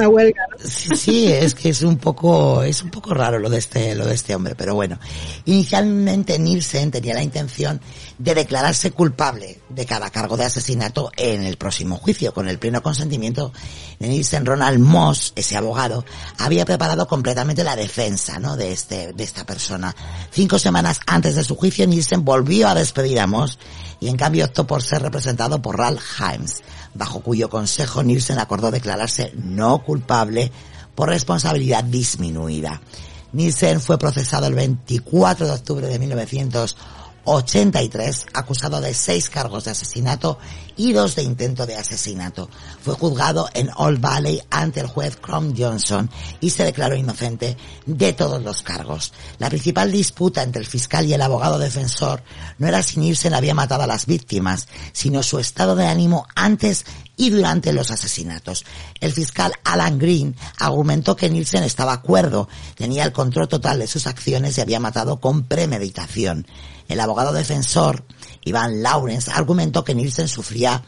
[0.59, 4.05] sí, sí, es que es un poco es un poco raro lo de este lo
[4.05, 4.99] de este hombre pero bueno.
[5.45, 7.79] Inicialmente Nielsen tenía la intención
[8.17, 12.33] de declararse culpable de cada cargo de asesinato en el próximo juicio.
[12.33, 13.51] Con el pleno consentimiento
[13.99, 16.03] de Nielsen Ronald Moss ese abogado
[16.39, 19.95] había preparado completamente la defensa no de este de esta persona.
[20.31, 23.59] Cinco semanas antes de su juicio Nielsen volvió a despedir a Moss
[23.99, 26.63] y en cambio optó por ser representado por Ralph Himes
[26.93, 30.51] bajo cuyo consejo Nielsen acordó declararse no culpable
[30.95, 32.81] por responsabilidad disminuida.
[33.33, 36.75] Nielsen fue procesado el 24 de octubre de 1900
[37.29, 40.39] 83, acusado de seis cargos de asesinato
[40.77, 42.49] y dos de intento de asesinato.
[42.81, 46.09] Fue juzgado en Old Valley ante el juez Crom Johnson
[46.39, 49.11] y se declaró inocente de todos los cargos.
[49.39, 52.23] La principal disputa entre el fiscal y el abogado defensor
[52.59, 56.85] no era si Nielsen había matado a las víctimas, sino su estado de ánimo antes
[57.17, 58.63] y durante los asesinatos.
[59.01, 64.07] El fiscal Alan Green argumentó que Nielsen estaba acuerdo, tenía el control total de sus
[64.07, 66.47] acciones y había matado con premeditación.
[66.87, 68.03] El abogado defensor,
[68.43, 70.83] Iván Lawrence, argumentó que Nielsen sufría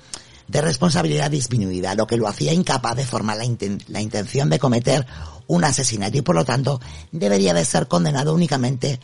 [0.47, 3.45] de responsabilidad disminuida, lo que lo hacía incapaz de formar la,
[3.87, 5.05] la, intención de cometer
[5.47, 6.81] un asesinato y por lo tanto
[7.11, 8.99] debería de ser condenado únicamente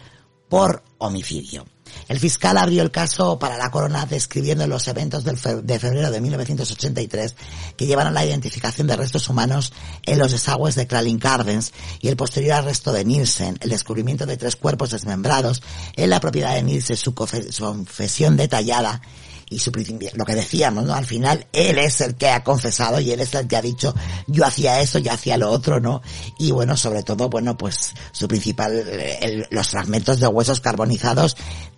[0.49, 1.65] por homicidio.
[2.07, 7.35] El fiscal abrió el caso para la corona describiendo los eventos de febrero de 1983
[7.75, 9.73] que llevaron a la identificación de restos humanos
[10.03, 14.37] en los desagües de Kralin Gardens y el posterior arresto de Nielsen, el descubrimiento de
[14.37, 15.63] tres cuerpos desmembrados
[15.95, 19.01] en la propiedad de Nielsen, su confesión detallada
[19.49, 19.71] y su
[20.15, 20.95] lo que decíamos, ¿no?
[20.95, 23.93] Al final él es el que ha confesado y él es el que ha dicho
[24.27, 26.01] yo hacía eso, yo hacía lo otro, ¿no?
[26.39, 31.37] Y bueno, sobre todo, bueno, pues su principal, el, los fragmentos de huesos carbonizados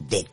[0.10, 0.28] de,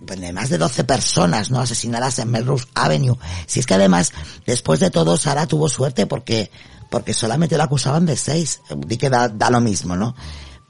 [0.00, 1.60] de, más de 12 personas, ¿no?
[1.60, 3.18] Asesinadas en Melrose Avenue.
[3.46, 4.12] Si es que además,
[4.46, 6.50] después de todo, Sara tuvo suerte porque,
[6.90, 8.60] porque solamente la acusaban de seis.
[8.76, 10.14] Di que da, da lo mismo, ¿no?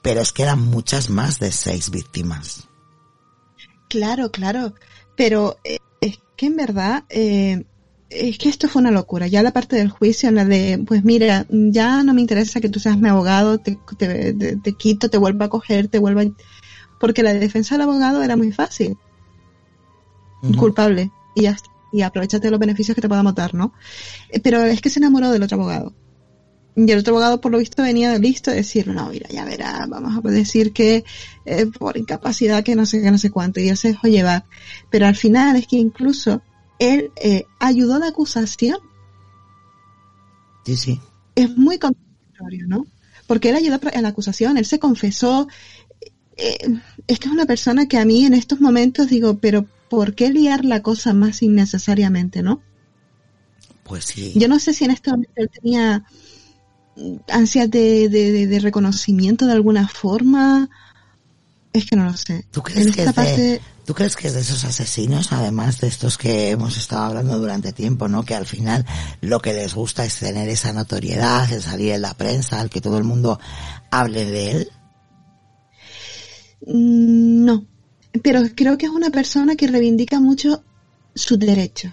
[0.02, 2.68] Pero es que eran muchas más de seis víctimas.
[3.88, 4.74] Claro, claro
[5.16, 7.64] Pero eh, es que en verdad, eh,
[8.10, 9.26] es que esto fue una locura.
[9.26, 12.78] Ya la parte del juicio, la de, pues mira, ya no me interesa que tú
[12.78, 16.24] seas mi abogado, te, te, te, te quito, te vuelvo a coger, te vuelvo a...
[16.98, 18.96] Porque la defensa del abogado era muy fácil.
[20.58, 21.10] Culpable.
[21.34, 21.68] Y ya está.
[21.92, 23.72] Y aprovechate de los beneficios que te podamos dar, ¿no?
[24.28, 25.94] Eh, Pero es que se enamoró del otro abogado.
[26.74, 29.86] Y el otro abogado, por lo visto, venía listo de decir, no, mira, ya verá,
[29.88, 31.04] vamos a decir que
[31.46, 33.60] eh, por incapacidad que no sé qué, no sé cuánto.
[33.60, 34.44] Y él se dejó llevar.
[34.90, 36.42] Pero al final es que incluso
[36.78, 38.78] él eh, ayudó a la acusación.
[40.66, 41.00] Sí, sí.
[41.34, 42.86] Es muy contradictorio, ¿no?
[43.26, 45.48] Porque él ayudó a la acusación, él se confesó.
[46.36, 46.58] Eh,
[47.06, 50.30] es que es una persona que a mí en estos momentos digo, pero ¿por qué
[50.30, 52.60] liar la cosa más innecesariamente, no?
[53.84, 54.32] Pues sí.
[54.36, 56.04] Yo no sé si en este momento él tenía
[57.28, 60.68] ansias de, de, de, de reconocimiento de alguna forma.
[61.72, 62.46] Es que no lo sé.
[62.50, 65.30] ¿Tú crees, en que esta es parte, de, ¿Tú crees que es de esos asesinos,
[65.32, 68.24] además de estos que hemos estado hablando durante tiempo, ¿no?
[68.24, 68.84] Que al final
[69.20, 72.80] lo que les gusta es tener esa notoriedad, el salir en la prensa, el que
[72.80, 73.38] todo el mundo
[73.90, 74.72] hable de él.
[76.60, 77.66] Mm, No,
[78.22, 80.62] pero creo que es una persona que reivindica mucho
[81.14, 81.92] sus derechos,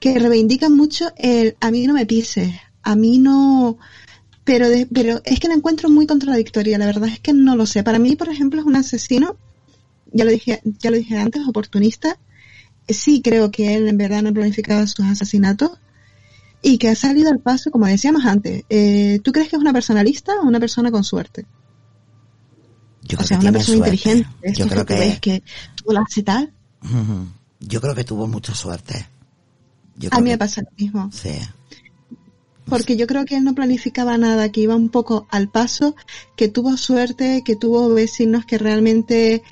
[0.00, 2.52] que reivindica mucho el a mí no me pises,
[2.82, 3.78] a mí no,
[4.44, 7.82] pero pero es que la encuentro muy contradictoria, la verdad es que no lo sé.
[7.82, 9.36] Para mí, por ejemplo, es un asesino,
[10.12, 12.18] ya lo dije, ya lo dije antes, oportunista.
[12.88, 15.72] Sí creo que él en verdad no planificaba sus asesinatos
[16.62, 18.64] y que ha salido al paso, como decíamos antes.
[18.68, 21.46] Eh, ¿Tú crees que es una persona lista o una persona con suerte?
[23.02, 23.96] Yo o sea, una persona suerte.
[23.96, 24.28] inteligente.
[24.56, 25.42] Yo Esto creo que, tú que, ves que
[25.82, 26.52] todo lo hace tal.
[26.82, 27.26] Ujú.
[27.60, 29.06] yo creo que tuvo mucha suerte.
[29.96, 31.10] Yo A mí que- me pasa lo mismo.
[31.12, 31.30] Sí.
[32.66, 35.96] Porque yo creo que él no planificaba nada, que iba un poco al paso,
[36.36, 39.42] que tuvo suerte, que tuvo vecinos que realmente,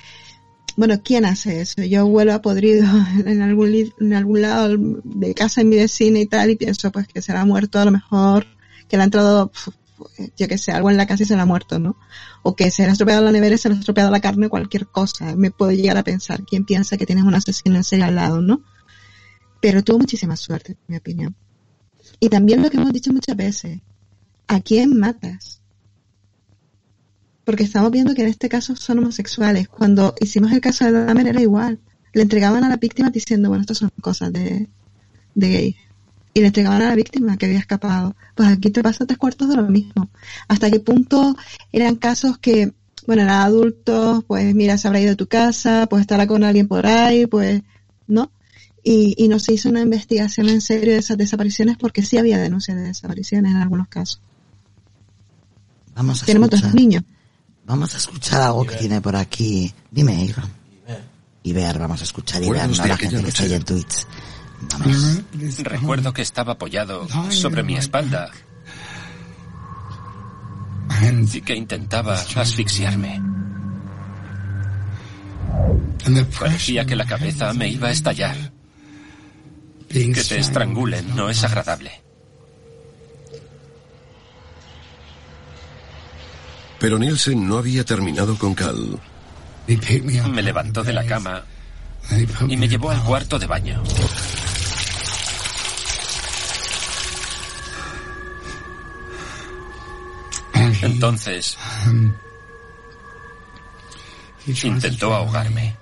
[0.77, 1.83] bueno, ¿quién hace eso?
[1.83, 2.87] Yo vuelo a podrido
[3.25, 7.07] en algún, en algún lado de casa en mi vecina y tal, y pienso pues
[7.07, 8.47] que se le ha muerto a lo mejor,
[8.87, 9.51] que le ha entrado,
[10.37, 11.97] yo que sé, algo en la casa y se le ha muerto, ¿no?
[12.43, 14.49] O que se le ha estropeado la nevera y se le ha estropeado la carne,
[14.49, 15.35] cualquier cosa.
[15.35, 18.41] Me puedo llegar a pensar, ¿quién piensa que tienes un asesino en serie al lado,
[18.41, 18.61] no?
[19.61, 21.35] Pero tuvo muchísima suerte, en mi opinión.
[22.19, 23.79] Y también lo que hemos dicho muchas veces,
[24.47, 25.61] ¿a quién matas?
[27.43, 29.67] Porque estamos viendo que en este caso son homosexuales.
[29.67, 31.79] Cuando hicimos el caso de Dahmer era igual.
[32.13, 34.69] Le entregaban a la víctima diciendo, bueno, estas son cosas de,
[35.35, 35.75] de gay.
[36.39, 38.15] Y le entregaban a la víctima que había escapado.
[38.35, 40.09] Pues aquí te pasa tres cuartos de lo mismo.
[40.47, 41.35] ¿Hasta qué punto
[41.71, 42.73] eran casos que,
[43.05, 46.67] bueno, eran adultos, pues mira, se habrá ido a tu casa, pues estará con alguien
[46.67, 47.61] por ahí, pues,
[48.07, 48.31] ¿no?
[48.83, 52.37] y, y no se hizo una investigación en serio de esas desapariciones porque sí había
[52.37, 54.21] denuncias de desapariciones en algunos casos.
[55.95, 57.03] Vamos a Tenemos dos niños.
[57.65, 59.71] Vamos a escuchar algo que tiene por aquí.
[59.91, 60.49] Dime, Iron.
[61.43, 64.05] Y ver, vamos a escuchar y ver, no la gente que está en Twitch.
[65.63, 68.31] Recuerdo que estaba apoyado sobre mi espalda
[71.33, 73.21] y que intentaba asfixiarme.
[76.39, 78.35] Parecía que la cabeza me iba a estallar.
[79.87, 81.91] Que te estrangulen no es agradable.
[86.79, 88.99] Pero Nielsen no había terminado con Cal.
[90.31, 91.43] Me levantó de la cama
[92.47, 93.83] y me llevó al cuarto de baño.
[100.81, 101.57] Entonces
[104.63, 105.75] intentó ahogarme.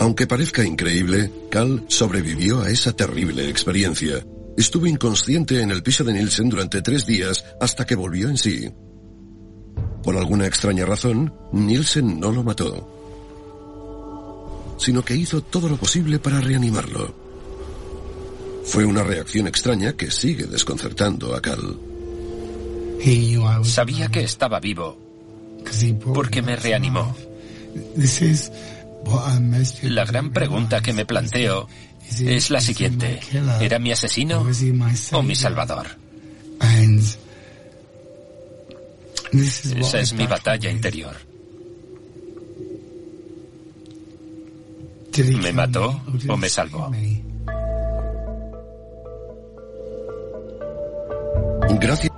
[0.00, 4.24] Aunque parezca increíble, Cal sobrevivió a esa terrible experiencia.
[4.56, 8.72] Estuvo inconsciente en el piso de Nielsen durante tres días hasta que volvió en sí.
[10.02, 12.97] Por alguna extraña razón, Nielsen no lo mató,
[14.78, 17.14] sino que hizo todo lo posible para reanimarlo.
[18.64, 21.78] Fue una reacción extraña que sigue desconcertando a Cal.
[23.64, 24.98] Sabía que estaba vivo
[26.14, 27.14] porque me reanimó.
[29.82, 31.68] La gran pregunta que me planteo
[32.20, 33.20] es la siguiente.
[33.60, 34.46] ¿Era mi asesino
[35.12, 35.86] o mi salvador?
[39.32, 41.27] Esa es mi batalla interior.
[45.24, 46.90] ¿Me mató o me salvó?
[51.80, 52.12] Gracias.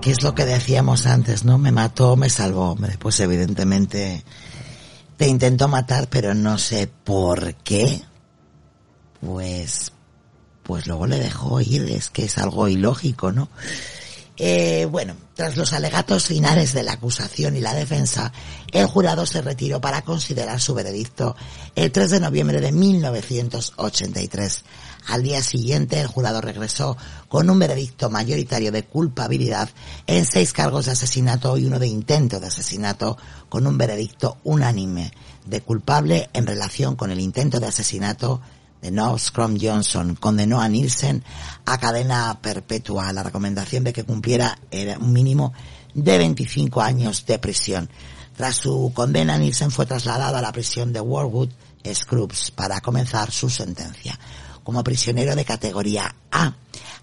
[0.00, 1.58] ¿Qué es lo que decíamos antes, no?
[1.58, 2.72] Me mató, me salvó.
[2.72, 4.24] Hombre, pues evidentemente
[5.16, 8.02] te intentó matar, pero no sé por qué.
[9.20, 9.92] Pues
[10.70, 13.48] pues luego le dejó ir, es que es algo ilógico, ¿no?
[14.42, 18.32] Eh, bueno, tras los alegatos finales de la acusación y la defensa,
[18.72, 21.36] el jurado se retiró para considerar su veredicto
[21.74, 24.64] el 3 de noviembre de 1983.
[25.08, 26.96] Al día siguiente, el jurado regresó
[27.28, 29.68] con un veredicto mayoritario de culpabilidad
[30.06, 33.18] en seis cargos de asesinato y uno de intento de asesinato,
[33.50, 35.12] con un veredicto unánime
[35.44, 38.40] de culpable en relación con el intento de asesinato
[38.80, 41.22] de No Scrum Johnson condenó a Nielsen
[41.66, 43.12] a cadena perpetua.
[43.12, 45.52] La recomendación de que cumpliera era un mínimo
[45.94, 47.90] de 25 años de prisión.
[48.36, 51.50] Tras su condena, Nielsen fue trasladado a la prisión de Warwood
[51.92, 54.18] Scrubs para comenzar su sentencia.
[54.62, 56.54] Como prisionero de categoría A,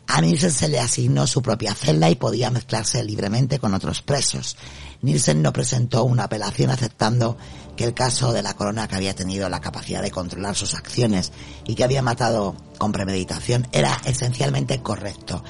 [0.08, 4.56] a Nielsen se le asignó su propia celda y podía mezclarse libremente con otros presos.
[5.02, 7.38] Nielsen no presentó una apelación aceptando
[7.76, 11.32] que el caso de la corona que había tenido la capacidad de controlar sus acciones
[11.66, 15.44] y que había matado con premeditación era esencialmente correcto.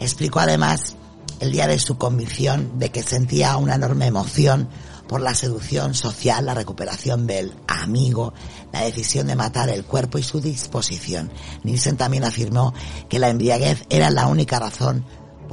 [0.00, 0.96] Explicó además
[1.40, 4.68] el día de su convicción de que sentía una enorme emoción
[5.08, 8.32] por la seducción social, la recuperación del amigo,
[8.72, 11.30] la decisión de matar el cuerpo y su disposición.
[11.62, 12.72] Nielsen también afirmó
[13.08, 15.04] que la embriaguez era la única razón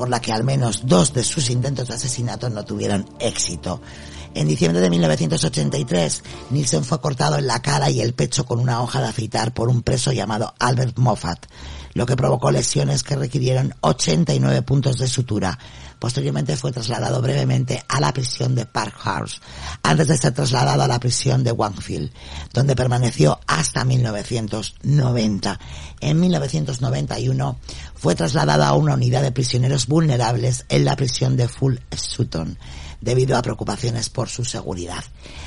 [0.01, 3.83] por la que al menos dos de sus intentos de asesinato no tuvieron éxito.
[4.33, 8.81] En diciembre de 1983, Nielsen fue cortado en la cara y el pecho con una
[8.81, 11.45] hoja de afeitar por un preso llamado Albert Moffat,
[11.93, 15.59] lo que provocó lesiones que requirieron 89 puntos de sutura.
[16.01, 19.39] Posteriormente fue trasladado brevemente a la prisión de Park House,
[19.83, 22.11] antes de ser trasladado a la prisión de Wangfield,
[22.51, 25.59] donde permaneció hasta 1990.
[25.99, 27.59] En 1991
[27.93, 32.57] fue trasladado a una unidad de prisioneros vulnerables en la prisión de Full Sutton
[32.99, 35.03] debido a preocupaciones por su seguridad.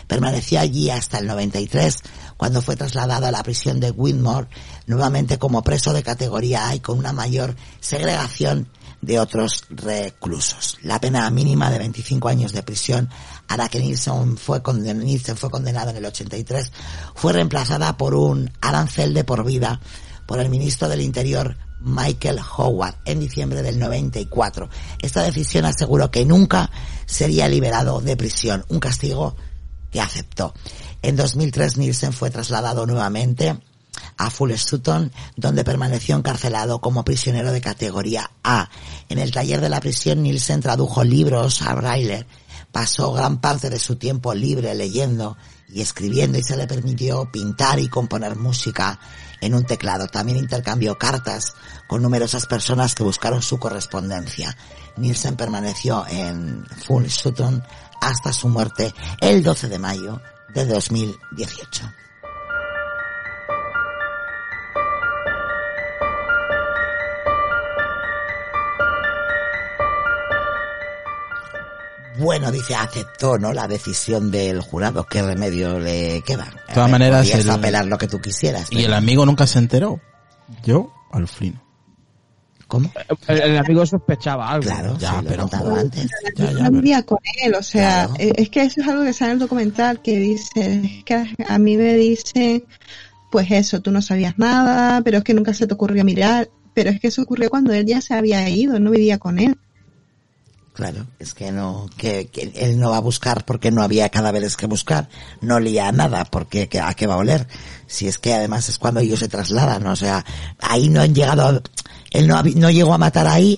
[0.06, 1.98] Permaneció allí hasta el 93,
[2.36, 4.46] cuando fue trasladado a la prisión de Winmore,
[4.86, 8.68] nuevamente como preso de categoría A y con una mayor segregación
[9.04, 10.78] de otros reclusos.
[10.82, 13.08] La pena mínima de 25 años de prisión
[13.48, 16.72] hará que Nielsen fue, condenado, Nielsen fue condenado en el 83,
[17.14, 19.80] fue reemplazada por un arancel de por vida
[20.26, 24.68] por el ministro del Interior Michael Howard en diciembre del 94.
[25.00, 26.70] Esta decisión aseguró que nunca
[27.04, 29.36] sería liberado de prisión, un castigo
[29.90, 30.54] que aceptó.
[31.02, 33.58] En 2003 Nielsen fue trasladado nuevamente
[34.16, 38.68] a Full Sutton, donde permaneció encarcelado como prisionero de categoría A.
[39.08, 42.26] En el taller de la prisión Nielsen tradujo libros a Braille,
[42.72, 45.36] pasó gran parte de su tiempo libre leyendo
[45.68, 48.98] y escribiendo y se le permitió pintar y componer música
[49.40, 50.06] en un teclado.
[50.08, 51.54] También intercambió cartas
[51.88, 54.56] con numerosas personas que buscaron su correspondencia.
[54.96, 57.62] Nielsen permaneció en Full Sutton
[58.00, 60.20] hasta su muerte el 12 de mayo
[60.54, 62.03] de 2018.
[72.18, 73.52] Bueno, dice, aceptó, ¿no?
[73.52, 75.04] La decisión del jurado.
[75.06, 76.44] ¿Qué remedio le queda?
[76.68, 78.68] De todas maneras, Podías el- apelar lo que tú quisieras.
[78.70, 80.00] Y pero- el amigo nunca se enteró.
[80.64, 81.62] Yo, Alfrino.
[82.68, 82.90] ¿Cómo?
[83.28, 84.68] El, el amigo sospechaba algo.
[84.70, 86.10] Claro, Ya, sí, lo he pero- antes.
[86.36, 88.14] Ya, ya, no pero- vivía con él, o sea, Claro.
[88.18, 91.44] eh, es que eso es algo que sale en el documental que dice, es que
[91.48, 92.64] a mí me dicen,
[93.30, 96.90] pues eso, tú no sabías nada, pero es que nunca se te ocurrió mirar, pero
[96.90, 99.56] es que eso ocurrió cuando él ya se había ido, no vivía con él.
[100.74, 104.56] Claro, es que no, que, que él no va a buscar porque no había cadáveres
[104.56, 105.08] que buscar,
[105.40, 107.46] no olía a nada, porque que- a qué va a oler.
[107.86, 110.24] Si es que además es cuando ellos se trasladan, o sea,
[110.58, 111.62] ahí no han llegado, a-
[112.10, 113.56] él no, no llegó a matar ahí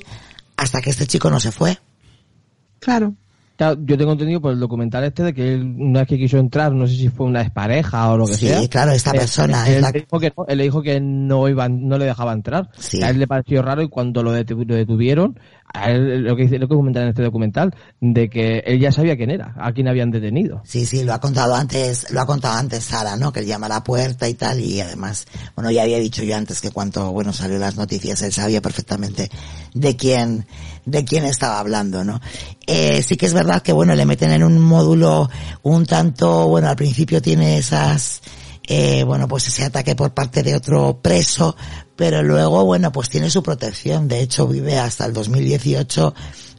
[0.59, 1.79] hasta que este chico no se fue.
[2.81, 3.15] Claro.
[3.59, 6.73] Yo tengo entendido por el documental este de que él, una vez que quiso entrar,
[6.73, 8.69] no sé si fue una expareja o lo que Sí, sea.
[8.69, 11.01] claro, esta eh, persona él, es la- le dijo que no, él le dijo que
[11.01, 12.69] no iban, no le dejaba entrar.
[12.77, 13.03] Sí.
[13.03, 15.41] A él le pareció raro y cuando lo, detu- lo detuvieron,
[15.75, 19.17] él, lo que dice, lo que comentan en este documental, de que él ya sabía
[19.17, 20.63] quién era, a quién habían detenido.
[20.65, 23.33] Sí, sí, lo ha contado antes, lo ha contado antes Sara, ¿no?
[23.33, 26.37] Que él llama a la puerta y tal, y además, bueno, ya había dicho yo
[26.37, 29.31] antes que cuando, bueno, salió las noticias, él sabía perfectamente
[29.75, 30.47] de quién,
[30.85, 32.21] de quién estaba hablando, ¿no?
[32.67, 35.29] Eh, sí que es verdad que, bueno, le meten en un módulo
[35.63, 38.23] un tanto, bueno, al principio tiene esas,
[38.67, 41.57] eh, bueno, pues ese ataque por parte de otro preso,
[41.97, 46.15] pero luego, bueno, pues tiene su protección, de hecho vive hasta el 2018,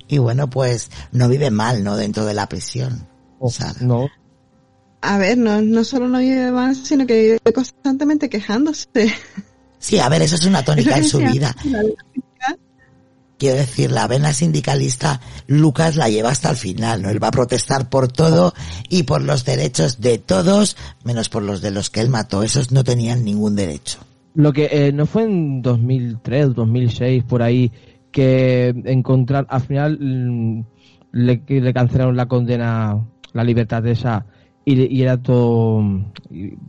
[0.08, 1.98] y bueno, pues no vive mal, ¿no?
[1.98, 3.08] Dentro de la prisión.
[3.40, 3.76] O- Sara.
[3.82, 4.08] no,
[5.02, 8.88] A ver, no, no solo no vive mal, sino que vive constantemente quejándose.
[9.80, 11.56] Sí, a ver, eso es una tónica en su vida.
[13.38, 17.10] Quiero decir, la vena sindicalista, Lucas la lleva hasta el final, ¿no?
[17.10, 18.54] Él va a protestar por todo
[18.90, 22.42] y por los derechos de todos, menos por los de los que él mató.
[22.42, 24.00] Esos no tenían ningún derecho.
[24.34, 27.72] Lo que eh, no fue en 2003, 2006, por ahí,
[28.12, 30.64] que encontrar, al final mm,
[31.12, 34.26] le, cancelaron la condena, la libertad de esa,
[34.66, 35.84] y, y era todo,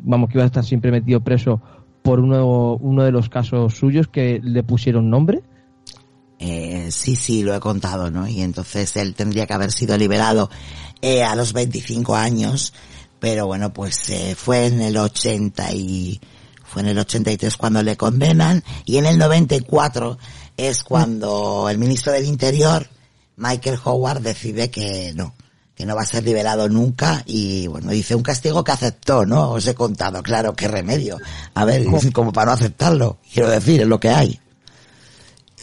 [0.02, 1.62] vamos, que iba a estar siempre metido preso
[2.02, 5.42] por uno, uno de los casos suyos que le pusieron nombre.
[6.38, 8.28] Eh, sí, sí, lo he contado, ¿no?
[8.28, 10.50] Y entonces él tendría que haber sido liberado
[11.02, 12.72] eh, a los 25 años,
[13.18, 16.20] pero bueno, pues eh, fue en el 80 y
[16.64, 20.18] fue en el 83 cuando le condenan y en el 94
[20.56, 22.88] es cuando el ministro del Interior,
[23.36, 25.34] Michael Howard, decide que no,
[25.74, 29.50] que no va a ser liberado nunca y bueno, dice un castigo que aceptó, ¿no?
[29.52, 31.18] Os he contado, claro, qué remedio.
[31.54, 34.40] A ver, como para no aceptarlo, quiero decir, es lo que hay.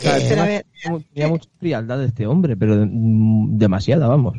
[0.01, 4.37] Eh, tenía, tenía mucha frialdad de este hombre, pero mm, demasiada, vamos.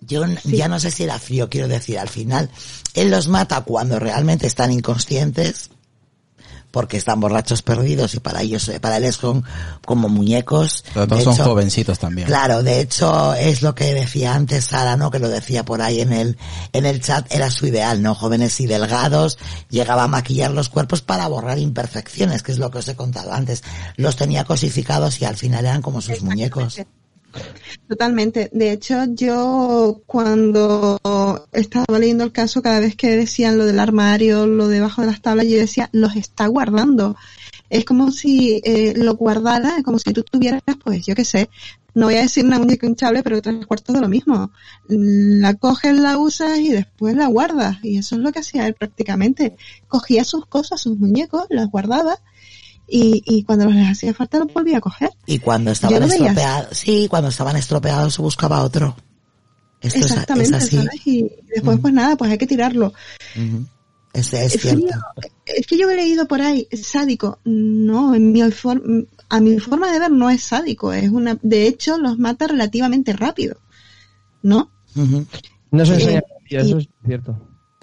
[0.00, 2.48] Yo ya no sé si era frío, quiero decir, al final,
[2.94, 5.70] él los mata cuando realmente están inconscientes,
[6.70, 9.44] porque están borrachos perdidos y para ellos, eh, para él son
[9.84, 10.84] como muñecos.
[10.92, 12.26] Pero todos De son hecho, jovencitos también.
[12.26, 15.10] Claro, de hecho es lo que decía antes Sara, ¿no?
[15.10, 16.38] Que lo decía por ahí en el,
[16.72, 18.14] en el chat, era su ideal, ¿no?
[18.14, 19.38] Jóvenes y delgados,
[19.70, 23.32] llegaba a maquillar los cuerpos para borrar imperfecciones, que es lo que os he contado
[23.32, 23.62] antes.
[23.96, 26.80] Los tenía cosificados y al final eran como sus muñecos.
[27.88, 28.50] Totalmente.
[28.52, 30.98] De hecho, yo cuando
[31.52, 35.22] estaba leyendo el caso, cada vez que decían lo del armario, lo debajo de las
[35.22, 37.16] tablas, yo decía, los está guardando.
[37.70, 41.48] Es como si eh, lo guardara, como si tú tuvieras, pues, yo qué sé,
[41.94, 44.50] no voy a decir una muñeca hinchable, pero tres cuartos de lo mismo.
[44.88, 47.78] La coges, la usas y después la guardas.
[47.82, 49.56] Y eso es lo que hacía él prácticamente.
[49.88, 52.18] Cogía sus cosas, sus muñecos, las guardaba
[52.88, 55.10] y, y cuando les hacía falta los volvía a coger.
[55.26, 58.96] Y cuando Yo estaban estropeados, sí, cuando estaban estropeados se buscaba otro.
[59.80, 60.76] Esto es, es Exactamente, así.
[60.76, 61.06] ¿sabes?
[61.06, 62.92] Y después, pues nada, pues hay que tirarlo.
[64.12, 64.86] Es, es Es cierto.
[64.86, 65.00] frío.
[65.46, 67.38] Es que yo he leído por ahí, sádico.
[67.44, 70.92] No, en mi a mi forma de ver no es sádico.
[70.92, 73.56] Es una, de hecho, los mata relativamente rápido.
[74.42, 74.70] ¿No?
[75.70, 77.38] No se Eh, enseña, y- eso es cierto.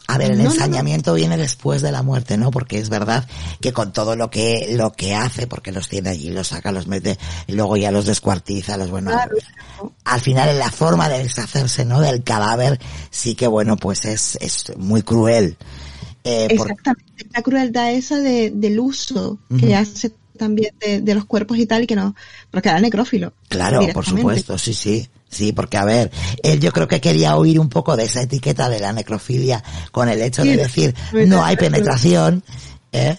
[0.08, 0.56] A ver, el No, no, no.
[0.56, 2.52] ensañamiento viene después de la muerte, ¿no?
[2.52, 3.26] Porque es verdad
[3.62, 6.88] que con todo lo que lo que hace, porque los tiene allí, los saca, los
[6.88, 7.18] mete,
[7.48, 9.12] y luego ya los descuartiza, los bueno.
[9.12, 9.36] Claro.
[10.04, 12.02] Al final, en la forma de deshacerse, ¿no?
[12.02, 12.80] Del cadáver,
[13.12, 15.58] sí que bueno, pues es, es muy cruel.
[16.26, 17.26] Eh, por- Exactamente.
[17.34, 21.84] La crueldad esa de, del uso que hace también de, de los cuerpos y tal,
[21.84, 22.16] y que no,
[22.52, 23.34] porque era necrófilo.
[23.48, 25.08] Claro, por supuesto, sí, sí.
[25.30, 26.12] Sí, porque a ver,
[26.44, 30.08] él yo creo que quería huir un poco de esa etiqueta de la necrofilia con
[30.08, 30.94] el hecho de decir
[31.26, 32.44] no hay penetración,
[32.92, 33.18] ¿eh?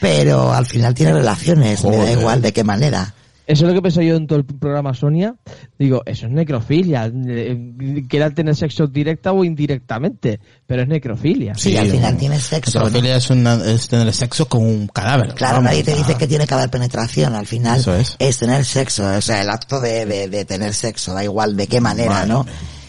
[0.00, 3.14] Pero al final tiene relaciones, me da igual de qué manera.
[3.46, 5.34] Eso es lo que pensé yo en todo el programa Sonia.
[5.78, 7.12] Digo, eso es necrofilia.
[7.14, 11.54] eh, Que era tener sexo directa o indirectamente, pero es necrofilia.
[11.54, 12.84] Sí, al final tiene sexo, ¿no?
[12.86, 15.34] Necrofilia es, una, es tener sexo con un cadáver.
[15.34, 18.16] Claro, Vamos, nadie te ah, dice que tiene que haber penetración, al final Eso es.
[18.38, 21.80] tener sexo, o sea, el acto de, de, de tener sexo, da igual de qué
[21.82, 22.28] manera, Vale.
[22.32, 22.46] ¿no?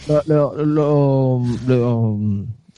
[0.08, 0.22] Lo,
[0.54, 2.18] lo, lo- lo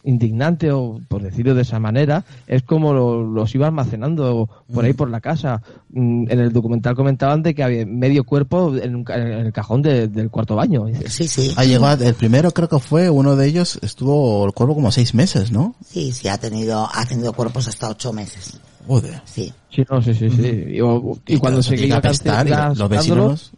[0.09, 4.93] indignante, o por decirlo de esa manera, es como lo- los iba almacenando por ahí
[4.95, 5.63] por la casa.
[5.91, 9.53] Mm, En el documental comentaban de que había medio cuerpo en, un ca- en el
[9.53, 10.87] cajón de- del cuarto baño.
[11.09, 14.53] Sí, sí, Ah, llegó a- el primero creo que fue, uno de ellos estuvo el
[14.53, 15.75] cuerpo como seis meses, ¿no?
[15.87, 19.21] sí, sí, ha tenido, ha tenido cuerpos hasta ocho meses, Joder.
[19.25, 19.53] sí.
[19.75, 20.65] Sí, no, sí, sí, sí.
[20.77, 23.53] Y, o- y cuando se llega a cancelar- los vecinos,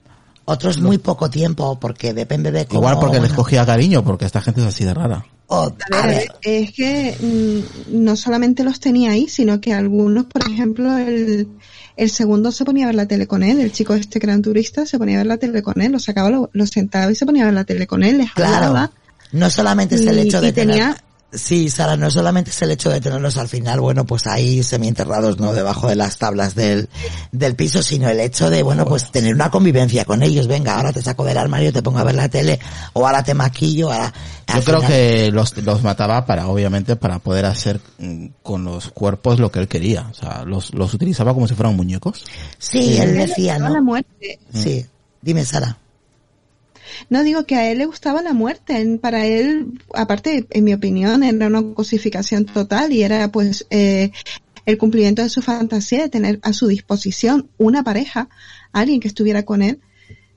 [0.46, 2.80] Otros muy poco tiempo, porque depende de cómo...
[2.80, 5.24] igual porque les cogía cariño, porque esta gente es así de rara.
[5.50, 10.96] A ver, es que mm, no solamente los tenía ahí, sino que algunos, por ejemplo,
[10.96, 11.48] el,
[11.96, 14.86] el segundo se ponía a ver la tele con él, el chico este un turista
[14.86, 17.26] se ponía a ver la tele con él, lo sacaba, lo, lo sentaba y se
[17.26, 18.54] ponía a ver la tele con él, les Claro.
[18.56, 18.92] hablaba.
[19.32, 20.76] No solamente es el Y- hecho de y tener...
[20.76, 20.96] tenía-
[21.32, 25.38] Sí, Sara, no solamente es el hecho de tenerlos al final, bueno, pues ahí semienterrados,
[25.38, 25.52] ¿no?
[25.52, 26.88] Debajo de las tablas del,
[27.30, 30.48] del piso, sino el hecho de, bueno, pues tener una convivencia con ellos.
[30.48, 32.58] Venga, ahora te saco del armario, te pongo a ver la tele,
[32.94, 34.12] o ahora te maquillo, ahora...
[34.52, 38.90] Yo creo final- que los, los mataba para, obviamente, para poder hacer mm, con los
[38.90, 40.08] cuerpos lo que él quería.
[40.10, 42.24] O sea, los, los utilizaba como si fueran muñecos.
[42.58, 43.80] Sí, él decía, ¿no?
[43.80, 44.40] muerte.
[44.52, 44.84] Sí.
[45.22, 45.76] Dime, Sara.
[47.08, 51.22] No digo que a él le gustaba la muerte, para él, aparte, en mi opinión,
[51.22, 54.10] era una cosificación total y era pues eh,
[54.66, 58.28] el cumplimiento de su fantasía de tener a su disposición una pareja,
[58.72, 59.80] alguien que estuviera con él,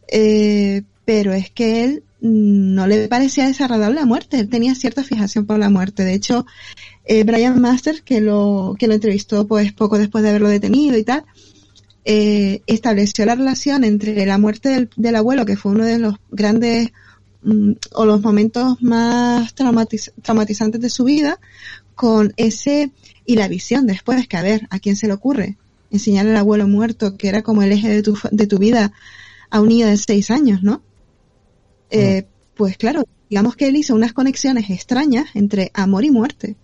[0.08, 5.46] eh, pero es que él no le parecía desagradable la muerte, él tenía cierta fijación
[5.46, 6.06] por la muerte.
[6.06, 6.46] De hecho,
[7.04, 11.04] eh, Brian Masters, que lo, que lo entrevistó pues poco después de haberlo detenido y
[11.04, 11.26] tal,
[12.06, 16.16] eh, estableció la relación entre la muerte del, del abuelo, que fue uno de los
[16.32, 16.92] grandes
[17.44, 21.40] mm, o los momentos más traumatiz- traumatizantes de su vida,
[21.96, 22.92] con ese
[23.26, 25.58] y la visión después que a ver a quién se le ocurre
[25.92, 28.92] enseñar al abuelo muerto que era como el eje de tu, de tu vida
[29.52, 30.82] a un niño de seis años, ¿no?
[31.92, 32.26] Eh,
[32.56, 36.56] pues claro, digamos que él hizo unas conexiones extrañas entre amor y muerte.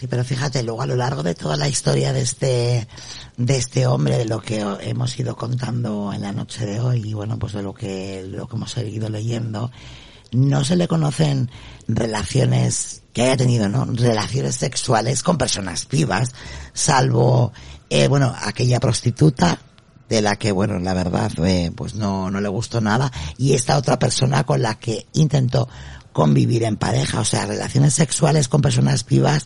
[0.00, 2.88] Sí, pero fíjate, luego a lo largo de toda la historia de este,
[3.36, 7.12] de este hombre, de lo que hemos ido contando en la noche de hoy, y
[7.12, 9.70] bueno, pues de lo que, lo que hemos seguido leyendo,
[10.32, 11.50] no se le conocen
[11.86, 13.84] relaciones que haya tenido, ¿no?
[13.84, 16.30] Relaciones sexuales con personas vivas,
[16.72, 17.52] salvo,
[17.90, 19.58] eh, bueno, aquella prostituta
[20.08, 23.76] de la que, bueno, la verdad, eh, pues no, no le gustó nada, y esta
[23.76, 25.68] otra persona con la que intentó
[26.14, 29.44] convivir en pareja, o sea, relaciones sexuales con personas vivas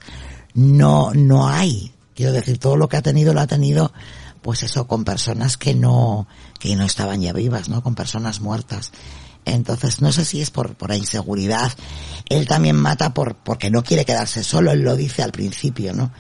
[0.54, 1.92] no, no hay.
[2.14, 3.92] Quiero decir, todo lo que ha tenido lo ha tenido,
[4.40, 6.26] pues eso, con personas que no,
[6.58, 7.82] que no estaban ya vivas, ¿no?
[7.82, 8.92] Con personas muertas.
[9.44, 11.72] Entonces, no sé si es por, por la inseguridad.
[12.28, 16.12] Él también mata por, porque no quiere quedarse solo, él lo dice al principio, ¿no?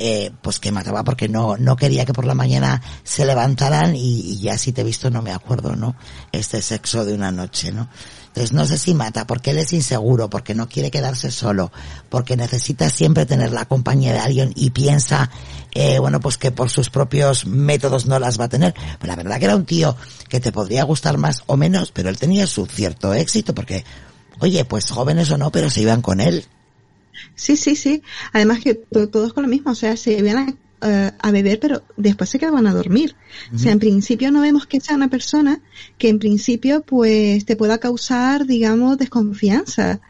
[0.00, 4.20] Eh, pues que mataba porque no, no quería que por la mañana se levantaran y,
[4.20, 5.96] y, ya si te he visto no me acuerdo, ¿no?
[6.30, 7.88] Este sexo de una noche, ¿no?
[8.52, 11.72] No sé si mata porque él es inseguro, porque no quiere quedarse solo,
[12.08, 15.30] porque necesita siempre tener la compañía de alguien y piensa,
[15.72, 18.74] eh, bueno, pues que por sus propios métodos no las va a tener.
[18.98, 19.96] Pero la verdad que era un tío
[20.28, 23.84] que te podría gustar más o menos, pero él tenía su cierto éxito porque,
[24.38, 26.44] oye, pues jóvenes o no, pero se iban con él.
[27.34, 28.02] Sí, sí, sí.
[28.32, 31.82] Además que todos con lo mismo, o sea, se iban a uh, a beber, pero
[31.96, 33.14] después se quedaban a dormir.
[33.14, 33.56] Uh -huh.
[33.56, 35.60] O sea, en principio no vemos que sea una persona
[35.98, 40.00] que en principio pues te pueda causar, digamos, desconfianza.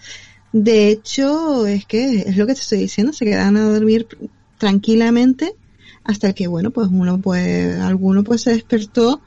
[0.52, 4.06] De hecho, es que es lo que te estoy diciendo, se quedaban a dormir
[4.56, 5.54] tranquilamente
[6.04, 9.20] hasta que, bueno, pues uno pues, alguno pues se despertó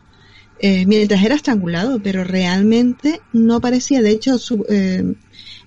[0.60, 5.16] eh, mientras era estrangulado, pero realmente no parecía, de hecho, su, eh,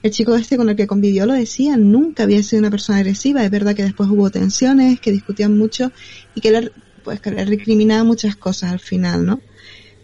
[0.04, 3.42] el chico este con el que convivió lo decía, nunca había sido una persona agresiva,
[3.42, 5.92] es verdad que después hubo tensiones, que discutían mucho
[6.34, 6.70] y que le,
[7.02, 9.40] pues, que le recriminaba muchas cosas al final, ¿no?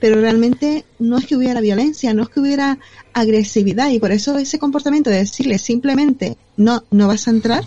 [0.00, 2.78] Pero realmente no es que hubiera violencia, no es que hubiera
[3.12, 7.64] agresividad y por eso ese comportamiento de decirle simplemente no, no vas a entrar,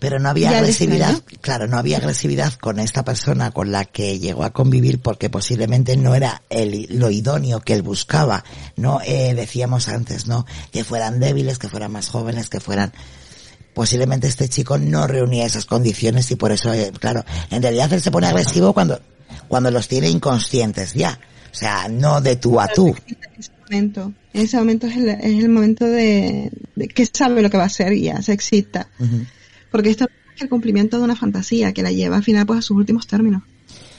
[0.00, 4.44] pero no había agresividad, claro, no había agresividad con esta persona con la que llegó
[4.44, 8.42] a convivir porque posiblemente no era el, lo idóneo que él buscaba,
[8.76, 9.00] ¿no?
[9.04, 10.46] Eh, decíamos antes, ¿no?
[10.72, 12.92] Que fueran débiles, que fueran más jóvenes, que fueran
[13.74, 18.00] posiblemente este chico no reunía esas condiciones y por eso, eh, claro, en realidad él
[18.00, 18.98] se pone agresivo cuando,
[19.48, 21.20] cuando los tiene inconscientes ya.
[21.52, 22.94] O sea, no de tú a tú.
[23.06, 27.42] En ese momento, en ese momento es el, es el momento de, de, que sabe
[27.42, 28.88] lo que va a hacer y ya se excita.
[28.98, 29.26] Uh -huh
[29.70, 30.06] porque esto
[30.36, 33.06] es el cumplimiento de una fantasía que la lleva al final pues a sus últimos
[33.06, 33.42] términos.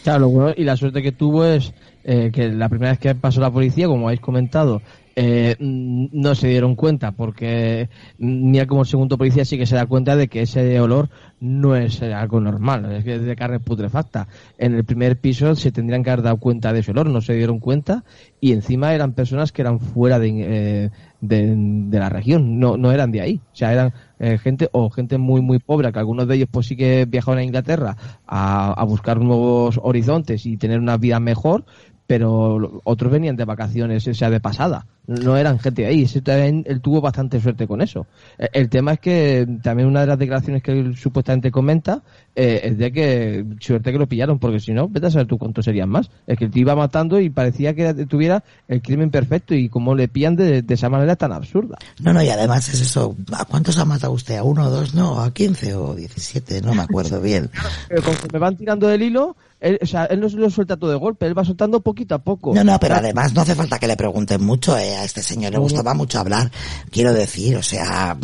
[0.04, 1.74] Claro, bueno, y la suerte que tuvo es
[2.04, 4.82] eh, que la primera vez que pasó la policía, como habéis comentado,
[5.24, 10.16] eh, no se dieron cuenta porque mira como segundo policía sí que se da cuenta
[10.16, 14.28] de que ese olor no es algo normal, es que es de carne putrefacta.
[14.58, 17.36] En el primer piso se tendrían que haber dado cuenta de ese olor, no se
[17.36, 18.04] dieron cuenta
[18.40, 20.90] y encima eran personas que eran fuera de, eh,
[21.22, 24.90] de, de, la región, no, no eran de ahí, o sea, eran eh, gente o
[24.90, 27.96] gente muy muy pobre, que algunos de ellos pues sí que viajaron a Inglaterra
[28.26, 31.64] a, a buscar nuevos horizontes y tener una vida mejor,
[32.12, 34.86] pero otros venían de vacaciones, o sea, de pasada.
[35.08, 36.06] No eran gente de ahí.
[36.06, 38.06] También, él tuvo bastante suerte con eso.
[38.38, 42.02] El tema es que también una de las declaraciones que él supuestamente comenta
[42.36, 45.38] eh, es de que suerte que lo pillaron, porque si no, vete a saber tú
[45.38, 46.10] cuántos serían más.
[46.28, 50.08] Es que te iba matando y parecía que tuviera el crimen perfecto y como le
[50.08, 51.78] pillan de, de, esa manera tan absurda.
[52.00, 53.16] No, no, y además es eso.
[53.34, 54.38] ¿A cuántos ha matado usted?
[54.38, 54.94] ¿A uno o dos?
[54.94, 57.50] No, a quince o diecisiete, no me acuerdo bien.
[57.90, 58.02] Pero
[58.32, 60.98] me van tirando del hilo, él, o sea, él no se lo suelta todo de
[60.98, 62.54] golpe, él va soltando poquito a poco.
[62.56, 65.52] No, no, pero además no hace falta que le pregunten mucho, eh, a este señor
[65.52, 66.52] le gustaba mucho hablar,
[66.90, 68.18] quiero decir, o sea,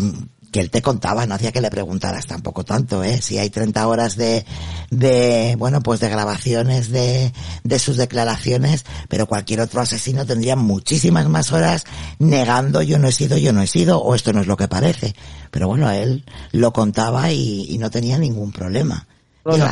[0.51, 3.87] que él te contaba, no hacía que le preguntaras tampoco tanto, eh, si hay 30
[3.87, 4.45] horas de,
[4.89, 7.33] de, bueno, pues de grabaciones de,
[7.63, 11.85] de sus declaraciones, pero cualquier otro asesino tendría muchísimas más horas
[12.19, 14.67] negando yo no he sido, yo no he sido, o esto no es lo que
[14.67, 15.15] parece.
[15.51, 19.07] Pero bueno, él lo contaba y, y no tenía ningún problema.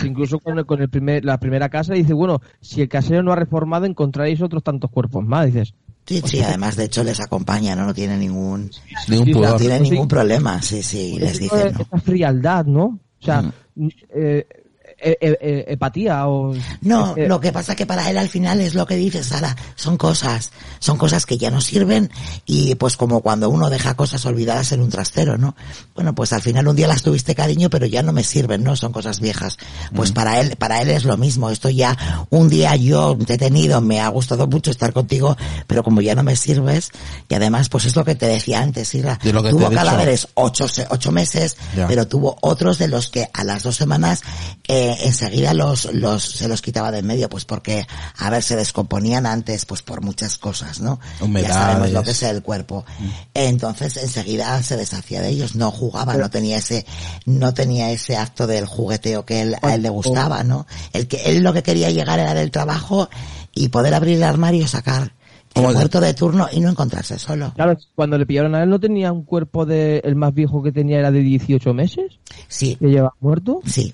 [0.05, 3.33] Incluso con, el, con el primer, la primera casa dice, bueno, si el casero no
[3.33, 5.73] ha reformado encontraréis otros tantos cuerpos más, dices.
[6.05, 8.69] Sí, sí, además de hecho les acompaña, no, no tiene ningún,
[9.07, 10.09] ningún no tiene ningún sí.
[10.09, 11.81] problema, sí, sí, les dice, ¿no?
[11.81, 12.99] Esa frialdad, ¿no?
[13.19, 13.87] O sea, mm.
[14.09, 14.47] eh,
[14.97, 16.55] eh, eh, eh, hepatía o...
[16.81, 19.97] No, lo que pasa que para él al final es lo que dices, Sara, son
[19.97, 22.09] cosas, son cosas que ya no sirven
[22.45, 25.55] y pues como cuando uno deja cosas olvidadas en un trastero, ¿no?
[25.95, 28.75] Bueno, pues al final un día las tuviste cariño, pero ya no me sirven, ¿no?
[28.75, 29.57] Son cosas viejas.
[29.93, 33.37] Pues para él, para él es lo mismo, esto ya un día yo te he
[33.37, 35.35] tenido, me ha gustado mucho estar contigo,
[35.67, 36.91] pero como ya no me sirves,
[37.27, 41.11] y además pues es lo que te decía antes, Ira, De tuvo cadáveres ocho, ocho
[41.11, 41.87] meses, Ya.
[41.87, 44.21] pero tuvo otros de los que a las dos semanas
[44.67, 47.85] eh, enseguida los, los se los quitaba de en medio, pues porque,
[48.17, 50.99] a ver, se descomponían antes, pues por muchas cosas, ¿no?
[51.19, 51.55] Humedades.
[51.55, 52.85] Ya sabemos lo que es el cuerpo.
[53.33, 56.85] Entonces enseguida se deshacía de ellos, no jugaba, no tenía ese,
[57.25, 60.65] no tenía ese acto del jugueteo que él, a él le gustaba, ¿no?
[60.93, 63.09] El que, él lo que quería llegar era del trabajo
[63.53, 65.13] y poder abrir el armario y sacar
[65.53, 67.53] el muerto de turno y no encontrarse solo.
[67.55, 70.01] Claro, cuando le pillaron a él no tenía un cuerpo de...
[70.03, 73.61] El más viejo que tenía era de 18 meses, Sí, que lleva muerto.
[73.65, 73.93] sí.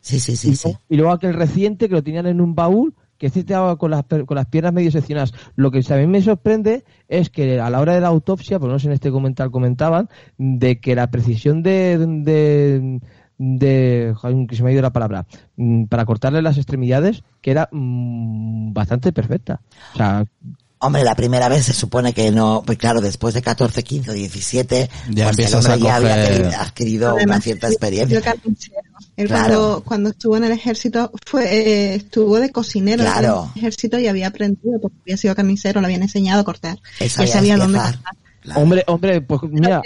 [0.00, 0.68] Sí, sí, y, sí, sí.
[0.68, 3.90] luego, y luego aquel reciente que lo tenían en un baúl que este estaba con
[3.90, 5.34] las, per- con las piernas medio seccionadas.
[5.54, 8.72] Lo que también me sorprende es que a la hora de la autopsia, por lo
[8.72, 10.08] menos en este documental comentaban,
[10.38, 13.00] de que la precisión de, de,
[13.36, 14.14] de
[14.48, 18.72] que se me ha ido la palabra, mm, para cortarle las extremidades, que era mm,
[18.72, 19.60] bastante perfecta.
[19.94, 20.24] O sea,
[20.82, 24.88] Hombre, la primera vez se supone que no, pues claro, después de 14, 15, 17,
[24.88, 28.22] Ya pues el empiezas hombre a ya había adquirido- una cierta experiencia.
[28.22, 28.79] carnicero.
[29.16, 29.54] Él Claro.
[29.54, 33.44] cuando, cuando estuvo en el ejército fue eh, estuvo de cocinero Claro.
[33.44, 36.78] en el ejército y había aprendido porque había sido carnicero, le habían enseñado a cortar.
[37.00, 37.98] Él y sabía él sabía dónde cortar.
[38.42, 38.62] Claro.
[38.62, 39.82] hombre, hombre, pues mira,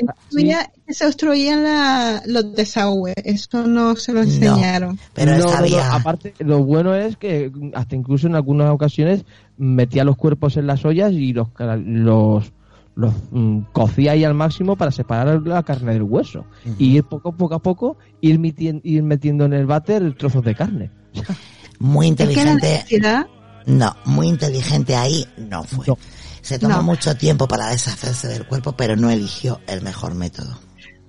[0.89, 4.97] se obstruían la- los desagües, eso no se lo enseñaron.
[5.13, 5.93] Pero él No, no, no, sabía.
[5.93, 9.25] aparte, lo bueno es que hasta incluso en algunas ocasiones
[9.57, 11.49] metía los cuerpos en las ollas y los
[11.85, 12.53] los,
[12.97, 16.45] los mm, cocía ahí al máximo para separar la carne del hueso.
[16.79, 20.55] Y ir poco, poco a poco, ir, mitien- ir metiendo en el váter trozos de
[20.55, 20.91] carne.
[21.79, 22.69] muy Es que la inteligente.
[22.73, 23.27] necesidad,
[23.67, 25.87] No, muy inteligente ahí no fue.
[25.87, 25.99] No.
[26.43, 26.83] Se tomó No.
[26.83, 30.59] mucho tiempo para deshacerse del cuerpo, pero no eligió el mejor método.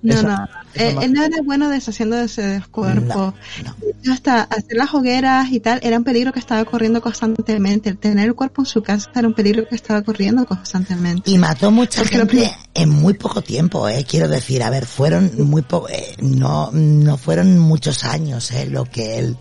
[0.02, 3.34] No, no, esa Eh, él no era bueno deshaciéndose de los cuerpos.
[3.64, 3.74] No,
[4.04, 4.12] no.
[4.12, 7.88] Hasta hacer las hogueras y tal era un peligro que estaba corriendo constantemente.
[7.88, 11.30] El tener el cuerpo en su casa era un peligro que estaba corriendo constantemente.
[11.30, 14.04] Y mató mucha Porque gente en muy poco tiempo, eh.
[14.08, 18.84] Quiero decir, a ver, fueron muy poco, eh, no, no fueron muchos años, eh, lo
[18.84, 19.36] que él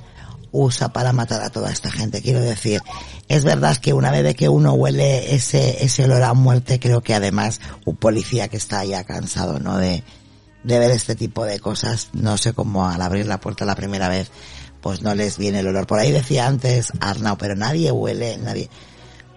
[0.52, 2.22] usa para matar a toda esta gente.
[2.22, 2.82] Quiero decir,
[3.28, 7.14] es verdad que una vez que uno huele ese, ese olor a muerte, creo que
[7.14, 9.78] además un policía que está ya cansado, ¿no?
[9.78, 10.04] De,
[10.66, 14.10] de ver este tipo de cosas, no sé cómo al abrir la puerta la primera
[14.10, 14.32] vez,
[14.82, 15.88] pues no les viene el olor.
[15.88, 18.70] Por ahí decía antes Arnau, pero nadie huele, nadie,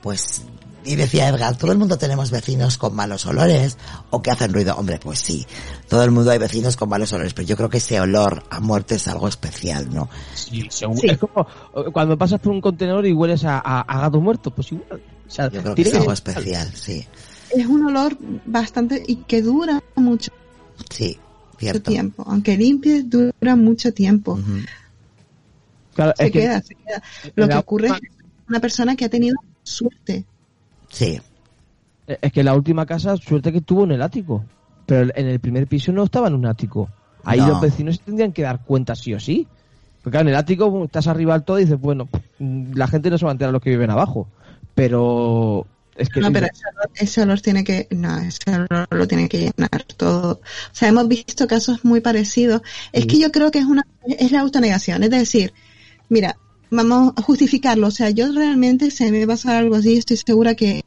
[0.03, 0.43] pues,
[0.85, 3.77] y decía Edgar, todo el mundo tenemos vecinos con malos olores
[4.11, 4.75] o que hacen ruido.
[4.77, 5.47] Hombre, pues sí,
[5.89, 8.61] todo el mundo hay vecinos con malos olores, pero yo creo que ese olor a
[8.61, 10.09] muerte es algo especial, ¿no?
[10.35, 10.67] Sí.
[11.03, 11.47] Es como
[11.77, 15.03] eh, cuando pasas por un contenedor y hueles a, a- a gato muerto, pues igual.
[15.27, 17.07] O sea, Yo creo que es algo especial, sí,
[17.51, 20.31] Es un olor bastante y que dura mucho
[20.91, 21.19] sí,
[21.59, 21.91] cierto.
[21.91, 22.25] tiempo.
[22.27, 24.39] Aunque limpies, dura mucho tiempo.
[25.95, 27.03] Claro, Se es que- queda, se queda.
[27.35, 30.25] Lo la que ocurre es última- que es una persona que ha tenido suerte.
[30.89, 31.21] Sí,
[32.23, 34.43] Es que la última casa, suerte que tuvo en el ático.
[34.87, 36.89] Pero en el primer piso no estaba en un ático.
[37.23, 37.49] Ahí No.
[37.49, 39.47] los vecinos se tendrían que dar cuenta sí o sí.
[40.03, 43.19] Porque claro, en el ático estás arriba del todo y dices, bueno, la gente no
[43.19, 44.27] se va a enterar los que viven abajo.
[44.75, 45.67] Pero
[45.99, 49.29] es que No, pero ese olor, ese olor tiene que, no, ese olor lo tiene
[49.29, 50.41] que llenar todo.
[50.41, 52.63] O sea, hemos visto casos muy parecidos.
[52.93, 55.03] Es que yo creo que es una, es la autonegación.
[55.03, 55.53] Es decir,
[56.09, 56.39] mira,
[56.71, 57.89] vamos a justificarlo.
[57.89, 60.85] O sea, yo realmente si me pasa algo así, estoy segura que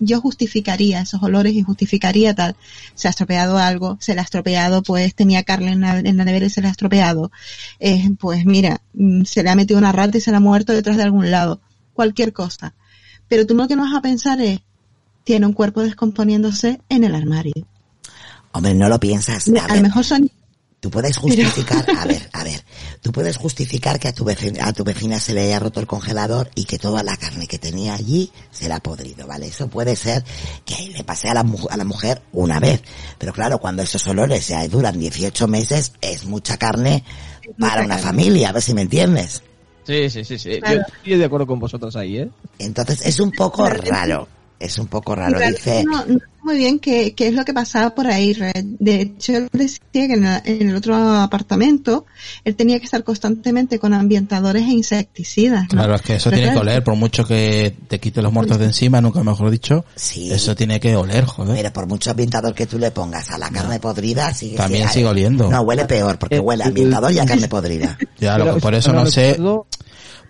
[0.00, 2.56] yo justificaría esos olores y justificaría tal.
[2.94, 6.24] Se ha estropeado algo, se le ha estropeado, pues tenía carne en la, en la
[6.24, 7.30] nevera y se le ha estropeado.
[7.78, 10.72] Eh, pues mira, mm, se le ha metido una rata y se le ha muerto
[10.72, 11.60] detrás de algún lado.
[11.92, 12.74] Cualquier cosa.
[13.30, 14.60] Pero tú lo que no vas a pensar es,
[15.24, 17.54] tiene un cuerpo descomponiéndose en el armario.
[18.50, 19.48] hombre, no lo piensas.
[19.48, 20.28] A a lo mejor son
[20.80, 22.64] Tú puedes justificar, a ver, a ver,
[23.02, 25.86] tú puedes justificar que a tu vecina, a tu vecina se le haya roto el
[25.86, 29.46] congelador y que toda la carne que tenía allí se la ha podrido, ¿vale?
[29.46, 30.24] Eso puede ser
[30.64, 32.82] que le pase a la, a la mujer una vez.
[33.18, 37.04] Pero claro, cuando esos olores ya duran 18 meses, es mucha carne
[37.58, 39.42] para una familia, a ver si me entiendes.
[39.90, 40.60] Sí, sí, sí, sí.
[40.60, 40.76] Claro.
[40.76, 42.28] Yo estoy de acuerdo con vosotros ahí, ¿eh?
[42.60, 44.28] Entonces es un poco raro.
[44.60, 45.38] Es un poco raro.
[45.40, 48.32] Dice, no, no muy bien qué, qué es lo que pasaba por ahí.
[48.32, 48.64] Red.
[48.78, 52.06] De hecho, él decía que en, la- en el otro apartamento
[52.44, 55.62] él tenía que estar constantemente con ambientadores e insecticidas.
[55.64, 55.68] ¿no?
[55.68, 58.58] Claro, es que eso Pero tiene que oler, por mucho que te quite los muertos
[58.58, 60.32] de encima, nunca mejor dicho, Sí.
[60.32, 61.56] eso tiene que oler, joder.
[61.56, 64.92] mira, por mucho ambientador que tú le pongas a la carne podrida, sigue También sigue-
[64.94, 65.50] sigue oliendo.
[65.50, 67.98] No, huele peor, porque Eh, huele a eh, ambientador y a carne podrida.
[68.18, 69.66] Ya, lo que- por eso no sé, recuerdo,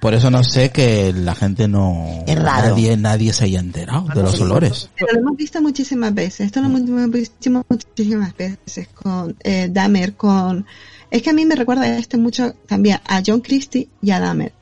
[0.00, 2.70] por eso no sé que la gente no, Es raro.
[2.70, 4.42] nadie, nadie se haya enterado de los sí.
[4.42, 4.90] olores.
[4.98, 6.46] Pero lo hemos visto muchísimas veces.
[6.46, 10.66] Esto lo hemos visto muchísimas veces con eh, Dahmer, con...
[11.10, 14.52] Es que a mí me recuerda este mucho también a John Christie y a Dahmer.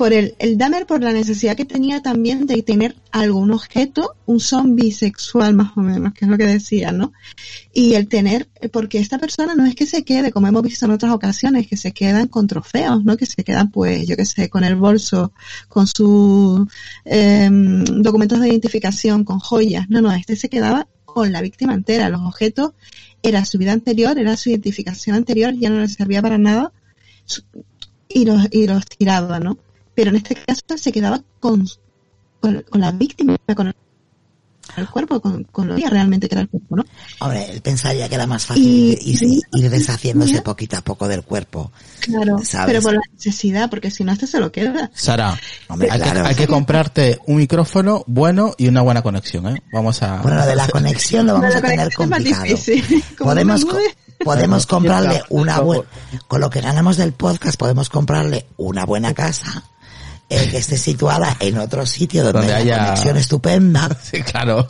[0.00, 4.40] Por el, el Dahmer por la necesidad que tenía también de tener algún objeto, un
[4.40, 7.12] zombie sexual más o menos, que es lo que decía, ¿no?
[7.74, 10.92] Y el tener, porque esta persona no es que se quede, como hemos visto en
[10.92, 13.18] otras ocasiones, que se quedan con trofeos, ¿no?
[13.18, 15.34] Que se quedan, pues, yo qué sé, con el bolso,
[15.68, 16.66] con sus
[17.04, 19.84] em, documentos de identificación, con joyas.
[19.90, 22.08] No, no, este se quedaba con la víctima entera.
[22.08, 22.72] Los objetos
[23.22, 26.72] era su vida anterior, era su identificación anterior, ya no le servía para nada
[28.08, 29.58] y los, y los tiraba, ¿no?
[30.00, 31.68] Pero en este caso se quedaba con,
[32.40, 33.74] con, con la víctima, con el,
[34.78, 36.84] el cuerpo, con, con lo que realmente que era el cuerpo, ¿no?
[37.18, 40.42] Hombre, él pensaría que era más fácil Y- ir, deshaciéndose Mira.
[40.44, 41.70] poquito a poco del cuerpo.
[42.00, 42.66] Claro, ¿Sabes?
[42.68, 44.90] pero por la necesidad, porque si no, este se lo queda.
[44.94, 46.22] Sara, Hombre, hay, claro.
[46.22, 49.62] que, hay que comprarte un micrófono bueno y una buena conexión, ¿eh?
[49.70, 50.22] Vamos a...
[50.22, 52.44] Bueno, lo de la conexión lo vamos a tener complicado.
[53.18, 53.66] Podemos,
[54.24, 55.84] podemos comprarle una buena,
[56.26, 59.64] con lo que ganamos del podcast, podemos comprarle una buena casa
[60.30, 64.66] eh, que esté situada en otro sitio donde, Donde haya haya- conexión estupenda Sí, claro.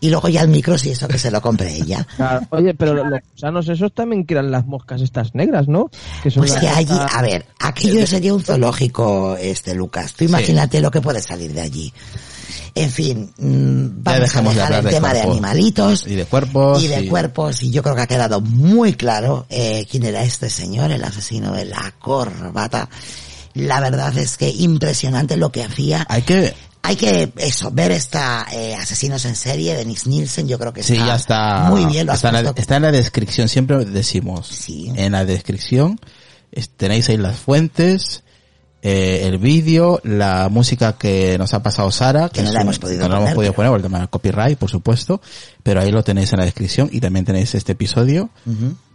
[0.00, 2.04] y luego ya el micro si eso que se lo compre ella.
[2.16, 5.90] Claro, Oye, pero los gusanos esos también crean las moscas estas negras, ¿no?
[6.22, 10.14] Que son Pues las que allí, a ver, aquello sería un zoológico, este Lucas.
[10.14, 11.92] Tú imagínate lo que puede salir de allí.
[12.74, 16.24] En fin, mm, vamos a de dejar hablar el de tema de animalitos Y de
[16.24, 16.82] cuerpos.
[16.82, 20.22] y de y- cuerpos y yo creo que ha quedado muy claro eh, quién era
[20.22, 22.88] este señor, el asesino de la corbata.
[23.54, 26.06] La verdad es que impresionante lo que hacía.
[26.08, 26.54] Hay que...
[26.84, 30.94] Hay que, eso, ver esta eh, Asesinos en Serie, Dennis Nielsen, yo creo que Sí,
[30.94, 31.58] está ya está.
[31.70, 32.08] muy bien.
[32.08, 34.48] Lo está, en la, está en la descripción, siempre decimos.
[34.48, 34.90] Sí.
[34.96, 36.00] En la descripción
[36.50, 38.24] es- tenéis ahí las fuentes,
[38.82, 43.02] eh, el vídeo, la música que nos ha pasado Sara, Que no la hemos podido
[43.02, 45.20] no la hemos poner, podido poner por el tema del copyright, por supuesto,
[45.62, 48.30] pero ahí lo tenéis en la descripción y también tenéis este episodio.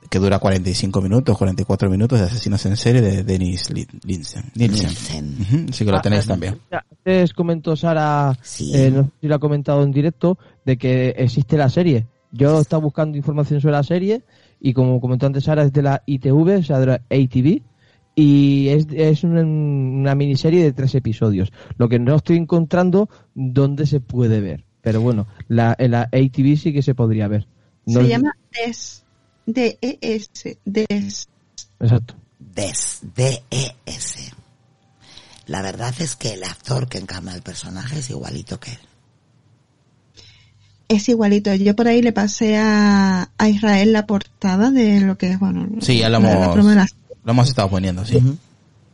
[0.10, 4.44] Que dura 45 minutos, 44 minutos de Asesinos en Serie de Dennis Lin- Linsen.
[4.56, 5.36] Nielsen.
[5.42, 6.60] Ujú, Sí que lo Ah, tenéis eh, también.
[6.72, 8.72] Antes comentó Sara, Sí.
[8.76, 12.06] eh, no sé si lo ha comentado en directo, de que existe la serie.
[12.32, 14.22] Yo estaba buscando información sobre la serie
[14.60, 17.62] y como comentó antes Sara es de la ITV, o sea, de la ATV,
[18.16, 21.52] y es, es una, una miniserie de tres episodios.
[21.78, 24.64] Lo que no estoy encontrando dónde se puede ver.
[24.82, 27.48] Pero bueno, la, en la ATV sí que se podría ver.
[27.86, 29.04] No Se es- llama DES.
[29.48, 30.60] D-E-S.
[30.66, 31.28] DES.
[31.80, 32.16] Exacto.
[32.40, 34.32] Des, D-E-S.
[35.48, 38.80] La verdad es que el actor que encarna el personaje es igualito que él.
[40.90, 41.54] Es igualito.
[41.56, 45.68] Yo por ahí le pasé a, a Israel la portada de lo que es, bueno,
[45.82, 46.32] Sí, ya lo hemos,
[46.76, 46.88] la-
[47.24, 48.20] lo hemos estado poniendo, sí.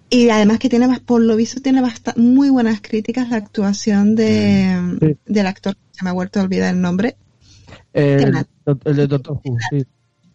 [0.10, 1.82] Y además que tiene, por lo visto, tiene
[2.18, 5.18] muy buenas críticas la actuación de, Sí.
[5.26, 7.16] del actor, se me ha vuelto a olvidar el nombre.
[7.94, 8.32] El,
[8.66, 9.86] de Doctor Who, sí.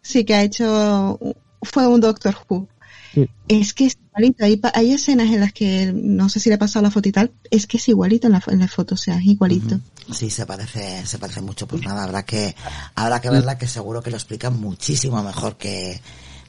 [0.09, 1.19] Sí, que ha hecho,
[1.61, 2.67] fue un Doctor Who.
[3.13, 3.29] Sí.
[3.47, 4.43] Es que es igualito.
[4.45, 7.09] Hay, pa- hay escenas en las que, no sé si le ha pasado la foto
[7.09, 9.25] y tal, es que es igualito en la, fo- en la foto, o sea, es
[9.25, 9.79] igualito.
[10.11, 11.67] Sí, se parece, se parece mucho.
[11.67, 12.55] Pues nada, habrá que,
[12.95, 16.01] habrá que verla que seguro que lo explica muchísimo mejor que,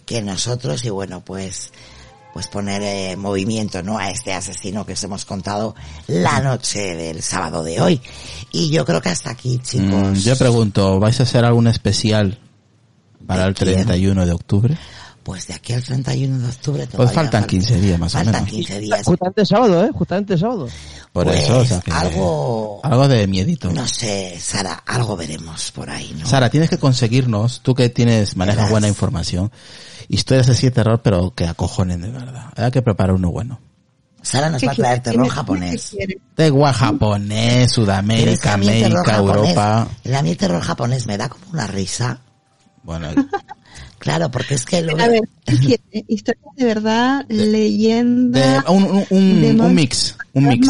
[0.07, 1.71] que nosotros y bueno, pues,
[2.33, 3.99] pues poner eh, movimiento, ¿no?
[3.99, 5.75] A este asesino que os hemos contado
[6.07, 8.01] la noche del sábado de hoy.
[8.53, 9.87] Y yo creo que hasta aquí, chicos.
[10.11, 12.39] Mm, yo pregunto, ¿vais a hacer algún especial
[13.27, 13.75] para ¿De el quién?
[13.75, 14.77] 31 de octubre?
[15.23, 18.35] Pues de aquí al 31 de octubre Pues todavía faltan 15 días más o Faltan
[18.37, 18.51] menos.
[18.51, 19.03] 15 días.
[19.05, 19.91] Justamente sábado, ¿eh?
[19.93, 20.69] Justamente sábado.
[21.13, 23.71] Por Pues, eso, o sea que- algo, algo de miedito.
[23.71, 26.27] no sé, Sara, algo veremos por ahí, ¿no?
[26.27, 28.71] Sara, tienes que conseguirnos, tú que tienes, manejas Verás.
[28.71, 29.53] buena información,
[30.09, 32.47] historias así de terror, pero que acojonen de verdad.
[32.57, 33.61] Hay que preparar uno bueno.
[34.23, 35.97] Sara nos ¿Qué va a traer terror ¿Qué japonés.
[36.39, 39.89] igual japonés, Sudamérica, terror América, Europa.
[40.15, 42.21] A mí terror japonés me da como una risa.
[42.99, 43.09] Bueno,
[44.01, 46.05] Claro, porque es que lo A ver, ¿qué quiere?
[46.09, 50.67] Historias de verdad, leyenda, de- un, un, un, Demon- un mix, un mix.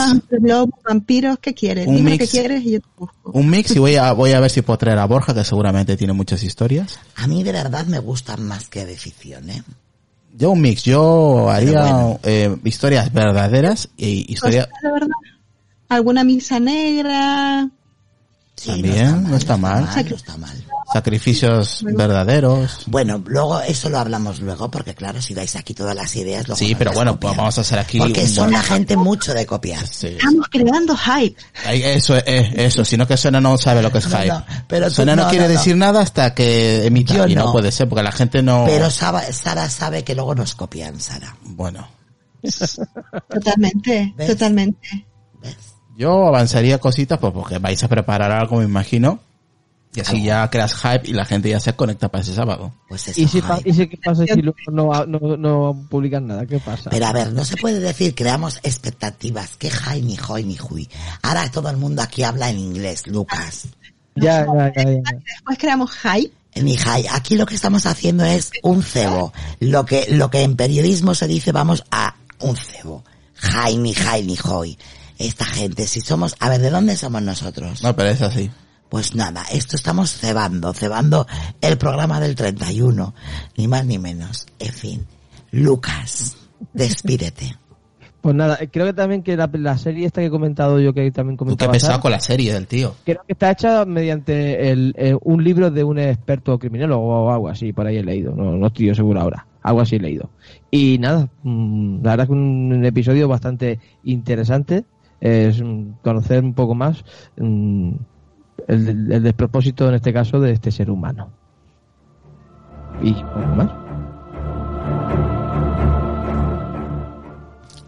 [0.85, 1.87] vampiros, ¿qué quieres?
[1.87, 2.31] Un Dime lo que mix.
[2.33, 3.31] quieres y yo te busco.
[3.33, 5.97] Un mix y voy a, voy a ver si puedo traer a Borja, que seguramente
[5.97, 6.99] tiene muchas historias.
[7.17, 9.63] a mí de verdad me gustan más que de ficción, ¿eh?
[10.37, 12.21] Yo un mix, yo haría bueno.
[12.25, 14.67] eh, historias verdaderas y historias...
[14.67, 15.17] Cosas de verdad.
[15.89, 17.69] ¿Alguna misa negra?
[18.57, 19.85] Sí, También, no está mal.
[19.85, 20.65] No está mal.
[20.93, 22.85] Sacrificios verdaderos.
[22.87, 26.59] Bueno, luego eso lo hablamos luego, porque claro, si dais aquí todas las ideas, luego
[26.59, 28.97] Sí, no pero bueno, pues vamos a hacer aquí Porque un son buen- la gente
[28.97, 29.87] mucho de copiar.
[29.87, 30.09] Sí.
[30.09, 31.37] Estamos creando hype.
[31.65, 34.29] Ay, Eso es, es- eso, sino que Sona no sabe lo que es No, hype.
[34.29, 35.59] no, pero tú- Sona no, no, quiere no, no.
[35.59, 37.45] decir nada hasta que emita Yo y no.
[37.47, 37.53] no.
[37.53, 41.37] puede ser porque la gente no Pero Saba- Sara sabe que luego nos copian, Sara.
[41.43, 41.87] bueno,
[43.29, 44.29] Totalmente, ¿Ves?
[44.29, 45.07] totalmente.
[45.43, 45.57] ¿Ves?
[45.97, 49.21] yo avanzaría cositas pues porque vais a preparar algo, me imagino.
[49.93, 52.73] Y así ya creas hype y la gente ya se conecta para ese sábado.
[52.89, 53.71] Pues eso, ¿Y si, pa- hype.
[53.71, 56.47] ¿Y si qué pasa si luego no, no, no publican nada?
[56.47, 56.91] ¿Qué pasa?
[56.91, 59.57] Pero a ver, no se puede decir creamos expectativas.
[59.57, 60.89] Que jai, ni hoy, ni hui.
[61.23, 63.65] Ahora todo el mundo aquí habla en inglés, Lucas.
[64.15, 65.01] Ya, ya, ya, ya.
[65.25, 66.33] Después creamos hype.
[66.55, 67.07] Ni jai.
[67.11, 69.33] Aquí lo que estamos haciendo es un cebo.
[69.59, 73.03] Lo que, lo que en periodismo se dice vamos a un cebo.
[73.35, 74.79] Jai, ni jai, ni hoy.
[75.19, 77.83] Esta gente, si somos, a ver, ¿de dónde somos nosotros?
[77.83, 78.51] No, pero es así.
[78.91, 81.25] Pues nada, esto estamos cebando, cebando
[81.61, 83.15] el programa del 31,
[83.57, 84.47] ni más ni menos.
[84.59, 85.07] En fin,
[85.53, 86.37] Lucas,
[86.73, 87.57] despídete.
[88.21, 91.09] Pues nada, creo que también que la, la serie esta que he comentado yo que
[91.13, 92.97] también Tú comentaba pesado Sara, con la serie del tío.
[93.05, 97.49] creo que está hecha mediante el, eh, un libro de un experto criminólogo o algo
[97.49, 100.29] así, por ahí he leído, no, no estoy yo seguro ahora, algo así he leído.
[100.71, 104.85] Y nada, mm, la verdad que un, un episodio bastante interesante,
[105.21, 107.05] es mm, conocer un poco más
[107.39, 107.93] mm,
[108.69, 111.31] el, el despropósito en este caso de este ser humano.
[113.03, 113.71] Y poco más.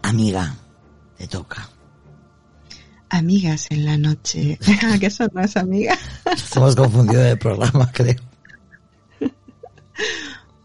[0.01, 0.55] Amiga,
[1.17, 1.67] te toca.
[3.09, 4.57] Amigas en la noche.
[4.93, 5.99] ¿A qué son las amigas?
[6.25, 8.15] Nos hemos confundido de programa, creo.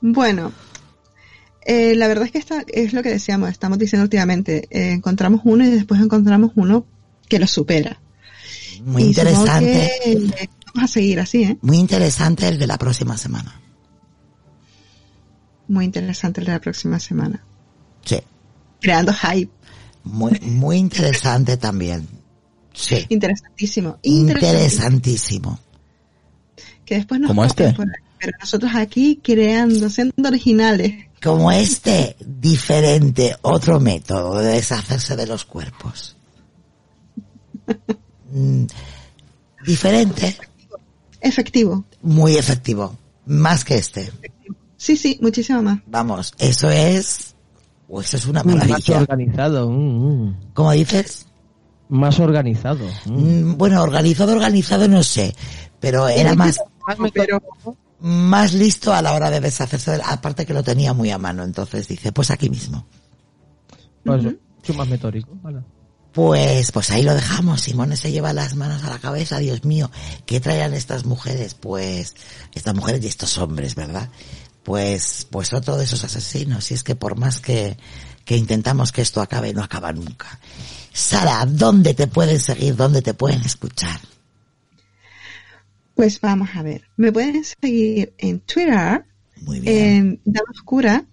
[0.01, 0.53] Bueno,
[1.63, 4.69] eh, la verdad es que esta es lo que decíamos, estamos diciendo últimamente.
[4.71, 6.87] eh, encontramos uno y después encontramos uno
[7.29, 8.01] que lo supera.
[8.85, 11.59] Muy Y interesante, que, vamos a seguir así, ¿eh?
[11.63, 13.61] muy interesante el de la próxima semana.
[15.69, 17.45] Muy interesante el de la próxima semana.
[18.05, 18.19] Sí,
[18.81, 19.51] Creando hype.
[20.05, 22.09] muy, muy interesante también.
[22.73, 23.99] Sí, Interesantísimo.
[24.03, 25.59] Interesantísimo.
[26.85, 27.73] Que después nos ¿Como este?
[27.73, 27.87] por
[28.19, 31.07] Pero nosotros aquí creando, siendo originales.
[31.23, 36.17] Como este, diferente, otro método de deshacerse de los cuerpos.
[38.31, 38.65] Mm,
[39.67, 40.37] diferente,
[41.21, 41.85] Efectivo.
[42.03, 42.97] muy efectivo.
[43.27, 44.13] Más que este.
[44.77, 45.79] Sí, sí, muchísimo más.
[45.87, 47.35] Vamos, eso es,
[47.89, 48.99] o eso es una Más maravilla.
[48.99, 49.69] organizado.
[49.71, 50.37] mm, mm.
[50.55, 51.27] ¿Cómo dices?
[51.89, 52.87] Más organizado.
[53.07, 53.57] mm.
[53.57, 55.35] Bueno, organizado, organizado no sé,
[55.81, 56.61] pero era más,
[57.13, 57.43] Pero
[58.01, 61.43] más listo a la hora de deshacerse, de- aparte que lo tenía muy a mano,
[61.43, 62.87] entonces dice, pues aquí mismo.
[64.05, 65.31] Pues, mucho más metódico.
[65.43, 65.61] vale.
[66.13, 67.61] Pues, pues ahí lo dejamos.
[67.61, 69.39] Simone se lleva las manos a la cabeza.
[69.39, 69.91] Dios mío,
[70.27, 71.55] ¿qué traían estas mujeres?
[71.55, 72.15] Pues,
[72.55, 74.09] estas mujeres y estos hombres, ¿verdad?
[74.65, 76.71] Pues, pues otro de esos asesinos.
[76.71, 77.77] Y es que por más que,
[78.25, 80.41] que intentamos que esto acabe, no acaba nunca.
[80.93, 82.75] Sara, ¿dónde te pueden seguir?
[82.75, 84.01] ¿Dónde te pueden escuchar?
[85.95, 86.83] Pues vamos a ver.
[86.97, 89.05] Me pueden seguir en Twitter,
[89.43, 89.77] Muy bien.
[89.77, 91.05] en Dama Oscura,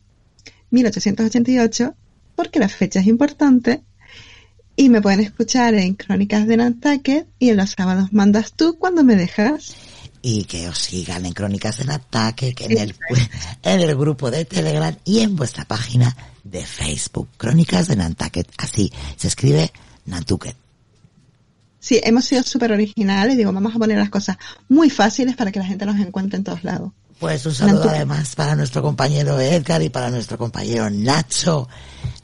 [0.72, 1.96] 1888,
[2.36, 3.84] porque la fecha es importante.
[4.76, 9.04] Y me pueden escuchar en Crónicas de Nantucket y en los sábados mandas tú cuando
[9.04, 9.76] me dejas.
[10.22, 12.96] y que os sigan en Crónicas Ataque, que en el,
[13.64, 17.30] en el grupo de Telegram y en vuestra página de Facebook.
[17.38, 18.48] Crónicas de Nantucket.
[18.58, 19.72] Así se escribe
[20.06, 20.56] Nantucket.
[21.80, 23.38] Sí, hemos sido súper originales.
[23.38, 24.38] Digo, vamos a poner las cosas
[24.68, 26.92] muy fáciles para que la gente nos encuentre en todos lados.
[27.20, 27.96] Pues un saludo Nantucket.
[27.98, 31.70] además para nuestro compañero Edgar y para nuestro compañero Nacho,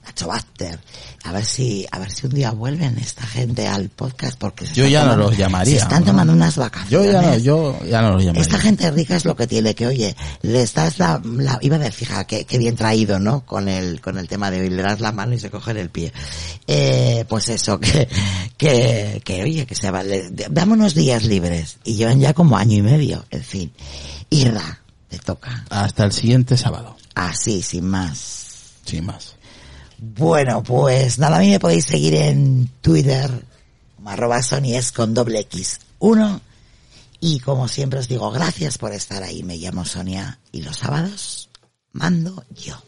[0.06, 0.80] Nacho Baster.
[1.24, 4.74] A ver si, a ver si un día vuelven esta gente al podcast porque se
[4.74, 6.08] Yo ya no los llamaría, Se están ¿no?
[6.08, 7.12] tomando unas Yo vacaciones.
[7.12, 8.42] ya no, yo ya no lo llamaría.
[8.42, 11.80] Esta gente rica es lo que tiene, que oye, les das la, la iba a
[11.80, 13.46] decir, fija, que, que bien traído, ¿no?
[13.46, 15.90] Con el, con el tema de hoy, le das la mano y se coge el
[15.92, 16.12] pie.
[16.66, 18.10] Eh, pues eso, que,
[18.58, 21.78] que, que oye, que se va, le- dame unos días libres.
[21.84, 23.72] Y llevan ya como año y medio, en fin.
[24.32, 24.80] Irra,
[25.10, 25.66] te toca.
[25.70, 26.98] Hasta el siguiente sábado.
[27.14, 28.48] Así, sin más.
[28.86, 29.36] Sin más.
[30.04, 33.30] Bueno, pues nada, a mí me podéis seguir en Twitter,
[34.04, 36.42] arroba Sony es con doble X uno.
[37.20, 39.44] Y como siempre os digo, gracias por estar ahí.
[39.44, 41.50] Me llamo Sonia y los sábados
[41.92, 42.82] mando yo.